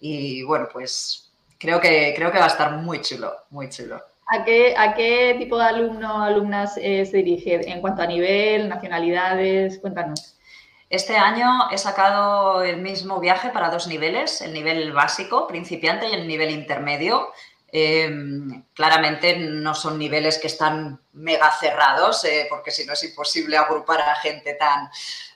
y 0.00 0.42
bueno, 0.44 0.68
pues 0.72 1.30
creo 1.58 1.80
que, 1.80 2.14
creo 2.16 2.32
que 2.32 2.38
va 2.38 2.44
a 2.44 2.48
estar 2.48 2.72
muy 2.72 3.00
chulo, 3.02 3.32
muy 3.50 3.68
chulo. 3.68 4.02
¿A 4.30 4.44
qué, 4.44 4.74
a 4.76 4.94
qué 4.94 5.36
tipo 5.38 5.58
de 5.58 5.64
alumno 5.64 6.16
o 6.16 6.22
alumnas 6.22 6.78
eh, 6.78 7.04
se 7.06 7.18
dirige 7.18 7.70
en 7.70 7.80
cuanto 7.80 8.02
a 8.02 8.06
nivel, 8.06 8.68
nacionalidades? 8.68 9.78
Cuéntanos. 9.78 10.38
Este 10.90 11.18
año 11.18 11.70
he 11.70 11.76
sacado 11.76 12.62
el 12.62 12.78
mismo 12.78 13.20
viaje 13.20 13.50
para 13.50 13.70
dos 13.70 13.88
niveles, 13.88 14.40
el 14.40 14.54
nivel 14.54 14.92
básico, 14.92 15.46
principiante, 15.46 16.08
y 16.08 16.14
el 16.14 16.26
nivel 16.26 16.50
intermedio. 16.50 17.28
Em, 17.70 18.64
claramente 18.72 19.36
no 19.36 19.74
son 19.74 19.98
niveles 19.98 20.38
que 20.38 20.46
están 20.46 21.00
mega 21.12 21.50
cerrados, 21.52 22.24
eh, 22.24 22.46
porque 22.48 22.70
si 22.70 22.86
no 22.86 22.94
es 22.94 23.04
imposible 23.04 23.56
agrupar 23.56 24.00
a 24.00 24.16
gente 24.16 24.54
tan... 24.54 24.90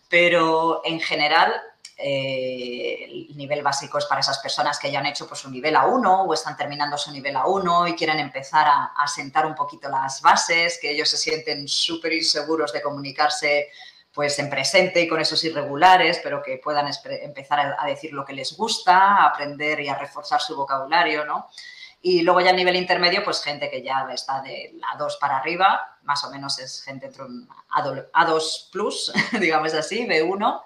Pero 0.08 0.82
en 0.84 1.00
general 1.00 1.52
eh, 1.96 3.04
el 3.04 3.36
nivel 3.36 3.62
básico 3.62 3.98
es 3.98 4.06
para 4.06 4.20
esas 4.20 4.38
personas 4.38 4.78
que 4.78 4.90
ya 4.90 4.98
han 4.98 5.06
hecho 5.06 5.26
pues, 5.26 5.40
su 5.40 5.50
nivel 5.50 5.74
A1 5.74 6.26
o 6.26 6.34
están 6.34 6.56
terminando 6.56 6.98
su 6.98 7.10
nivel 7.12 7.36
A1 7.36 7.90
y 7.90 7.94
quieren 7.94 8.18
empezar 8.18 8.66
a, 8.66 8.92
a 8.96 9.06
sentar 9.06 9.46
un 9.46 9.54
poquito 9.54 9.88
las 9.88 10.20
bases, 10.20 10.78
que 10.80 10.90
ellos 10.90 11.08
se 11.08 11.16
sienten 11.16 11.68
súper 11.68 12.12
inseguros 12.12 12.72
de 12.72 12.82
comunicarse 12.82 13.70
pues 14.12 14.38
en 14.38 14.50
presente 14.50 15.00
y 15.00 15.08
con 15.08 15.20
esos 15.20 15.42
irregulares, 15.44 16.20
pero 16.22 16.42
que 16.42 16.58
puedan 16.58 16.86
empezar 17.22 17.76
a, 17.78 17.86
decir 17.86 18.12
lo 18.12 18.24
que 18.24 18.34
les 18.34 18.56
gusta, 18.56 18.96
a 18.96 19.26
aprender 19.26 19.80
y 19.80 19.88
a 19.88 19.96
reforzar 19.96 20.40
su 20.40 20.54
vocabulario, 20.54 21.24
¿no? 21.24 21.48
Y 22.02 22.22
luego 22.22 22.40
ya 22.40 22.50
a 22.50 22.54
nivel 22.54 22.76
intermedio, 22.76 23.22
pues 23.22 23.42
gente 23.42 23.70
que 23.70 23.82
ya 23.82 24.06
está 24.12 24.40
de 24.42 24.74
A2 24.96 25.18
para 25.20 25.38
arriba, 25.38 25.98
más 26.02 26.24
o 26.24 26.30
menos 26.30 26.58
es 26.58 26.82
gente 26.82 27.06
entre 27.06 27.22
un 27.22 27.48
A2 27.70 28.70
plus, 28.70 29.12
digamos 29.40 29.72
así, 29.74 30.06
B1, 30.06 30.62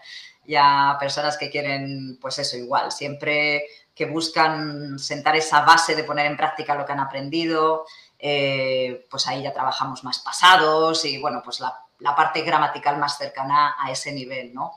ya 0.47 0.97
personas 0.99 1.37
que 1.37 1.51
quieren, 1.51 2.19
pues 2.21 2.39
eso 2.39 2.57
igual, 2.57 2.91
siempre 2.91 3.65
que 3.95 4.07
buscan 4.07 4.99
sentar 4.99 5.37
esa 5.37 5.61
base 5.63 5.95
de 5.95 6.05
poner 6.05 6.27
en 6.27 6.37
práctica 6.37 6.75
lo 6.75 6.87
que 6.87 6.93
han 6.93 7.01
aprendido, 7.01 7.85
eh, 8.19 9.07
pues 9.11 9.27
ahí 9.27 9.43
ya 9.43 9.53
trabajamos 9.53 10.05
más 10.05 10.19
pasados 10.21 11.05
y 11.05 11.19
bueno, 11.19 11.43
pues 11.45 11.61
la 11.61 11.87
la 12.01 12.15
parte 12.15 12.43
gramatical 12.43 12.99
más 12.99 13.17
cercana 13.17 13.75
a 13.79 13.91
ese 13.91 14.13
nivel, 14.13 14.53
¿no? 14.53 14.75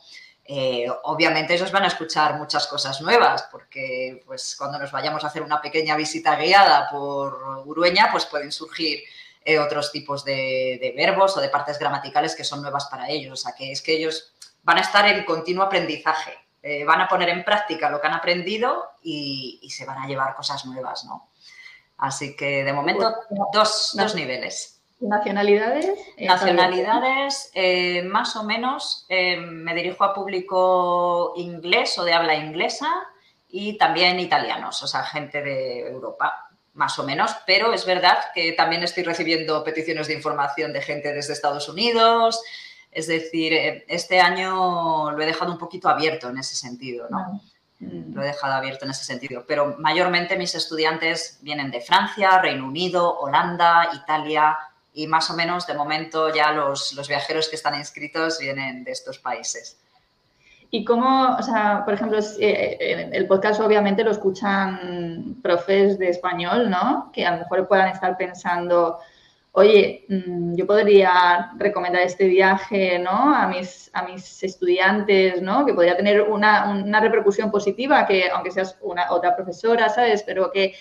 Eh, 0.51 0.87
obviamente 1.03 1.53
ellos 1.53 1.71
van 1.71 1.83
a 1.83 1.87
escuchar 1.89 2.39
muchas 2.39 2.65
cosas 2.65 2.99
nuevas, 3.01 3.47
porque 3.51 4.23
pues 4.25 4.55
cuando 4.57 4.79
nos 4.79 4.91
vayamos 4.91 5.23
a 5.23 5.27
hacer 5.27 5.43
una 5.43 5.61
pequeña 5.61 5.95
visita 5.95 6.35
guiada 6.37 6.89
por 6.89 7.61
Urueña, 7.67 8.09
pues 8.11 8.25
pueden 8.25 8.51
surgir 8.51 9.03
eh, 9.45 9.59
otros 9.59 9.91
tipos 9.91 10.25
de, 10.25 10.91
verbos 10.97 11.37
o 11.37 11.39
de 11.39 11.49
partes 11.49 11.77
gramaticales 11.77 12.35
que 12.35 12.43
son 12.43 12.63
nuevas 12.63 12.87
para 12.87 13.07
ellos. 13.11 13.33
O 13.33 13.35
sea, 13.35 13.53
que 13.53 13.71
es 13.71 13.83
que 13.83 13.93
ellos 13.93 14.33
van 14.63 14.79
a 14.79 14.81
estar 14.81 15.07
en 15.07 15.23
continuo 15.23 15.65
aprendizaje, 15.65 16.33
eh, 16.63 16.83
van 16.83 17.01
a 17.01 17.07
poner 17.07 17.29
en 17.29 17.45
práctica 17.45 17.87
lo 17.91 18.01
que 18.01 18.07
han 18.07 18.13
aprendido 18.13 18.93
y, 19.03 19.69
se 19.69 19.85
van 19.85 19.99
a 19.99 20.07
llevar 20.07 20.33
cosas 20.33 20.65
nuevas, 20.65 21.05
¿no? 21.05 21.29
Así 21.99 22.35
que 22.35 22.63
de 22.63 22.73
momento 22.73 23.13
dos, 23.53 23.91
dos 23.93 24.15
niveles. 24.15 24.78
¿Nacionalidades? 24.99 25.85
Eh, 26.17 26.27
Nacionalidades, 26.27 27.51
eh, 27.53 28.03
más 28.03 28.35
o 28.35 28.43
menos, 28.43 29.05
eh, 29.07 29.37
me 29.37 29.73
dirijo 29.73 30.03
a 30.03 30.13
público 30.13 31.33
inglés 31.37 31.97
o 31.97 32.03
de 32.03 32.13
habla 32.13 32.35
inglesa 32.35 32.89
y 33.47 33.77
también 33.77 34.19
italianos, 34.19 34.83
o 34.83 34.87
sea, 34.87 35.03
gente 35.03 35.41
de 35.41 35.87
Europa, 35.87 36.49
más 36.73 36.99
o 36.99 37.03
menos, 37.03 37.33
pero 37.47 37.71
es 37.71 37.85
verdad 37.85 38.17
que 38.33 38.51
también 38.51 38.83
estoy 38.83 39.03
recibiendo 39.03 39.63
peticiones 39.63 40.07
de 40.07 40.15
información 40.15 40.73
de 40.73 40.81
gente 40.81 41.13
desde 41.13 41.33
Estados 41.33 41.69
Unidos, 41.69 42.41
es 42.91 43.07
decir, 43.07 43.53
este 43.87 44.19
año 44.19 45.11
lo 45.11 45.21
he 45.21 45.25
dejado 45.25 45.51
un 45.51 45.57
poquito 45.57 45.87
abierto 45.87 46.29
en 46.29 46.39
ese 46.39 46.55
sentido, 46.55 47.07
¿no? 47.09 47.41
Lo 47.79 48.21
he 48.21 48.25
dejado 48.25 48.55
abierto 48.55 48.83
en 48.83 48.91
ese 48.91 49.05
sentido, 49.05 49.45
pero 49.47 49.77
mayormente 49.77 50.35
mis 50.35 50.53
estudiantes 50.53 51.39
vienen 51.41 51.71
de 51.71 51.79
Francia, 51.79 52.39
Reino 52.39 52.67
Unido, 52.67 53.17
Holanda, 53.19 53.89
Italia, 53.93 54.57
y 54.93 55.07
más 55.07 55.29
o 55.29 55.35
menos 55.35 55.67
de 55.67 55.73
momento 55.73 56.33
ya 56.33 56.51
los, 56.51 56.95
viajeros 57.07 57.49
que 57.49 57.55
están 57.55 57.75
inscritos 57.75 58.39
vienen 58.39 58.83
de 58.83 58.91
estos 58.91 59.19
países. 59.19 59.79
¿Y 60.71 60.85
cómo, 60.85 61.35
o 61.35 61.41
sea, 61.41 61.83
por 61.83 61.95
ejemplo, 61.95 62.19
eh, 62.39 63.09
el 63.11 63.27
podcast 63.27 63.59
obviamente 63.59 64.03
lo 64.03 64.11
escuchan 64.11 65.37
profes 65.41 65.97
de 65.97 66.09
español, 66.09 66.69
¿no? 66.69 67.11
Que 67.11 67.25
a 67.25 67.31
lo 67.31 67.37
mejor 67.39 67.67
puedan 67.67 67.89
estar 67.89 68.15
pensando, 68.17 68.99
oye, 69.53 70.05
mm, 70.09 70.55
yo 70.55 70.67
podría 70.67 71.51
recomendar 71.57 72.03
este 72.03 72.25
viaje, 72.25 72.99
¿no? 72.99 73.33
A 73.33 73.47
mis, 73.47 73.89
a 73.93 74.03
mis 74.03 74.43
estudiantes, 74.43 75.41
¿no? 75.41 75.65
Que 75.65 75.73
podría 75.73 75.97
tener 75.97 76.21
una, 76.21 76.69
una 76.69 76.99
repercusión 76.99 77.49
positiva, 77.49 78.05
que 78.05 78.29
aunque 78.29 78.51
seas 78.51 78.77
una 78.81 79.11
otra 79.11 79.35
profesora, 79.35 79.89
¿sabes? 79.89 80.21
Pero 80.21 80.51
que 80.51 80.75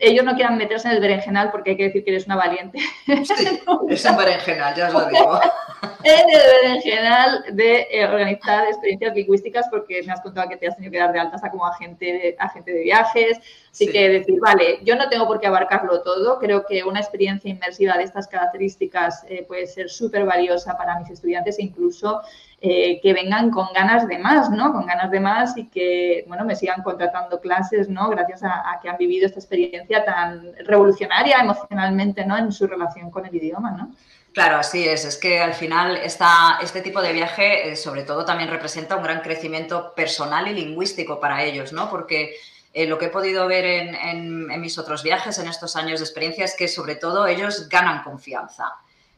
ellos 0.00 0.24
no 0.24 0.34
quieran 0.34 0.56
meterse 0.56 0.88
en 0.88 0.94
el 0.94 1.00
berenjenal 1.00 1.50
porque 1.50 1.70
hay 1.70 1.76
que 1.76 1.84
decir 1.84 2.04
que 2.04 2.10
eres 2.10 2.26
una 2.26 2.36
valiente. 2.36 2.78
Sí, 3.06 3.60
es 3.88 4.04
un 4.04 4.16
berenjenal, 4.16 4.74
ya 4.74 4.88
os 4.88 4.94
lo 4.94 5.06
digo. 5.06 5.40
en 6.04 6.30
el 6.30 6.40
berenjenal 6.62 7.44
de 7.52 7.86
eh, 7.90 8.04
organizar 8.04 8.66
experiencias 8.66 9.14
lingüísticas 9.14 9.68
porque 9.70 10.02
me 10.02 10.12
has 10.12 10.20
contado 10.20 10.48
que 10.48 10.56
te 10.56 10.68
has 10.68 10.76
tenido 10.76 10.92
que 10.92 10.98
dar 10.98 11.12
de 11.12 11.20
alta 11.20 11.50
como 11.50 11.66
agente 11.66 12.36
agente 12.38 12.72
de 12.72 12.82
viajes. 12.82 13.38
Así 13.76 13.88
que 13.88 14.08
decir, 14.08 14.40
vale, 14.40 14.78
yo 14.84 14.96
no 14.96 15.06
tengo 15.10 15.26
por 15.26 15.38
qué 15.38 15.48
abarcarlo 15.48 16.00
todo. 16.00 16.38
Creo 16.38 16.64
que 16.64 16.82
una 16.82 16.98
experiencia 16.98 17.50
inmersiva 17.50 17.98
de 17.98 18.04
estas 18.04 18.26
características 18.26 19.26
eh, 19.28 19.44
puede 19.46 19.66
ser 19.66 19.90
súper 19.90 20.24
valiosa 20.24 20.78
para 20.78 20.98
mis 20.98 21.10
estudiantes 21.10 21.58
e 21.58 21.64
incluso 21.64 22.22
eh, 22.62 22.98
que 23.02 23.12
vengan 23.12 23.50
con 23.50 23.66
ganas 23.74 24.08
de 24.08 24.18
más, 24.18 24.48
¿no? 24.48 24.72
Con 24.72 24.86
ganas 24.86 25.10
de 25.10 25.20
más 25.20 25.58
y 25.58 25.66
que, 25.66 26.24
bueno, 26.26 26.46
me 26.46 26.56
sigan 26.56 26.82
contratando 26.82 27.38
clases, 27.38 27.90
¿no? 27.90 28.08
Gracias 28.08 28.42
a, 28.44 28.80
que 28.80 28.88
han 28.88 28.96
vivido 28.96 29.26
esta 29.26 29.40
experiencia 29.40 30.06
tan 30.06 30.54
revolucionaria 30.64 31.36
emocionalmente, 31.38 32.24
¿no? 32.24 32.38
En 32.38 32.52
su 32.52 32.66
relación 32.66 33.10
con 33.10 33.26
el 33.26 33.34
idioma, 33.34 33.72
¿no? 33.72 33.94
Claro, 34.32 34.56
así 34.56 34.88
es. 34.88 35.04
Es 35.04 35.18
que 35.18 35.38
al 35.40 35.52
final 35.52 35.98
esta, 35.98 36.60
este 36.62 36.80
tipo 36.80 37.02
de 37.02 37.12
viaje, 37.12 37.72
eh, 37.72 37.76
sobre 37.76 38.04
todo, 38.04 38.24
también 38.24 38.48
representa 38.48 38.96
un 38.96 39.02
gran 39.02 39.20
crecimiento 39.20 39.92
personal 39.94 40.48
y 40.48 40.54
lingüístico 40.54 41.20
para 41.20 41.42
ellos, 41.42 41.74
¿no? 41.74 41.90
Porque 41.90 42.36
eh, 42.76 42.84
lo 42.84 42.98
que 42.98 43.06
he 43.06 43.08
podido 43.08 43.46
ver 43.46 43.64
en, 43.64 43.94
en, 43.94 44.60
mis 44.60 44.76
otros 44.76 45.02
viajes, 45.02 45.38
en 45.38 45.48
estos 45.48 45.76
años 45.76 45.98
de 45.98 46.04
experiencia, 46.04 46.44
es 46.44 46.54
que 46.54 46.68
sobre 46.68 46.96
todo 46.96 47.26
ellos 47.26 47.70
ganan 47.70 48.02
confianza. 48.02 48.70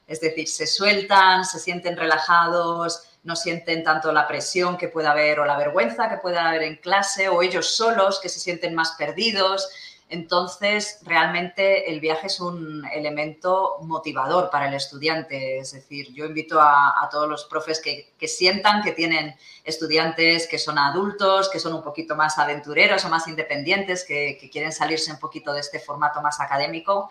Es 0.07 0.21
decir, 0.21 0.47
se 0.47 0.65
sueltan, 0.65 1.45
se 1.45 1.59
sienten 1.59 1.97
relajados, 1.97 3.03
no 3.25 3.35
sienten 3.35 3.83
tanto 3.83 4.13
la 4.13 4.29
presión 4.29 4.77
que 4.77 4.87
pueda 4.87 5.11
haber 5.11 5.41
o 5.41 5.45
la 5.45 5.59
vergüenza 5.59 6.09
que 6.09 6.19
pueda 6.19 6.49
haber 6.49 6.63
en 6.63 6.77
clase 6.77 7.29
o 7.29 7.43
ellos 7.43 7.67
solos 7.75 8.21
que 8.21 8.29
se 8.29 8.39
sienten 8.39 8.77
más 8.77 8.93
perdidos. 8.93 9.69
Entonces, 10.11 11.01
realmente 11.03 11.91
el 11.91 12.01
viaje 12.01 12.29
es 12.29 12.41
un 12.41 12.83
elemento 12.95 13.77
motivador 13.83 14.49
para 14.49 14.69
el 14.69 14.75
estudiante. 14.75 15.59
Es 15.59 15.73
decir, 15.73 16.13
yo 16.15 16.25
invito 16.25 16.61
a, 16.61 17.07
todos 17.11 17.29
los 17.29 17.45
profes 17.45 17.81
que, 17.81 18.27
sientan 18.27 18.83
que 18.83 18.93
tienen 18.93 19.37
estudiantes 19.65 20.49
que 20.49 20.59
son 20.59 20.79
adultos, 20.79 21.51
que 21.51 21.61
son 21.61 21.75
un 21.75 21.83
poquito 21.83 22.17
más 22.17 22.39
aventureros 22.39 23.05
o 23.05 23.11
más 23.11 23.29
independientes, 23.29 24.05
que, 24.05 24.39
quieren 24.51 24.73
salirse 24.73 25.13
un 25.13 25.19
poquito 25.19 25.53
de 25.53 25.61
este 25.61 25.79
formato 25.79 26.23
más 26.23 26.41
académico, 26.41 27.11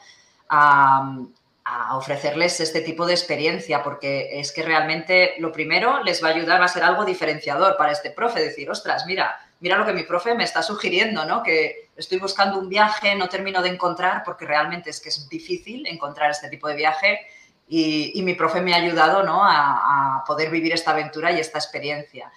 a, 0.49 1.17
a 1.65 1.97
ofrecerles 1.97 2.59
este 2.61 2.81
tipo 2.81 3.05
de 3.05 3.13
experiencia, 3.13 3.83
porque 3.83 4.39
es 4.39 4.51
que 4.51 4.63
realmente 4.63 5.35
lo 5.37 5.51
primero 5.51 6.01
les 6.03 6.23
va 6.23 6.29
a 6.29 6.31
ayudar, 6.31 6.59
va 6.59 6.65
a 6.65 6.69
ser 6.69 6.83
algo 6.83 7.05
diferenciador 7.05 7.77
para 7.77 7.91
este 7.91 8.09
profe, 8.09 8.39
decir, 8.39 8.71
ostras, 8.71 9.05
mira, 9.05 9.37
mira 9.59 9.77
lo 9.77 9.85
que 9.85 9.93
mi 9.93 10.03
profe 10.03 10.33
me 10.33 10.45
está 10.45 10.63
sugiriendo, 10.63 11.25
¿no? 11.25 11.43
Que 11.43 11.86
estoy 11.97 12.19
buscando 12.19 12.59
un 12.59 12.69
viaje, 12.69 13.15
no 13.15 13.27
termino 13.27 13.61
de 13.61 13.69
encontrar, 13.69 14.23
porque 14.23 14.45
realmente 14.45 14.91
es 14.91 15.01
que 15.01 15.09
es 15.09 15.27
difícil 15.27 15.85
encontrar 15.87 16.29
este 16.31 16.47
tipo 16.49 16.67
de 16.67 16.75
viaje 16.75 17.19
y, 17.67 18.21
mi 18.23 18.33
profe 18.33 18.61
me 18.61 18.73
ha 18.73 18.77
ayudado, 18.77 19.23
¿no? 19.23 19.41
A, 19.43 20.23
poder 20.25 20.49
vivir 20.49 20.73
esta 20.73 20.91
aventura 20.91 21.31
y 21.31 21.39
esta 21.39 21.57
experiencia. 21.57 22.31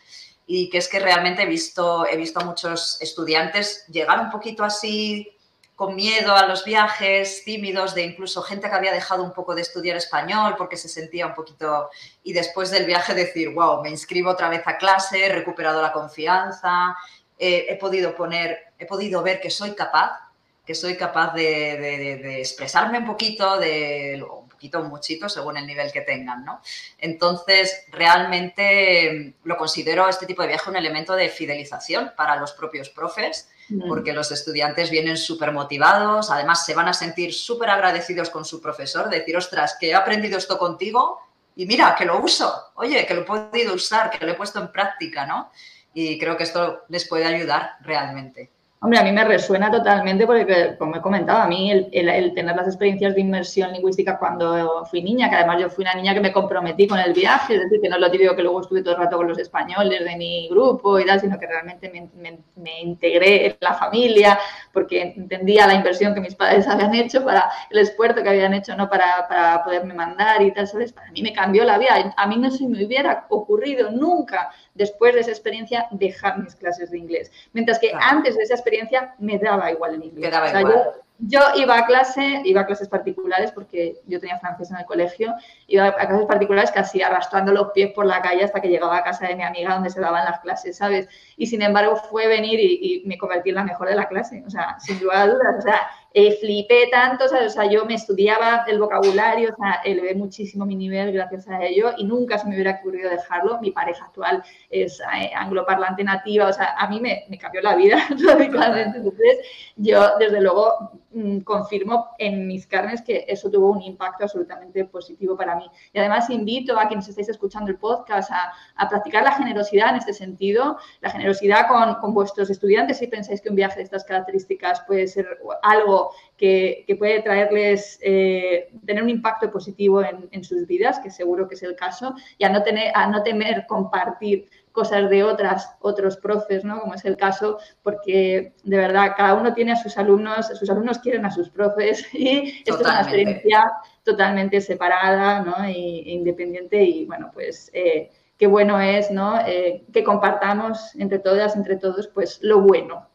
Y 0.46 0.70
que 0.70 0.78
es 0.78 0.88
que 0.88 0.98
realmente 0.98 1.42
he 1.42 1.46
visto, 1.46 2.06
he 2.06 2.16
visto 2.16 2.40
a 2.40 2.44
muchos 2.44 3.00
estudiantes 3.00 3.84
llegar 3.88 4.20
un 4.20 4.30
poquito 4.30 4.64
así 4.64 5.36
con 5.74 5.96
miedo 5.96 6.34
a 6.34 6.46
los 6.46 6.64
viajes, 6.64 7.42
tímidos, 7.44 7.94
de 7.94 8.02
incluso 8.02 8.42
gente 8.42 8.68
que 8.68 8.74
había 8.74 8.92
dejado 8.92 9.24
un 9.24 9.32
poco 9.32 9.54
de 9.54 9.62
estudiar 9.62 9.96
español 9.96 10.54
porque 10.58 10.76
se 10.76 10.88
sentía 10.88 11.26
un 11.26 11.34
poquito... 11.34 11.90
Y 12.22 12.32
después 12.32 12.70
del 12.70 12.84
viaje 12.84 13.14
decir, 13.14 13.50
wow, 13.54 13.82
me 13.82 13.90
inscribo 13.90 14.30
otra 14.30 14.48
vez 14.48 14.62
a 14.66 14.76
clase, 14.76 15.26
he 15.26 15.32
recuperado 15.32 15.80
la 15.80 15.92
confianza, 15.92 16.96
he 17.38 17.76
podido 17.80 18.14
poner, 18.14 18.69
he 18.80 18.86
podido 18.86 19.22
ver 19.22 19.40
que 19.40 19.50
soy 19.50 19.74
capaz, 19.74 20.18
que 20.66 20.74
soy 20.74 20.96
capaz 20.96 21.34
de, 21.34 22.40
expresarme 22.40 22.98
un 22.98 23.06
poquito, 23.06 23.58
de 23.58 24.22
un 24.22 24.48
poquito, 24.48 24.80
un 24.80 24.88
muchito, 24.88 25.28
según 25.28 25.56
el 25.56 25.66
nivel 25.66 25.92
que 25.92 26.00
tengan, 26.00 26.44
¿no? 26.44 26.60
Entonces, 26.98 27.84
realmente 27.90 29.34
lo 29.44 29.56
considero 29.56 30.08
este 30.08 30.26
tipo 30.26 30.42
de 30.42 30.48
viaje 30.48 30.70
un 30.70 30.76
elemento 30.76 31.14
de 31.14 31.28
fidelización 31.28 32.12
para 32.16 32.36
los 32.36 32.52
propios 32.52 32.88
profes 32.88 33.48
Mm. 33.70 33.88
porque 33.88 34.12
los 34.12 34.32
estudiantes 34.32 34.90
vienen 34.90 35.16
súper 35.16 35.52
motivados, 35.52 36.30
además 36.30 36.66
se 36.66 36.74
van 36.74 36.88
a 36.88 36.92
sentir 36.92 37.32
súper 37.32 37.70
agradecidos 37.70 38.28
con 38.28 38.44
su 38.44 38.60
profesor, 38.60 39.08
decir, 39.08 39.36
ostras, 39.36 39.76
que 39.78 39.90
he 39.90 39.94
aprendido 39.94 40.38
esto 40.38 40.58
contigo 40.58 41.20
y 41.54 41.66
mira, 41.66 41.94
que 41.96 42.04
lo 42.04 42.20
uso, 42.20 42.72
oye, 42.74 43.06
que 43.06 43.14
lo 43.14 43.22
he 43.22 43.24
podido 43.24 43.74
usar, 43.74 44.10
que 44.10 44.24
lo 44.24 44.32
he 44.32 44.34
puesto 44.34 44.58
en 44.58 44.72
práctica, 44.72 45.24
¿no? 45.24 45.52
Y 45.94 46.18
creo 46.18 46.36
que 46.36 46.44
esto 46.44 46.82
les 46.88 47.06
puede 47.06 47.26
ayudar 47.26 47.76
realmente. 47.82 48.50
Hombre, 48.82 48.98
a 48.98 49.02
mí 49.02 49.12
me 49.12 49.24
resuena 49.26 49.70
totalmente 49.70 50.26
porque, 50.26 50.74
como 50.78 50.96
he 50.96 51.02
comentado, 51.02 51.40
a 51.40 51.46
mí 51.46 51.70
el, 51.70 52.32
tener 52.32 52.56
las 52.56 52.66
experiencias 52.66 53.14
de 53.14 53.20
inmersión 53.20 53.72
lingüística 53.74 54.18
cuando 54.18 54.86
fui 54.86 55.02
niña, 55.02 55.28
que 55.28 55.36
además 55.36 55.60
yo 55.60 55.68
fui 55.68 55.82
una 55.84 55.92
niña 55.92 56.14
que 56.14 56.20
me 56.20 56.32
comprometí 56.32 56.88
con 56.88 56.98
el 56.98 57.12
viaje, 57.12 57.56
es 57.56 57.64
decir, 57.64 57.82
que 57.82 57.90
no 57.90 57.96
es 57.96 58.00
lo 58.00 58.10
típico 58.10 58.34
que 58.34 58.42
luego 58.42 58.62
estuve 58.62 58.80
todo 58.80 58.94
el 58.94 59.00
rato 59.00 59.18
con 59.18 59.28
los 59.28 59.38
españoles 59.38 60.02
de 60.02 60.16
mi 60.16 60.48
grupo 60.48 60.98
y 60.98 61.04
tal, 61.04 61.20
sino 61.20 61.38
que 61.38 61.46
realmente 61.46 61.92
me, 62.16 62.80
integré 62.80 63.48
en 63.48 63.56
la 63.60 63.74
familia, 63.74 64.38
porque 64.72 65.12
entendía 65.14 65.66
la 65.66 65.74
inversión 65.74 66.14
que 66.14 66.22
mis 66.22 66.34
padres 66.34 66.66
habían 66.68 66.94
hecho, 66.94 67.22
para 67.22 67.50
el 67.68 67.80
esfuerzo 67.80 68.22
que 68.22 68.30
habían 68.30 68.54
hecho, 68.54 68.74
¿no? 68.76 68.88
Para, 68.88 69.28
para 69.28 69.62
poderme 69.62 69.92
mandar 69.92 70.40
y 70.40 70.54
tal, 70.54 70.66
¿sabes? 70.66 70.94
Para 70.94 71.10
mí 71.10 71.20
me 71.20 71.34
cambió 71.34 71.64
la 71.64 71.76
vida. 71.76 72.14
A 72.16 72.26
mí 72.26 72.38
no 72.38 72.50
se 72.50 72.66
me 72.66 72.82
hubiera 72.82 73.26
ocurrido 73.28 73.90
nunca 73.90 74.50
después 74.74 75.14
de 75.14 75.20
esa 75.20 75.30
experiencia 75.30 75.86
dejar 75.90 76.38
mis 76.38 76.54
clases 76.54 76.90
de 76.90 76.98
inglés. 76.98 77.30
Mientras 77.52 77.78
que 77.78 77.92
antes 77.98 78.36
de 78.36 78.42
esa 78.42 78.54
experiencia 78.54 79.14
me 79.18 79.38
daba 79.38 79.70
igual 79.70 79.94
el 79.94 80.04
inglés. 80.04 80.20
Me 80.20 80.30
daba 80.30 80.60
igual. 80.60 80.92
Yo 81.22 81.40
iba 81.56 81.76
a 81.76 81.84
clase, 81.84 82.40
iba 82.44 82.62
a 82.62 82.66
clases 82.66 82.88
particulares 82.88 83.52
porque 83.52 83.96
yo 84.06 84.18
tenía 84.18 84.38
francés 84.38 84.70
en 84.70 84.78
el 84.78 84.86
colegio, 84.86 85.34
iba 85.66 85.88
a 85.88 85.94
clases 85.94 86.24
particulares 86.24 86.70
casi 86.70 87.02
arrastrando 87.02 87.52
los 87.52 87.72
pies 87.72 87.92
por 87.92 88.06
la 88.06 88.22
calle 88.22 88.42
hasta 88.42 88.58
que 88.62 88.68
llegaba 88.68 88.96
a 88.96 89.04
casa 89.04 89.26
de 89.26 89.36
mi 89.36 89.42
amiga 89.42 89.74
donde 89.74 89.90
se 89.90 90.00
daban 90.00 90.24
las 90.24 90.40
clases, 90.40 90.78
¿sabes? 90.78 91.08
Y 91.36 91.46
sin 91.46 91.60
embargo 91.60 91.96
fue 91.96 92.26
venir 92.26 92.58
y, 92.58 93.02
y 93.02 93.06
me 93.06 93.18
convertí 93.18 93.50
en 93.50 93.56
la 93.56 93.64
mejor 93.64 93.88
de 93.88 93.96
la 93.96 94.08
clase, 94.08 94.42
o 94.46 94.50
sea, 94.50 94.80
sin 94.80 94.98
duda 94.98 95.26
dudas, 95.26 95.56
o 95.58 95.60
sea, 95.60 95.80
eh, 96.12 96.36
flipé 96.40 96.88
tanto, 96.90 97.26
o 97.26 97.48
sea, 97.48 97.66
yo 97.66 97.84
me 97.84 97.94
estudiaba 97.94 98.64
el 98.66 98.80
vocabulario, 98.80 99.50
o 99.52 99.56
sea, 99.56 99.80
elevé 99.84 100.14
muchísimo 100.14 100.66
mi 100.66 100.74
nivel 100.74 101.12
gracias 101.12 101.46
a 101.48 101.62
ello 101.64 101.92
y 101.96 102.04
nunca 102.04 102.36
se 102.36 102.48
me 102.48 102.54
hubiera 102.54 102.80
ocurrido 102.80 103.10
dejarlo. 103.10 103.60
Mi 103.60 103.70
pareja 103.70 104.06
actual 104.06 104.42
es 104.68 105.00
eh, 105.00 105.30
angloparlante 105.36 106.02
nativa, 106.02 106.48
o 106.48 106.52
sea, 106.52 106.74
a 106.76 106.88
mí 106.88 107.00
me, 107.00 107.26
cambió 107.38 107.62
la 107.62 107.76
vida 107.76 107.98
radicalmente. 108.26 108.98
Entonces, 108.98 109.38
yo 109.76 110.18
desde 110.18 110.40
luego 110.40 110.90
mm, 111.12 111.40
confirmo 111.40 112.08
en 112.18 112.46
mis 112.48 112.66
carnes 112.66 113.02
que 113.02 113.24
eso 113.28 113.48
tuvo 113.48 113.70
un 113.70 113.82
impacto 113.82 114.24
absolutamente 114.24 114.84
positivo 114.86 115.36
para 115.36 115.54
mí. 115.54 115.70
Y 115.92 115.98
además 116.00 116.28
invito 116.28 116.78
a 116.78 116.88
quienes 116.88 117.08
estáis 117.08 117.28
escuchando 117.28 117.70
el 117.70 117.78
podcast 117.78 118.32
a, 118.32 118.52
a 118.74 118.88
practicar 118.88 119.22
la 119.22 119.32
generosidad 119.32 119.90
en 119.90 119.96
este 119.96 120.12
sentido, 120.12 120.76
la 121.00 121.10
generosidad 121.10 121.68
con, 121.68 121.94
con 122.00 122.14
vuestros 122.14 122.50
estudiantes 122.50 122.98
si 122.98 123.06
pensáis 123.06 123.40
que 123.40 123.48
un 123.48 123.56
viaje 123.56 123.76
de 123.76 123.84
estas 123.84 124.04
características 124.04 124.80
puede 124.86 125.06
ser 125.06 125.26
algo 125.62 125.99
que, 126.40 126.96
puede 126.98 127.20
traerles, 127.20 127.98
eh, 128.02 128.70
tener 128.86 129.02
un 129.02 129.10
impacto 129.10 129.50
positivo 129.50 130.02
en, 130.02 130.42
sus 130.42 130.66
vidas, 130.66 130.98
que 131.00 131.10
seguro 131.10 131.46
que 131.46 131.54
es 131.54 131.62
el 131.62 131.76
caso, 131.76 132.14
y 132.38 132.44
a 132.44 132.48
no, 132.48 132.62
tener, 132.62 132.92
a 132.94 133.06
no 133.08 133.22
temer 133.22 133.66
compartir 133.66 134.48
cosas 134.72 135.10
de 135.10 135.22
otras, 135.22 135.76
otros 135.80 136.16
profes, 136.16 136.64
¿no? 136.64 136.80
Como 136.80 136.94
es 136.94 137.04
el 137.04 137.16
caso, 137.16 137.58
porque 137.82 138.54
de 138.62 138.76
verdad 138.76 139.12
cada 139.16 139.34
uno 139.34 139.52
tiene 139.52 139.72
a 139.72 139.76
sus 139.76 139.98
alumnos, 139.98 140.46
sus 140.58 140.70
alumnos 140.70 140.98
quieren 141.00 141.26
a 141.26 141.30
sus 141.30 141.50
profes 141.50 142.06
y 142.14 142.62
esto 142.66 142.76
es 142.76 142.80
una 142.80 143.00
experiencia 143.02 143.70
totalmente 144.02 144.60
separada, 144.60 145.42
¿no? 145.42 145.62
E, 145.64 145.72
independiente 145.72 146.82
y 146.82 147.04
bueno, 147.04 147.30
pues 147.34 147.70
eh, 147.74 148.10
qué 148.38 148.46
bueno 148.46 148.80
es, 148.80 149.10
¿no? 149.10 149.38
Eh, 149.46 149.84
que 149.92 150.02
compartamos 150.04 150.94
entre 150.96 151.18
todas, 151.18 151.54
entre 151.56 151.76
todos, 151.76 152.08
pues 152.08 152.38
lo 152.40 152.62
bueno, 152.62 153.09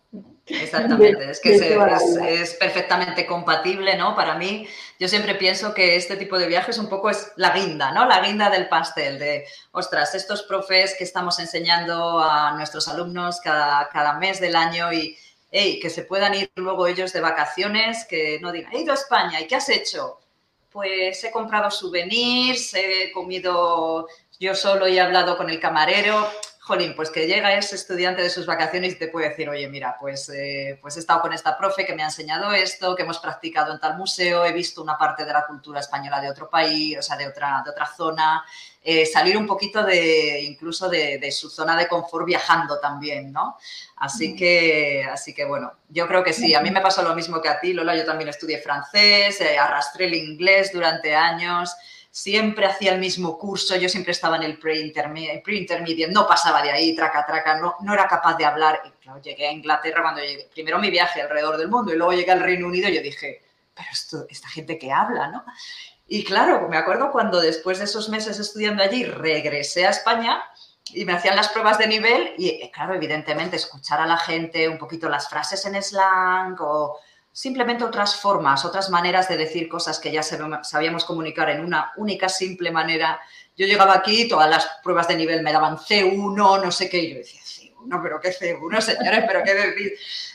Exactamente, 0.47 1.31
es 1.31 1.39
que 1.39 1.55
es, 1.55 2.53
perfectamente 2.53 3.25
compatible, 3.25 3.97
¿no? 3.97 4.15
Para 4.15 4.35
mí, 4.35 4.67
yo 4.99 5.07
siempre 5.07 5.33
pienso 5.33 5.73
que 5.73 5.95
este 5.95 6.17
tipo 6.17 6.37
de 6.37 6.47
viajes 6.47 6.77
un 6.77 6.87
poco 6.87 7.09
es 7.09 7.31
la 7.35 7.49
guinda, 7.49 7.91
¿no? 7.91 8.05
La 8.05 8.21
guinda 8.21 8.51
del 8.51 8.69
pastel, 8.69 9.17
de, 9.17 9.47
ostras, 9.71 10.13
estos 10.13 10.43
profes 10.43 10.93
que 10.97 11.03
estamos 11.03 11.39
enseñando 11.39 12.19
a 12.19 12.51
nuestros 12.51 12.87
alumnos 12.87 13.41
cada, 13.41 13.89
cada 13.89 14.13
mes 14.13 14.39
del 14.39 14.55
año 14.55 14.93
y, 14.93 15.17
hey, 15.51 15.79
que 15.81 15.89
se 15.89 16.03
puedan 16.03 16.35
ir 16.35 16.51
luego 16.55 16.85
ellos 16.85 17.11
de 17.11 17.21
vacaciones, 17.21 18.05
que 18.05 18.39
no 18.39 18.51
digan, 18.51 18.71
he 18.73 18.81
ido 18.81 18.91
a 18.91 18.95
España, 18.95 19.41
¿y 19.41 19.47
qué 19.47 19.55
has 19.55 19.69
hecho? 19.69 20.19
Pues 20.71 21.23
he 21.23 21.31
comprado 21.31 21.71
souvenirs, 21.71 22.75
he 22.75 23.11
comido 23.11 24.07
yo 24.39 24.53
solo 24.53 24.87
y 24.87 24.97
he 24.97 25.01
hablado 25.01 25.37
con 25.37 25.49
el 25.49 25.59
camarero 25.59 26.29
jolín, 26.65 26.95
pues 26.95 27.11
que 27.11 27.27
llega 27.27 27.55
ese 27.55 27.75
estudiante 27.75 28.23
de 28.23 28.29
sus 28.31 28.47
vacaciones 28.47 28.93
y 28.93 28.95
te 28.97 29.07
puede 29.07 29.29
decir, 29.29 29.47
oye, 29.47 29.69
mira, 29.69 29.97
pues, 29.99 30.29
eh, 30.29 30.79
pues 30.81 30.97
he 30.97 30.99
estado 30.99 31.21
con 31.21 31.31
esta 31.31 31.55
profe 31.55 31.85
que 31.85 31.93
me 31.93 32.01
ha 32.01 32.07
enseñado 32.07 32.51
esto, 32.53 32.95
que 32.95 33.03
hemos 33.03 33.19
practicado 33.19 33.71
en 33.71 33.79
tal 33.79 33.97
museo, 33.97 34.43
he 34.43 34.51
visto 34.51 34.81
una 34.81 34.97
parte 34.97 35.25
de 35.25 35.31
la 35.31 35.45
cultura 35.45 35.79
española 35.79 36.19
de 36.19 36.27
otro 36.27 36.49
país, 36.49 36.97
o 36.97 37.03
sea, 37.03 37.17
de 37.17 37.27
otra, 37.27 37.61
de 37.63 37.69
otra 37.69 37.85
zona, 37.85 38.43
eh, 38.81 39.05
salir 39.05 39.37
un 39.37 39.45
poquito 39.45 39.83
de, 39.83 40.41
incluso 40.41 40.89
de, 40.89 41.31
su 41.31 41.51
zona 41.51 41.77
de 41.77 41.87
confort 41.87 42.25
viajando 42.25 42.79
también, 42.79 43.31
¿no? 43.31 43.57
Así 43.97 44.29
mm. 44.29 44.35
que, 44.35 45.07
así 45.11 45.35
que, 45.35 45.45
bueno, 45.45 45.71
yo 45.89 46.07
creo 46.07 46.23
que 46.23 46.33
sí, 46.33 46.55
a 46.55 46.61
mí 46.61 46.71
me 46.71 46.81
pasó 46.81 47.03
lo 47.03 47.13
mismo 47.13 47.39
que 47.43 47.49
a 47.49 47.59
ti, 47.59 47.73
Lola, 47.73 47.95
yo 47.95 48.05
también 48.05 48.29
estudié 48.29 48.57
francés, 48.57 49.39
eh, 49.39 49.59
arrastré 49.59 50.05
el 50.05 50.15
inglés 50.15 50.71
durante 50.73 51.15
años, 51.15 51.75
siempre 52.15 52.65
hacía 52.65 52.93
el 52.93 52.99
mismo 52.99 53.37
curso, 53.37 53.75
yo 53.75 53.89
siempre 53.89 54.13
estaba 54.13 54.37
en 54.37 54.43
el 54.43 54.57
pre-intermediate, 54.57 56.13
no 56.13 56.25
pasaba 56.25 56.61
de 56.61 56.71
ahí, 56.71 56.95
traca, 56.95 57.25
traca, 57.25 57.59
no, 57.59 57.75
no 57.81 57.93
era 57.93 58.07
capaz 58.07 58.37
de 58.37 58.45
hablar. 58.45 58.81
Y 58.85 59.21
llegué 59.21 59.49
a 59.49 59.51
Inglaterra 59.51 60.01
cuando 60.01 60.21
llegué, 60.21 60.47
primero 60.53 60.79
mi 60.79 60.89
viaje 60.89 61.21
alrededor 61.21 61.57
del 61.57 61.67
mundo 61.67 61.93
y 61.93 61.97
luego 61.97 62.13
llegué 62.13 62.31
al 62.31 62.39
Reino 62.39 62.67
Unido 62.67 62.87
y 62.87 62.95
yo 62.95 63.01
dije, 63.01 63.43
pero 63.75 63.89
esto, 63.91 64.25
esta 64.29 64.47
gente 64.47 64.77
que 64.77 64.93
habla, 64.93 65.27
¿no? 65.27 65.43
Y 66.07 66.23
claro, 66.23 66.69
me 66.69 66.77
acuerdo 66.77 67.11
cuando 67.11 67.41
después 67.41 67.79
de 67.79 67.83
esos 67.83 68.07
meses 68.07 68.39
estudiando 68.39 68.81
allí 68.81 69.03
regresé 69.03 69.85
a 69.85 69.89
España 69.89 70.41
y 70.93 71.03
me 71.03 71.11
hacían 71.11 71.35
las 71.35 71.49
pruebas 71.49 71.77
de 71.79 71.87
nivel 71.87 72.33
y, 72.37 72.47
eh, 72.47 72.71
claro, 72.73 72.93
evidentemente 72.93 73.57
escuchar 73.57 73.99
a 73.99 74.05
la 74.05 74.17
gente 74.17 74.69
un 74.69 74.77
poquito 74.77 75.09
las 75.09 75.27
frases 75.27 75.65
en 75.65 75.83
slang 75.83 76.55
o 76.61 76.97
simplemente 77.35 77.83
otras 77.83 78.15
formas, 78.15 78.63
otras 78.63 78.89
maneras 78.89 79.27
de 79.27 79.35
decir 79.35 79.67
cosas 79.67 79.99
que 79.99 80.09
ya 80.09 80.23
sabíamos 80.23 81.03
comunicar 81.03 81.49
en 81.49 81.59
una 81.59 81.91
única, 81.97 82.29
simple 82.29 82.71
manera. 82.71 83.19
Yo 83.57 83.67
llegaba 83.67 83.93
aquí, 83.93 84.29
todas 84.29 84.49
las 84.49 84.65
pruebas 84.81 85.09
de 85.09 85.17
nivel 85.17 85.43
me 85.43 85.51
daban 85.51 85.75
C1, 85.75 86.63
no 86.63 86.71
sé 86.71 86.89
qué, 86.89 86.99
y 86.99 87.09
yo 87.09 87.17
decía, 87.17 87.41
C1, 87.41 87.99
pero 88.01 88.21
qué 88.21 88.29
C1, 88.29 88.79
señores, 88.79 89.25
pero 89.27 89.43
qué 89.43 89.53
decir. 89.53 89.93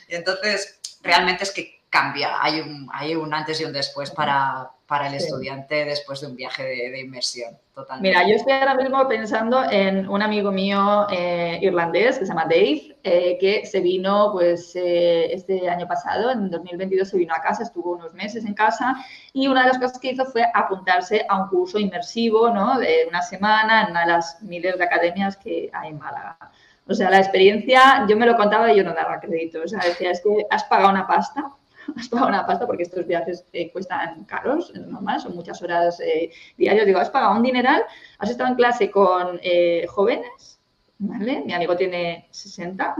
Y 0.09 0.13
entonces, 0.13 0.79
realmente 1.01 1.43
es 1.43 1.49
que 1.49 1.81
cambia, 1.89 2.37
hay 2.39 2.59
un, 2.59 2.87
hay 2.93 3.15
un 3.15 3.33
antes 3.33 3.59
y 3.59 3.65
un 3.65 3.73
después 3.73 4.11
para, 4.11 4.69
para 4.91 5.07
el 5.07 5.13
estudiante 5.13 5.85
después 5.85 6.19
de 6.19 6.27
un 6.27 6.35
viaje 6.35 6.63
de, 6.65 6.99
inmersión. 6.99 7.57
Totalmente. 7.73 8.09
Mira, 8.09 8.27
yo 8.27 8.35
estoy 8.35 8.51
ahora 8.51 8.75
mismo 8.75 9.07
pensando 9.07 9.63
en 9.71 10.05
un 10.09 10.21
amigo 10.21 10.51
mío 10.51 11.07
eh, 11.09 11.59
irlandés 11.61 12.19
que 12.19 12.25
se 12.25 12.31
llama 12.33 12.43
Dave, 12.43 12.97
eh, 13.01 13.37
que 13.39 13.65
se 13.65 13.79
vino 13.79 14.33
pues 14.33 14.75
eh, 14.75 15.33
este 15.33 15.69
año 15.69 15.87
pasado, 15.87 16.29
en 16.31 16.49
2022 16.49 17.07
se 17.07 17.17
vino 17.17 17.33
a 17.33 17.41
casa, 17.41 17.63
estuvo 17.63 17.93
unos 17.93 18.13
meses 18.13 18.43
en 18.43 18.53
casa 18.53 18.97
y 19.31 19.47
una 19.47 19.61
de 19.61 19.69
las 19.69 19.79
cosas 19.79 19.97
que 19.97 20.11
hizo 20.11 20.25
fue 20.25 20.43
apuntarse 20.53 21.25
a 21.29 21.41
un 21.41 21.47
curso 21.47 21.79
inmersivo, 21.79 22.49
¿no? 22.49 22.77
De 22.77 23.05
una 23.07 23.21
semana 23.21 23.83
en 23.83 23.91
una 23.91 24.01
de 24.01 24.07
las 24.07 24.41
miles 24.41 24.77
de 24.77 24.83
academias 24.83 25.37
que 25.37 25.69
hay 25.71 25.91
en 25.91 25.99
Málaga. 25.99 26.37
O 26.85 26.93
sea, 26.93 27.09
la 27.09 27.19
experiencia, 27.19 28.05
yo 28.09 28.17
me 28.17 28.25
lo 28.25 28.35
contaba 28.35 28.69
y 28.73 28.75
yo 28.75 28.83
no 28.83 28.93
daba 28.93 29.21
crédito. 29.21 29.61
O 29.63 29.67
sea, 29.69 29.79
decía, 29.79 30.11
es 30.11 30.19
que 30.19 30.45
has 30.49 30.65
pagado 30.65 30.89
una 30.89 31.07
pasta 31.07 31.49
has 31.97 32.09
pagado 32.09 32.29
una 32.29 32.45
pasta 32.45 32.65
porque 32.65 32.83
estos 32.83 33.05
viajes 33.05 33.45
eh, 33.53 33.71
cuestan 33.71 34.25
caros, 34.25 34.73
normal, 34.73 35.19
son 35.19 35.35
muchas 35.35 35.61
horas 35.61 35.99
eh, 35.99 36.31
diarias. 36.57 36.85
Digo, 36.85 36.99
has 36.99 37.09
pagado 37.09 37.35
un 37.35 37.43
dineral, 37.43 37.83
has 38.19 38.29
estado 38.29 38.49
en 38.49 38.55
clase 38.55 38.89
con 38.89 39.39
eh, 39.43 39.85
jóvenes, 39.87 40.59
¿vale? 40.97 41.41
Mi 41.45 41.53
amigo 41.53 41.75
tiene 41.75 42.27
60, 42.31 42.95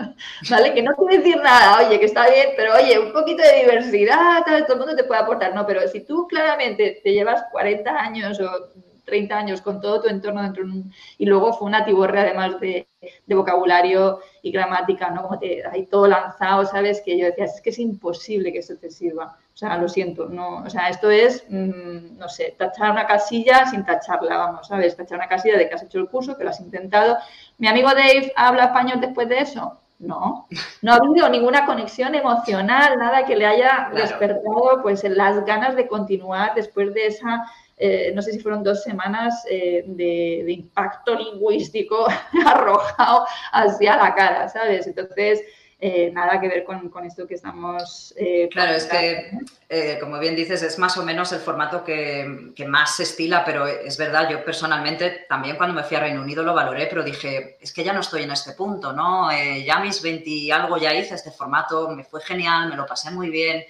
¿vale? 0.50 0.74
Que 0.74 0.82
no 0.82 0.94
quiere 0.94 1.18
decir 1.18 1.36
nada, 1.42 1.86
oye, 1.86 1.98
que 1.98 2.06
está 2.06 2.28
bien, 2.28 2.50
pero 2.56 2.74
oye, 2.74 2.98
un 2.98 3.12
poquito 3.12 3.42
de 3.42 3.60
diversidad, 3.62 4.44
todo 4.44 4.74
el 4.74 4.78
mundo 4.78 4.96
te 4.96 5.04
puede 5.04 5.20
aportar, 5.20 5.54
no, 5.54 5.66
pero 5.66 5.86
si 5.88 6.00
tú 6.00 6.26
claramente 6.28 7.00
te 7.02 7.12
llevas 7.12 7.44
40 7.52 7.90
años 7.90 8.40
o 8.40 8.70
30 9.06 9.38
años 9.38 9.62
con 9.62 9.80
todo 9.80 10.02
tu 10.02 10.08
entorno 10.08 10.42
dentro 10.42 10.64
de 10.64 10.70
un... 10.70 10.92
Y 11.16 11.24
luego 11.24 11.52
fue 11.54 11.68
una 11.68 11.84
tiborre 11.84 12.20
además 12.20 12.60
de, 12.60 12.88
vocabulario 13.26 14.20
y 14.42 14.50
gramática, 14.50 15.10
¿no? 15.10 15.22
Como 15.22 15.38
te 15.38 15.66
ahí 15.66 15.86
todo 15.86 16.06
lanzado, 16.06 16.64
¿sabes? 16.66 17.02
Que 17.04 17.18
yo 17.18 17.26
decía, 17.26 17.44
es 17.44 17.60
que 17.60 17.70
es 17.70 17.78
imposible 17.78 18.52
que 18.52 18.58
esto 18.58 18.76
te 18.76 18.90
sirva. 18.90 19.36
O 19.52 19.56
sea, 19.56 19.78
lo 19.78 19.88
siento, 19.88 20.28
no, 20.28 20.64
o 20.64 20.70
sea, 20.70 20.90
esto 20.90 21.10
es, 21.10 21.44
mm, 21.48 22.18
no 22.18 22.28
sé, 22.28 22.54
tachar 22.58 22.90
una 22.90 23.06
casilla 23.06 23.66
sin 23.66 23.84
tacharla, 23.86 24.36
vamos, 24.36 24.68
¿sabes? 24.68 24.94
Tachar 24.96 25.16
una 25.18 25.28
casilla 25.28 25.56
de 25.56 25.66
que 25.68 25.74
has 25.74 25.82
hecho 25.82 25.98
el 25.98 26.08
curso, 26.08 26.36
que 26.36 26.44
lo 26.44 26.50
has 26.50 26.60
intentado. 26.60 27.16
¿Mi 27.56 27.66
amigo 27.66 27.88
Dave 27.88 28.32
habla 28.36 28.66
español 28.66 29.00
después 29.00 29.28
de 29.28 29.38
eso? 29.38 29.80
No, 29.98 30.46
no 30.82 30.92
ha 30.92 30.96
habido 30.96 31.28
ninguna 31.30 31.64
conexión 31.64 32.14
emocional, 32.14 32.98
nada 32.98 33.24
que 33.24 33.34
le 33.34 33.46
haya 33.46 33.90
despertado 33.94 34.82
pues 34.82 35.02
las 35.04 35.42
ganas 35.46 35.74
de 35.74 35.88
continuar 35.88 36.54
después 36.54 36.92
de 36.92 37.06
esa 37.06 37.46
eh, 37.78 38.10
no 38.14 38.22
sé 38.22 38.32
si 38.32 38.38
fueron 38.38 38.62
dos 38.62 38.82
semanas 38.82 39.44
eh, 39.50 39.84
de, 39.86 40.50
impacto 40.50 41.14
lingüístico 41.14 42.06
arrojado 42.46 43.26
hacia 43.52 43.96
la 43.96 44.14
cara, 44.14 44.48
¿sabes? 44.48 44.86
Entonces, 44.86 45.42
eh, 45.78 46.10
nada 46.10 46.40
que 46.40 46.48
ver 46.48 46.64
con, 46.64 46.90
esto 47.04 47.26
que 47.26 47.34
estamos... 47.34 48.14
claro, 48.50 48.72
es 48.72 48.86
que, 48.86 49.98
como 50.00 50.18
bien 50.18 50.34
dices, 50.34 50.62
es 50.62 50.78
más 50.78 50.96
o 50.96 51.02
menos 51.02 51.32
el 51.32 51.40
formato 51.40 51.84
que, 51.84 52.52
que, 52.56 52.64
más 52.64 52.96
se 52.96 53.02
estila, 53.02 53.44
pero 53.44 53.66
es 53.66 53.98
verdad, 53.98 54.30
yo 54.30 54.42
personalmente 54.42 55.26
también 55.28 55.56
cuando 55.58 55.74
me 55.74 55.82
fui 55.82 55.98
a 55.98 56.00
Reino 56.00 56.22
Unido 56.22 56.42
lo 56.42 56.54
valoré, 56.54 56.86
pero 56.86 57.02
dije, 57.02 57.58
es 57.60 57.74
que 57.74 57.84
ya 57.84 57.92
no 57.92 58.00
estoy 58.00 58.22
en 58.22 58.30
este 58.30 58.52
punto, 58.52 58.94
¿no? 58.94 59.28
ya 59.30 59.80
mis 59.80 60.00
20 60.00 60.30
y 60.30 60.50
algo 60.50 60.78
ya 60.78 60.94
hice 60.94 61.14
este 61.14 61.30
formato, 61.30 61.90
me 61.90 62.04
fue 62.04 62.22
genial, 62.22 62.70
me 62.70 62.76
lo 62.76 62.86
pasé 62.86 63.10
muy 63.10 63.28
bien 63.28 63.66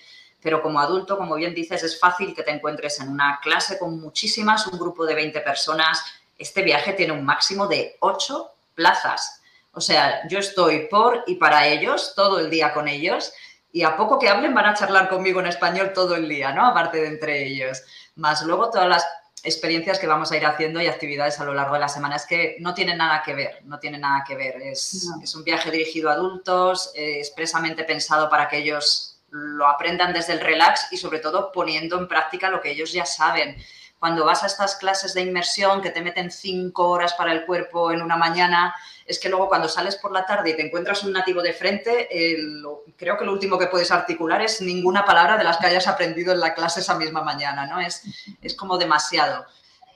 pero 0.46 0.62
como 0.62 0.78
adulto, 0.78 1.18
como 1.18 1.34
bien 1.34 1.52
dices, 1.52 1.82
es 1.82 1.98
fácil 1.98 2.32
que 2.32 2.44
te 2.44 2.52
encuentres 2.52 3.00
en 3.00 3.08
una 3.08 3.40
clase 3.42 3.80
con 3.80 4.00
muchísimas, 4.00 4.64
un 4.68 4.78
grupo 4.78 5.04
de 5.04 5.16
20 5.16 5.40
personas. 5.40 6.00
Este 6.38 6.62
viaje 6.62 6.92
tiene 6.92 7.14
un 7.14 7.24
máximo 7.24 7.66
de 7.66 7.96
8 7.98 8.52
plazas. 8.76 9.42
O 9.72 9.80
sea, 9.80 10.20
yo 10.28 10.38
estoy 10.38 10.86
por 10.86 11.24
y 11.26 11.34
para 11.34 11.66
ellos 11.66 12.12
todo 12.14 12.38
el 12.38 12.48
día 12.48 12.72
con 12.72 12.86
ellos 12.86 13.32
y 13.72 13.82
a 13.82 13.96
poco 13.96 14.20
que 14.20 14.28
hablen 14.28 14.54
van 14.54 14.66
a 14.66 14.74
charlar 14.74 15.08
conmigo 15.08 15.40
en 15.40 15.46
español 15.46 15.92
todo 15.92 16.14
el 16.14 16.28
día, 16.28 16.52
¿no? 16.52 16.64
Aparte 16.64 16.98
de 16.98 17.08
entre 17.08 17.44
ellos. 17.44 17.82
Más 18.14 18.42
luego 18.42 18.70
todas 18.70 18.88
las 18.88 19.04
experiencias 19.42 19.98
que 19.98 20.06
vamos 20.06 20.30
a 20.30 20.36
ir 20.36 20.46
haciendo 20.46 20.80
y 20.80 20.86
actividades 20.86 21.40
a 21.40 21.44
lo 21.44 21.54
largo 21.54 21.74
de 21.74 21.80
la 21.80 21.88
semana. 21.88 22.14
Es 22.14 22.24
que 22.24 22.54
no 22.60 22.72
tienen 22.72 22.98
nada 22.98 23.20
que 23.24 23.34
ver, 23.34 23.62
no 23.64 23.80
tienen 23.80 24.02
nada 24.02 24.22
que 24.24 24.36
ver. 24.36 24.62
Es, 24.62 25.08
es 25.20 25.34
un 25.34 25.42
viaje 25.42 25.72
dirigido 25.72 26.08
a 26.08 26.12
adultos, 26.12 26.92
eh, 26.94 27.18
expresamente 27.18 27.82
pensado 27.82 28.30
para 28.30 28.48
que 28.48 28.58
ellos 28.58 29.15
lo 29.56 29.66
aprendan 29.66 30.12
desde 30.12 30.34
el 30.34 30.40
relax 30.40 30.92
y 30.92 30.96
sobre 30.96 31.18
todo 31.18 31.52
poniendo 31.52 31.98
en 31.98 32.08
práctica 32.08 32.50
lo 32.50 32.60
que 32.60 32.70
ellos 32.70 32.92
ya 32.92 33.06
saben 33.06 33.56
cuando 33.98 34.24
vas 34.24 34.42
a 34.42 34.46
estas 34.46 34.76
clases 34.76 35.14
de 35.14 35.22
inmersión 35.22 35.80
que 35.80 35.90
te 35.90 36.02
meten 36.02 36.30
cinco 36.30 36.90
horas 36.90 37.14
para 37.14 37.32
el 37.32 37.46
cuerpo 37.46 37.90
en 37.90 38.02
una 38.02 38.16
mañana, 38.16 38.74
es 39.06 39.18
que 39.18 39.28
luego 39.28 39.48
cuando 39.48 39.68
sales 39.68 39.96
por 39.96 40.12
la 40.12 40.26
tarde 40.26 40.50
y 40.50 40.56
te 40.56 40.66
encuentras 40.66 41.02
un 41.02 41.12
nativo 41.12 41.42
de 41.42 41.52
frente, 41.52 42.08
creo 42.96 43.16
que 43.16 43.24
lo 43.24 43.32
último 43.32 43.58
que 43.58 43.68
puedes 43.68 43.90
articular 43.90 44.42
es 44.42 44.60
ninguna 44.60 45.04
palabra 45.04 45.38
de 45.38 45.44
las 45.44 45.56
que 45.56 45.66
hayas 45.66 45.88
aprendido 45.88 46.32
en 46.32 46.40
la 46.40 46.54
clase 46.54 46.80
esa 46.80 46.96
misma 46.96 47.22
mañana, 47.22 47.66
¿no? 47.66 47.80
Es, 47.80 48.02
es 48.42 48.54
como 48.54 48.76
demasiado. 48.76 49.46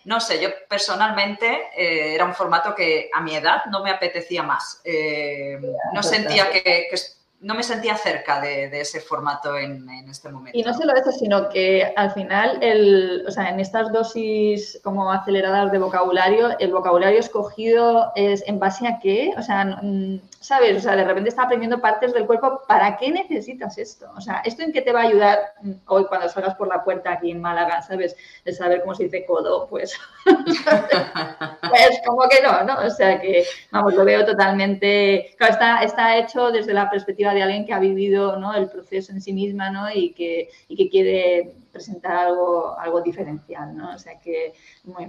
No 0.04 0.18
sé, 0.18 0.40
yo 0.40 0.48
personalmente 0.66 1.68
eh, 1.76 2.14
era 2.14 2.24
un 2.24 2.34
formato 2.34 2.74
que 2.74 3.10
a 3.12 3.20
mi 3.20 3.36
edad 3.36 3.66
no 3.66 3.82
me 3.82 3.90
apetecía 3.90 4.42
más. 4.42 4.80
Eh, 4.82 5.60
no 5.92 6.02
sentía 6.02 6.50
que, 6.50 6.62
que 6.62 6.96
no 7.40 7.54
me 7.54 7.62
sentía 7.62 7.96
cerca 7.96 8.38
de, 8.40 8.68
ese 8.80 9.00
formato 9.00 9.56
en, 9.56 9.88
este 10.08 10.28
momento. 10.30 10.58
Y 10.58 10.62
no 10.62 10.74
solo 10.74 10.94
eso, 10.94 11.10
sino 11.10 11.48
que 11.48 11.90
al 11.96 12.10
final, 12.12 12.58
el, 12.60 13.24
o 13.26 13.30
sea, 13.30 13.48
en 13.48 13.60
estas 13.60 13.90
dosis 13.92 14.78
como 14.84 15.10
aceleradas 15.10 15.72
de 15.72 15.78
vocabulario, 15.78 16.58
el 16.58 16.70
vocabulario 16.70 17.18
escogido 17.18 18.12
es 18.14 18.46
en 18.46 18.58
base 18.58 18.86
a 18.86 18.98
qué, 18.98 19.32
o 19.38 19.42
sea, 19.42 19.80
¿sabes? 20.40 20.76
O 20.76 20.80
sea, 20.80 20.96
de 20.96 21.04
repente 21.04 21.30
está 21.30 21.44
aprendiendo 21.44 21.80
partes 21.80 22.12
del 22.12 22.26
cuerpo, 22.26 22.62
¿para 22.68 22.96
qué 22.96 23.10
necesitas 23.10 23.78
esto? 23.78 24.10
O 24.16 24.20
sea, 24.20 24.42
¿esto 24.44 24.62
en 24.62 24.72
qué 24.72 24.82
te 24.82 24.92
va 24.92 25.00
a 25.00 25.04
ayudar 25.04 25.38
mm, 25.62 25.72
hoy 25.86 26.04
cuando 26.06 26.28
salgas 26.28 26.54
por 26.56 26.68
la 26.68 26.84
puerta 26.84 27.12
aquí 27.12 27.30
en 27.30 27.40
Málaga, 27.40 27.80
¿sabes? 27.82 28.16
De 28.44 28.52
saber 28.52 28.82
cómo 28.82 28.94
se 28.94 29.04
dice 29.04 29.24
codo, 29.24 29.66
pues, 29.68 29.98
pues 30.24 32.00
como 32.04 32.28
que 32.28 32.42
no, 32.42 32.64
¿no? 32.64 32.86
O 32.86 32.90
sea 32.90 33.20
que, 33.20 33.44
vamos, 33.70 33.94
lo 33.94 34.04
veo 34.04 34.26
totalmente, 34.26 35.34
claro, 35.38 35.52
está, 35.54 35.82
está 35.82 36.16
hecho 36.16 36.50
desde 36.50 36.74
la 36.74 36.90
perspectiva 36.90 37.29
de 37.34 37.42
alguien 37.42 37.66
que 37.66 37.72
ha 37.72 37.78
vivido 37.78 38.38
¿no? 38.38 38.54
el 38.54 38.68
proceso 38.68 39.12
en 39.12 39.20
sí 39.20 39.32
misma 39.32 39.70
¿no? 39.70 39.90
y, 39.90 40.12
que, 40.12 40.50
y 40.68 40.76
que 40.76 40.88
quiere 40.88 41.52
presentar 41.72 42.16
algo, 42.16 42.78
algo 42.78 43.00
diferencial, 43.00 43.76
¿no? 43.76 43.94
O 43.94 43.98
sea 43.98 44.18
que... 44.20 44.54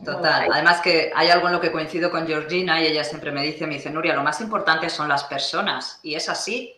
Total. 0.06 0.48
Además 0.52 0.82
que 0.82 1.12
hay 1.16 1.30
algo 1.30 1.48
en 1.48 1.54
lo 1.54 1.62
que 1.62 1.72
coincido 1.72 2.12
con 2.12 2.28
Georgina 2.28 2.82
y 2.82 2.88
ella 2.88 3.04
siempre 3.04 3.32
me 3.32 3.44
dice, 3.44 3.66
me 3.68 3.76
dice, 3.76 3.90
Nuria, 3.90 4.14
lo 4.14 4.24
más 4.24 4.42
importante 4.42 4.90
son 4.90 5.10
las 5.10 5.24
personas. 5.24 6.00
Y 6.04 6.16
es 6.16 6.30
así. 6.30 6.74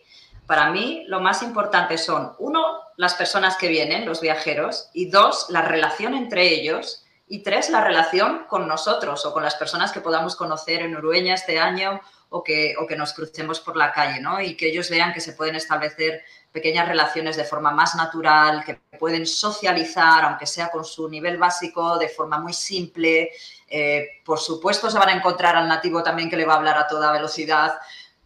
Para 0.46 0.70
mí 0.70 1.04
lo 1.08 1.20
más 1.20 1.42
importante 1.42 1.98
son, 1.98 2.32
uno, 2.38 2.60
las 2.96 3.14
personas 3.14 3.56
que 3.56 3.68
vienen, 3.68 4.06
los 4.06 4.20
viajeros, 4.20 4.90
y 4.92 5.06
dos, 5.06 5.46
la 5.48 5.62
relación 5.62 6.14
entre 6.14 6.48
ellos, 6.48 7.04
y 7.26 7.42
tres, 7.42 7.70
la 7.70 7.82
relación 7.82 8.44
con 8.48 8.68
nosotros 8.68 9.24
o 9.24 9.32
con 9.32 9.42
las 9.42 9.54
personas 9.54 9.92
que 9.92 10.00
podamos 10.00 10.36
conocer 10.36 10.82
en 10.82 10.96
Urueña 10.96 11.34
este 11.34 11.58
año 11.58 12.00
o 12.34 12.42
que, 12.42 12.74
o 12.80 12.84
que 12.84 12.96
nos 12.96 13.12
crucemos 13.12 13.60
por 13.60 13.76
la 13.76 13.92
calle, 13.92 14.20
¿no? 14.20 14.40
Y 14.40 14.56
que 14.56 14.66
ellos 14.66 14.90
vean 14.90 15.12
que 15.14 15.20
se 15.20 15.34
pueden 15.34 15.54
establecer 15.54 16.24
pequeñas 16.50 16.88
relaciones 16.88 17.36
de 17.36 17.44
forma 17.44 17.70
más 17.70 17.94
natural, 17.94 18.64
que 18.64 18.80
pueden 18.98 19.24
socializar, 19.24 20.24
aunque 20.24 20.44
sea 20.44 20.68
con 20.68 20.84
su 20.84 21.08
nivel 21.08 21.36
básico, 21.38 21.96
de 21.96 22.08
forma 22.08 22.38
muy 22.38 22.52
simple. 22.52 23.30
Eh, 23.68 24.20
por 24.24 24.40
supuesto, 24.40 24.90
se 24.90 24.98
van 24.98 25.10
a 25.10 25.12
encontrar 25.12 25.54
al 25.54 25.68
nativo 25.68 26.02
también 26.02 26.28
que 26.28 26.36
le 26.36 26.44
va 26.44 26.54
a 26.54 26.56
hablar 26.56 26.76
a 26.76 26.88
toda 26.88 27.12
velocidad, 27.12 27.74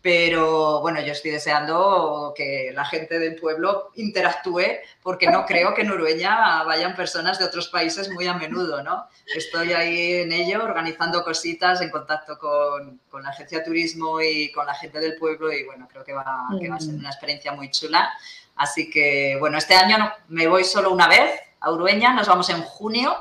pero 0.00 0.80
bueno, 0.80 1.00
yo 1.00 1.12
estoy 1.12 1.32
deseando 1.32 2.32
que 2.36 2.70
la 2.72 2.84
gente 2.84 3.18
del 3.18 3.34
pueblo 3.34 3.90
interactúe 3.96 4.78
porque 5.02 5.28
no 5.28 5.44
creo 5.44 5.74
que 5.74 5.82
en 5.82 5.90
Urueña 5.90 6.62
vayan 6.62 6.94
personas 6.94 7.38
de 7.38 7.44
otros 7.44 7.68
países 7.68 8.08
muy 8.10 8.26
a 8.28 8.34
menudo, 8.34 8.82
¿no? 8.82 9.08
Estoy 9.34 9.72
ahí 9.72 10.12
en 10.20 10.30
ello, 10.30 10.62
organizando 10.62 11.24
cositas, 11.24 11.80
en 11.80 11.90
contacto 11.90 12.38
con, 12.38 13.00
con 13.10 13.24
la 13.24 13.30
agencia 13.30 13.58
de 13.58 13.64
turismo 13.64 14.20
y 14.20 14.52
con 14.52 14.66
la 14.66 14.74
gente 14.74 15.00
del 15.00 15.16
pueblo 15.16 15.52
y 15.52 15.64
bueno, 15.64 15.88
creo 15.90 16.04
que 16.04 16.12
va, 16.12 16.46
que 16.60 16.68
va 16.68 16.76
a 16.76 16.80
ser 16.80 16.94
una 16.94 17.10
experiencia 17.10 17.52
muy 17.52 17.70
chula. 17.70 18.08
Así 18.54 18.90
que 18.90 19.36
bueno, 19.40 19.58
este 19.58 19.74
año 19.74 20.12
me 20.28 20.46
voy 20.46 20.62
solo 20.62 20.92
una 20.92 21.08
vez 21.08 21.40
a 21.60 21.72
Urueña, 21.72 22.14
nos 22.14 22.28
vamos 22.28 22.48
en 22.50 22.62
junio 22.62 23.16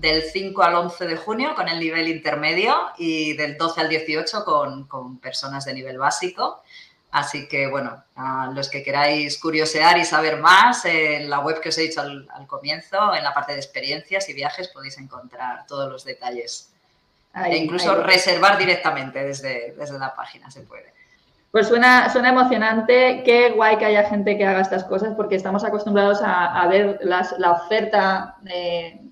del 0.00 0.22
5 0.22 0.62
al 0.62 0.74
11 0.74 1.06
de 1.06 1.16
junio 1.16 1.54
con 1.54 1.68
el 1.68 1.78
nivel 1.78 2.08
intermedio 2.08 2.74
y 2.96 3.34
del 3.34 3.58
12 3.58 3.82
al 3.82 3.88
18 3.90 4.44
con, 4.44 4.86
con 4.86 5.18
personas 5.18 5.66
de 5.66 5.74
nivel 5.74 5.98
básico. 5.98 6.62
Así 7.10 7.48
que, 7.48 7.66
bueno, 7.66 8.02
a 8.14 8.50
los 8.54 8.68
que 8.68 8.82
queráis 8.82 9.38
curiosear 9.38 9.98
y 9.98 10.04
saber 10.04 10.38
más, 10.38 10.84
en 10.84 11.28
la 11.28 11.40
web 11.40 11.60
que 11.60 11.68
os 11.68 11.78
he 11.78 11.82
dicho 11.82 12.00
al, 12.00 12.28
comienzo, 12.46 13.14
en 13.14 13.24
la 13.24 13.34
parte 13.34 13.52
de 13.52 13.58
experiencias 13.58 14.28
y 14.28 14.32
viajes, 14.32 14.68
podéis 14.68 14.96
encontrar 14.98 15.66
todos 15.66 15.90
los 15.90 16.04
detalles. 16.04 16.72
e 17.34 17.56
incluso 17.56 17.94
reservar 18.02 18.58
directamente 18.58 19.24
desde, 19.24 19.74
desde 19.76 19.98
la 19.98 20.14
página 20.14 20.50
se 20.50 20.62
puede. 20.62 20.94
Pues 21.50 21.66
suena, 21.66 22.08
suena 22.10 22.28
emocionante, 22.28 23.22
qué 23.24 23.50
guay 23.50 23.76
que 23.76 23.86
haya 23.86 24.08
gente 24.08 24.38
que 24.38 24.46
haga 24.46 24.60
estas 24.60 24.84
cosas 24.84 25.14
porque 25.16 25.34
estamos 25.34 25.64
acostumbrados 25.64 26.22
a, 26.22 26.62
a 26.62 26.66
ver 26.68 27.00
las, 27.02 27.36
la 27.40 27.50
oferta 27.50 28.36
de, 28.42 29.09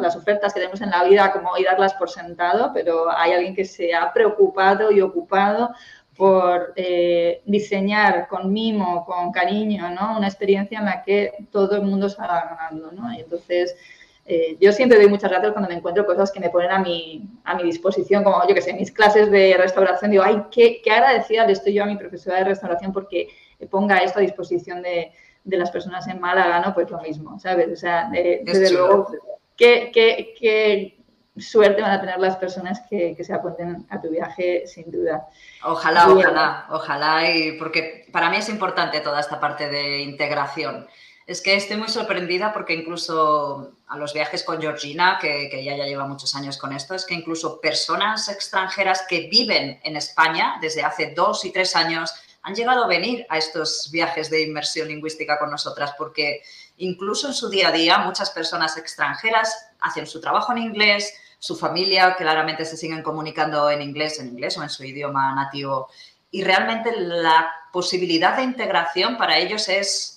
las 0.00 0.16
ofertas 0.16 0.52
que 0.52 0.60
tenemos 0.60 0.80
en 0.80 0.90
la 0.90 1.04
vida 1.04 1.32
como 1.32 1.56
y 1.56 1.64
darlas 1.64 1.94
por 1.94 2.10
sentado, 2.10 2.70
pero 2.72 3.10
hay 3.10 3.32
alguien 3.32 3.54
que 3.54 3.64
se 3.64 3.94
ha 3.94 4.12
preocupado 4.12 4.90
y 4.90 5.00
ocupado 5.00 5.70
por 6.16 6.72
eh, 6.76 7.42
diseñar 7.44 8.26
con 8.28 8.52
mimo, 8.52 9.04
con 9.04 9.30
cariño, 9.32 9.90
¿no? 9.90 10.16
Una 10.16 10.28
experiencia 10.28 10.78
en 10.78 10.86
la 10.86 11.02
que 11.02 11.32
todo 11.50 11.76
el 11.76 11.82
mundo 11.82 12.08
salga 12.08 12.56
ganando, 12.56 12.90
¿no? 12.92 13.12
Y 13.12 13.20
entonces, 13.20 13.76
eh, 14.24 14.56
yo 14.58 14.72
siempre 14.72 14.98
doy 14.98 15.08
muchas 15.08 15.30
gracias 15.30 15.52
cuando 15.52 15.68
me 15.68 15.76
encuentro 15.76 16.06
cosas 16.06 16.32
que 16.32 16.40
me 16.40 16.48
ponen 16.48 16.70
a 16.70 16.78
mi, 16.78 17.28
a 17.44 17.54
mi 17.54 17.64
disposición, 17.64 18.24
como 18.24 18.40
yo 18.48 18.54
que 18.54 18.62
sé, 18.62 18.72
mis 18.72 18.90
clases 18.90 19.30
de 19.30 19.56
restauración, 19.58 20.10
digo, 20.10 20.22
ay, 20.24 20.44
qué, 20.50 20.80
qué 20.82 20.90
agradecida 20.90 21.46
le 21.46 21.52
estoy 21.52 21.74
yo 21.74 21.82
a 21.82 21.86
mi 21.86 21.96
profesora 21.96 22.38
de 22.38 22.44
restauración 22.44 22.92
porque 22.92 23.28
ponga 23.70 23.98
esto 23.98 24.18
a 24.18 24.22
disposición 24.22 24.82
de, 24.82 25.12
de 25.46 25.56
las 25.56 25.70
personas 25.70 26.06
en 26.08 26.20
Málaga, 26.20 26.60
¿no? 26.60 26.74
Pues 26.74 26.90
lo 26.90 27.00
mismo, 27.00 27.38
¿sabes? 27.38 27.70
O 27.72 27.76
sea, 27.76 28.10
desde 28.10 28.72
luego 28.72 29.08
qué, 29.56 29.90
qué, 29.92 30.34
qué, 30.38 30.96
suerte 31.38 31.82
van 31.82 31.90
a 31.90 32.00
tener 32.00 32.18
las 32.18 32.36
personas 32.36 32.80
que, 32.88 33.14
que, 33.14 33.24
se 33.24 33.34
apunten 33.34 33.86
a 33.90 34.00
tu 34.00 34.08
viaje, 34.08 34.66
sin 34.66 34.90
duda. 34.90 35.28
Ojalá, 35.64 36.08
ojalá, 36.08 36.66
ojalá, 36.70 37.30
y 37.30 37.52
porque 37.58 38.06
para 38.10 38.30
mí 38.30 38.38
es 38.38 38.48
importante 38.48 39.00
toda 39.00 39.20
esta 39.20 39.38
parte 39.38 39.68
de 39.68 40.00
integración. 40.00 40.86
Es 41.26 41.42
que 41.42 41.56
estoy 41.56 41.76
muy 41.76 41.88
sorprendida 41.88 42.52
porque 42.52 42.72
incluso 42.72 43.72
a 43.88 43.98
los 43.98 44.14
viajes 44.14 44.44
con 44.44 44.60
Georgina, 44.60 45.18
que, 45.20 45.48
que 45.50 45.64
ya, 45.64 45.76
ya 45.76 45.84
lleva 45.84 46.06
muchos 46.06 46.34
años 46.36 46.56
con 46.56 46.72
esto, 46.72 46.94
es 46.94 47.04
que 47.04 47.14
incluso 47.14 47.60
personas 47.60 48.28
extranjeras 48.28 49.04
que 49.08 49.28
viven 49.28 49.80
en 49.82 49.96
España 49.96 50.56
desde 50.60 50.84
hace 50.84 51.12
dos 51.14 51.44
y 51.44 51.50
tres 51.50 51.74
años 51.74 52.14
han 52.42 52.54
llegado 52.54 52.84
a 52.84 52.86
venir 52.86 53.26
a 53.28 53.38
estos 53.38 53.90
viajes 53.90 54.30
de 54.30 54.42
inmersión 54.42 54.86
lingüística 54.86 55.36
con 55.36 55.50
nosotras 55.50 55.94
porque 55.98 56.42
Incluso 56.78 57.28
en 57.28 57.34
su 57.34 57.48
día 57.48 57.68
a 57.68 57.72
día, 57.72 57.98
muchas 57.98 58.30
personas 58.30 58.76
extranjeras 58.76 59.70
hacen 59.80 60.06
su 60.06 60.20
trabajo 60.20 60.52
en 60.52 60.58
inglés, 60.58 61.12
su 61.38 61.56
familia 61.56 62.16
claramente 62.16 62.64
se 62.64 62.76
siguen 62.76 63.02
comunicando 63.02 63.70
en 63.70 63.82
inglés, 63.82 64.18
en 64.18 64.28
inglés 64.28 64.56
o 64.58 64.62
en 64.62 64.70
su 64.70 64.84
idioma 64.84 65.34
nativo. 65.34 65.88
Y 66.30 66.42
realmente 66.44 66.92
la 66.98 67.48
posibilidad 67.72 68.36
de 68.36 68.42
integración 68.42 69.16
para 69.16 69.38
ellos 69.38 69.68
es 69.68 70.16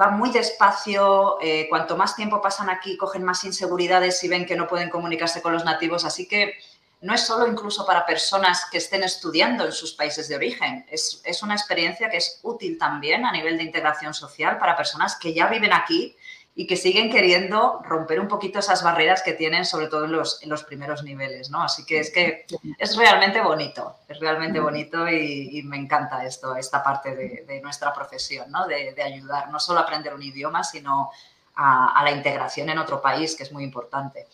va 0.00 0.10
muy 0.10 0.30
despacio, 0.30 1.38
eh, 1.40 1.66
cuanto 1.68 1.96
más 1.96 2.14
tiempo 2.14 2.40
pasan 2.40 2.70
aquí, 2.70 2.96
cogen 2.96 3.24
más 3.24 3.42
inseguridades 3.44 4.22
y 4.22 4.28
ven 4.28 4.46
que 4.46 4.56
no 4.56 4.68
pueden 4.68 4.90
comunicarse 4.90 5.42
con 5.42 5.52
los 5.52 5.64
nativos. 5.64 6.04
Así 6.04 6.28
que 6.28 6.54
no 7.00 7.14
es 7.14 7.20
solo 7.20 7.46
incluso 7.46 7.86
para 7.86 8.04
personas 8.04 8.66
que 8.70 8.78
estén 8.78 9.04
estudiando 9.04 9.64
en 9.64 9.72
sus 9.72 9.92
países 9.92 10.28
de 10.28 10.36
origen, 10.36 10.84
es, 10.90 11.42
una 11.42 11.54
experiencia 11.54 12.10
que 12.10 12.16
es 12.16 12.40
útil 12.42 12.76
también 12.76 13.24
a 13.24 13.32
nivel 13.32 13.56
de 13.56 13.64
integración 13.64 14.14
social 14.14 14.58
para 14.58 14.76
personas 14.76 15.16
que 15.16 15.32
ya 15.32 15.46
viven 15.46 15.72
aquí 15.72 16.16
y 16.56 16.66
que 16.66 16.76
siguen 16.76 17.08
queriendo 17.08 17.80
romper 17.84 18.18
un 18.18 18.26
poquito 18.26 18.58
esas 18.58 18.82
barreras 18.82 19.22
que 19.22 19.32
tienen, 19.32 19.64
sobre 19.64 19.86
todo 19.86 20.06
en 20.06 20.12
los, 20.12 20.42
en 20.42 20.48
los 20.48 20.64
primeros 20.64 21.04
niveles, 21.04 21.50
¿no? 21.50 21.62
Así 21.62 21.86
que 21.86 22.00
es 22.00 22.10
que 22.10 22.46
es 22.78 22.96
realmente 22.96 23.40
bonito, 23.40 23.94
es 24.08 24.18
realmente 24.18 24.58
bonito 24.58 25.08
y, 25.08 25.62
me 25.62 25.76
encanta 25.76 26.26
esto, 26.26 26.56
esta 26.56 26.82
parte 26.82 27.14
de, 27.14 27.60
nuestra 27.60 27.92
profesión, 27.92 28.50
¿no? 28.50 28.66
De, 28.66 29.00
ayudar 29.00 29.50
no 29.52 29.60
solo 29.60 29.78
a 29.78 29.82
aprender 29.84 30.12
un 30.12 30.22
idioma, 30.22 30.64
sino 30.64 31.12
a 31.54 32.00
la 32.04 32.10
integración 32.10 32.68
en 32.70 32.78
otro 32.78 33.00
país, 33.00 33.36
que 33.36 33.44
es 33.44 33.52
muy 33.52 33.62
importante. 33.62 34.26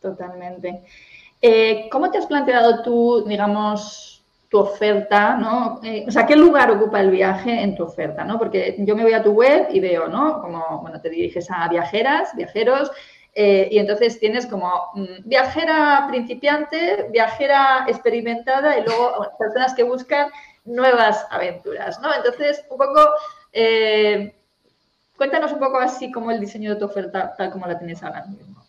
Totalmente. 0.00 0.84
Eh, 1.46 1.90
¿Cómo 1.90 2.10
te 2.10 2.16
has 2.16 2.24
planteado 2.24 2.80
tú, 2.82 3.22
digamos, 3.26 4.24
tu 4.48 4.60
oferta, 4.60 5.36
¿no? 5.36 5.78
Eh, 5.82 6.06
o 6.08 6.10
sea, 6.10 6.24
¿qué 6.24 6.36
lugar 6.36 6.70
ocupa 6.70 7.02
el 7.02 7.10
viaje 7.10 7.60
en 7.60 7.76
tu 7.76 7.82
oferta, 7.84 8.24
¿no? 8.24 8.38
Porque 8.38 8.76
yo 8.78 8.96
me 8.96 9.02
voy 9.02 9.12
a 9.12 9.22
tu 9.22 9.32
web 9.32 9.66
y 9.70 9.78
veo, 9.78 10.08
¿no? 10.08 10.40
Como, 10.40 10.80
bueno, 10.80 11.02
te 11.02 11.10
diriges 11.10 11.50
a 11.50 11.68
viajeras, 11.68 12.34
viajeros, 12.34 12.90
eh, 13.34 13.68
y 13.70 13.78
entonces 13.78 14.18
tienes 14.18 14.46
como 14.46 14.70
mm, 14.94 15.28
viajera 15.28 16.06
principiante, 16.08 17.10
viajera 17.10 17.84
experimentada 17.88 18.78
y 18.78 18.82
luego 18.82 19.28
personas 19.38 19.74
que 19.74 19.82
buscan 19.82 20.28
nuevas 20.64 21.26
aventuras, 21.30 22.00
¿no? 22.00 22.08
Entonces, 22.14 22.64
un 22.70 22.78
poco 22.78 23.00
cuéntanos 25.18 25.52
un 25.52 25.58
poco 25.58 25.78
así 25.78 26.10
como 26.10 26.30
el 26.30 26.40
diseño 26.40 26.70
de 26.70 26.76
tu 26.76 26.86
oferta, 26.86 27.34
tal 27.36 27.50
como 27.50 27.66
la 27.66 27.78
tienes 27.78 28.02
ahora 28.02 28.24
mismo. 28.24 28.63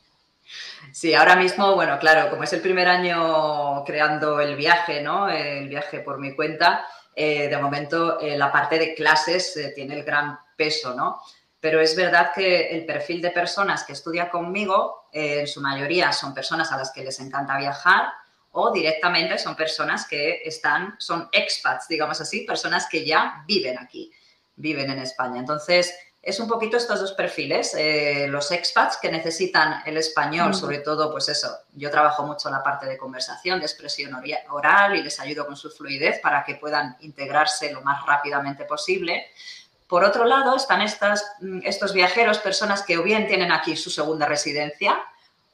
Sí, 0.95 1.13
ahora 1.13 1.35
mismo, 1.35 1.75
bueno, 1.75 1.99
claro, 1.99 2.29
como 2.29 2.43
es 2.43 2.53
el 2.53 2.61
primer 2.61 2.87
año 2.87 3.83
creando 3.83 4.39
el 4.39 4.55
viaje, 4.55 5.01
¿no? 5.01 5.27
El 5.27 5.67
viaje 5.67 5.99
por 5.99 6.19
mi 6.19 6.33
cuenta, 6.33 6.87
eh, 7.13 7.49
de 7.49 7.57
momento 7.57 8.17
eh, 8.21 8.37
la 8.37 8.49
parte 8.49 8.79
de 8.79 8.95
clases 8.95 9.57
eh, 9.57 9.73
tiene 9.75 9.95
el 9.95 10.05
gran 10.05 10.39
peso, 10.55 10.93
¿no? 10.93 11.19
Pero 11.59 11.81
es 11.81 11.97
verdad 11.97 12.31
que 12.33 12.69
el 12.69 12.85
perfil 12.85 13.21
de 13.21 13.31
personas 13.31 13.83
que 13.83 13.91
estudia 13.91 14.29
conmigo, 14.29 15.09
en 15.11 15.45
su 15.47 15.59
mayoría 15.59 16.13
son 16.13 16.33
personas 16.33 16.71
a 16.71 16.77
las 16.77 16.93
que 16.93 17.03
les 17.03 17.19
encanta 17.19 17.57
viajar 17.57 18.13
o 18.51 18.71
directamente 18.71 19.37
son 19.37 19.53
personas 19.53 20.07
que 20.07 20.43
están, 20.45 20.95
son 20.97 21.27
expats, 21.33 21.89
digamos 21.89 22.21
así, 22.21 22.45
personas 22.45 22.87
que 22.89 23.05
ya 23.05 23.43
viven 23.45 23.77
aquí, 23.77 24.13
viven 24.55 24.91
en 24.91 24.99
España. 24.99 25.41
Entonces, 25.41 25.93
es 26.25 26.39
un 26.39 26.47
poquito 26.47 26.75
estos 26.75 26.99
dos 26.99 27.13
perfiles, 27.13 27.75
eh, 27.77 28.25
los 28.27 28.51
expats 28.51 28.97
que 28.97 29.11
necesitan 29.11 29.83
el 29.85 29.95
español, 29.97 30.55
sobre 30.55 30.79
todo, 30.79 31.11
pues 31.11 31.29
eso, 31.29 31.55
yo 31.73 31.91
trabajo 31.91 32.25
mucho 32.25 32.49
la 32.49 32.63
parte 32.63 32.87
de 32.87 32.97
conversación, 32.97 33.59
de 33.59 33.67
expresión 33.67 34.11
oral 34.49 34.95
y 34.95 35.03
les 35.03 35.19
ayudo 35.19 35.45
con 35.45 35.55
su 35.55 35.69
fluidez 35.69 36.19
para 36.21 36.43
que 36.43 36.55
puedan 36.55 36.97
integrarse 37.01 37.71
lo 37.71 37.81
más 37.81 38.03
rápidamente 38.07 38.65
posible. 38.65 39.27
Por 39.87 40.03
otro 40.03 40.25
lado, 40.25 40.55
están 40.55 40.81
estas, 40.81 41.23
mm, 41.41 41.59
estos 41.63 41.93
viajeros, 41.93 42.39
personas 42.39 42.81
que 42.81 42.97
o 42.97 43.03
bien 43.03 43.27
tienen 43.27 43.51
aquí 43.51 43.75
su 43.75 43.91
segunda 43.91 44.25
residencia 44.25 44.99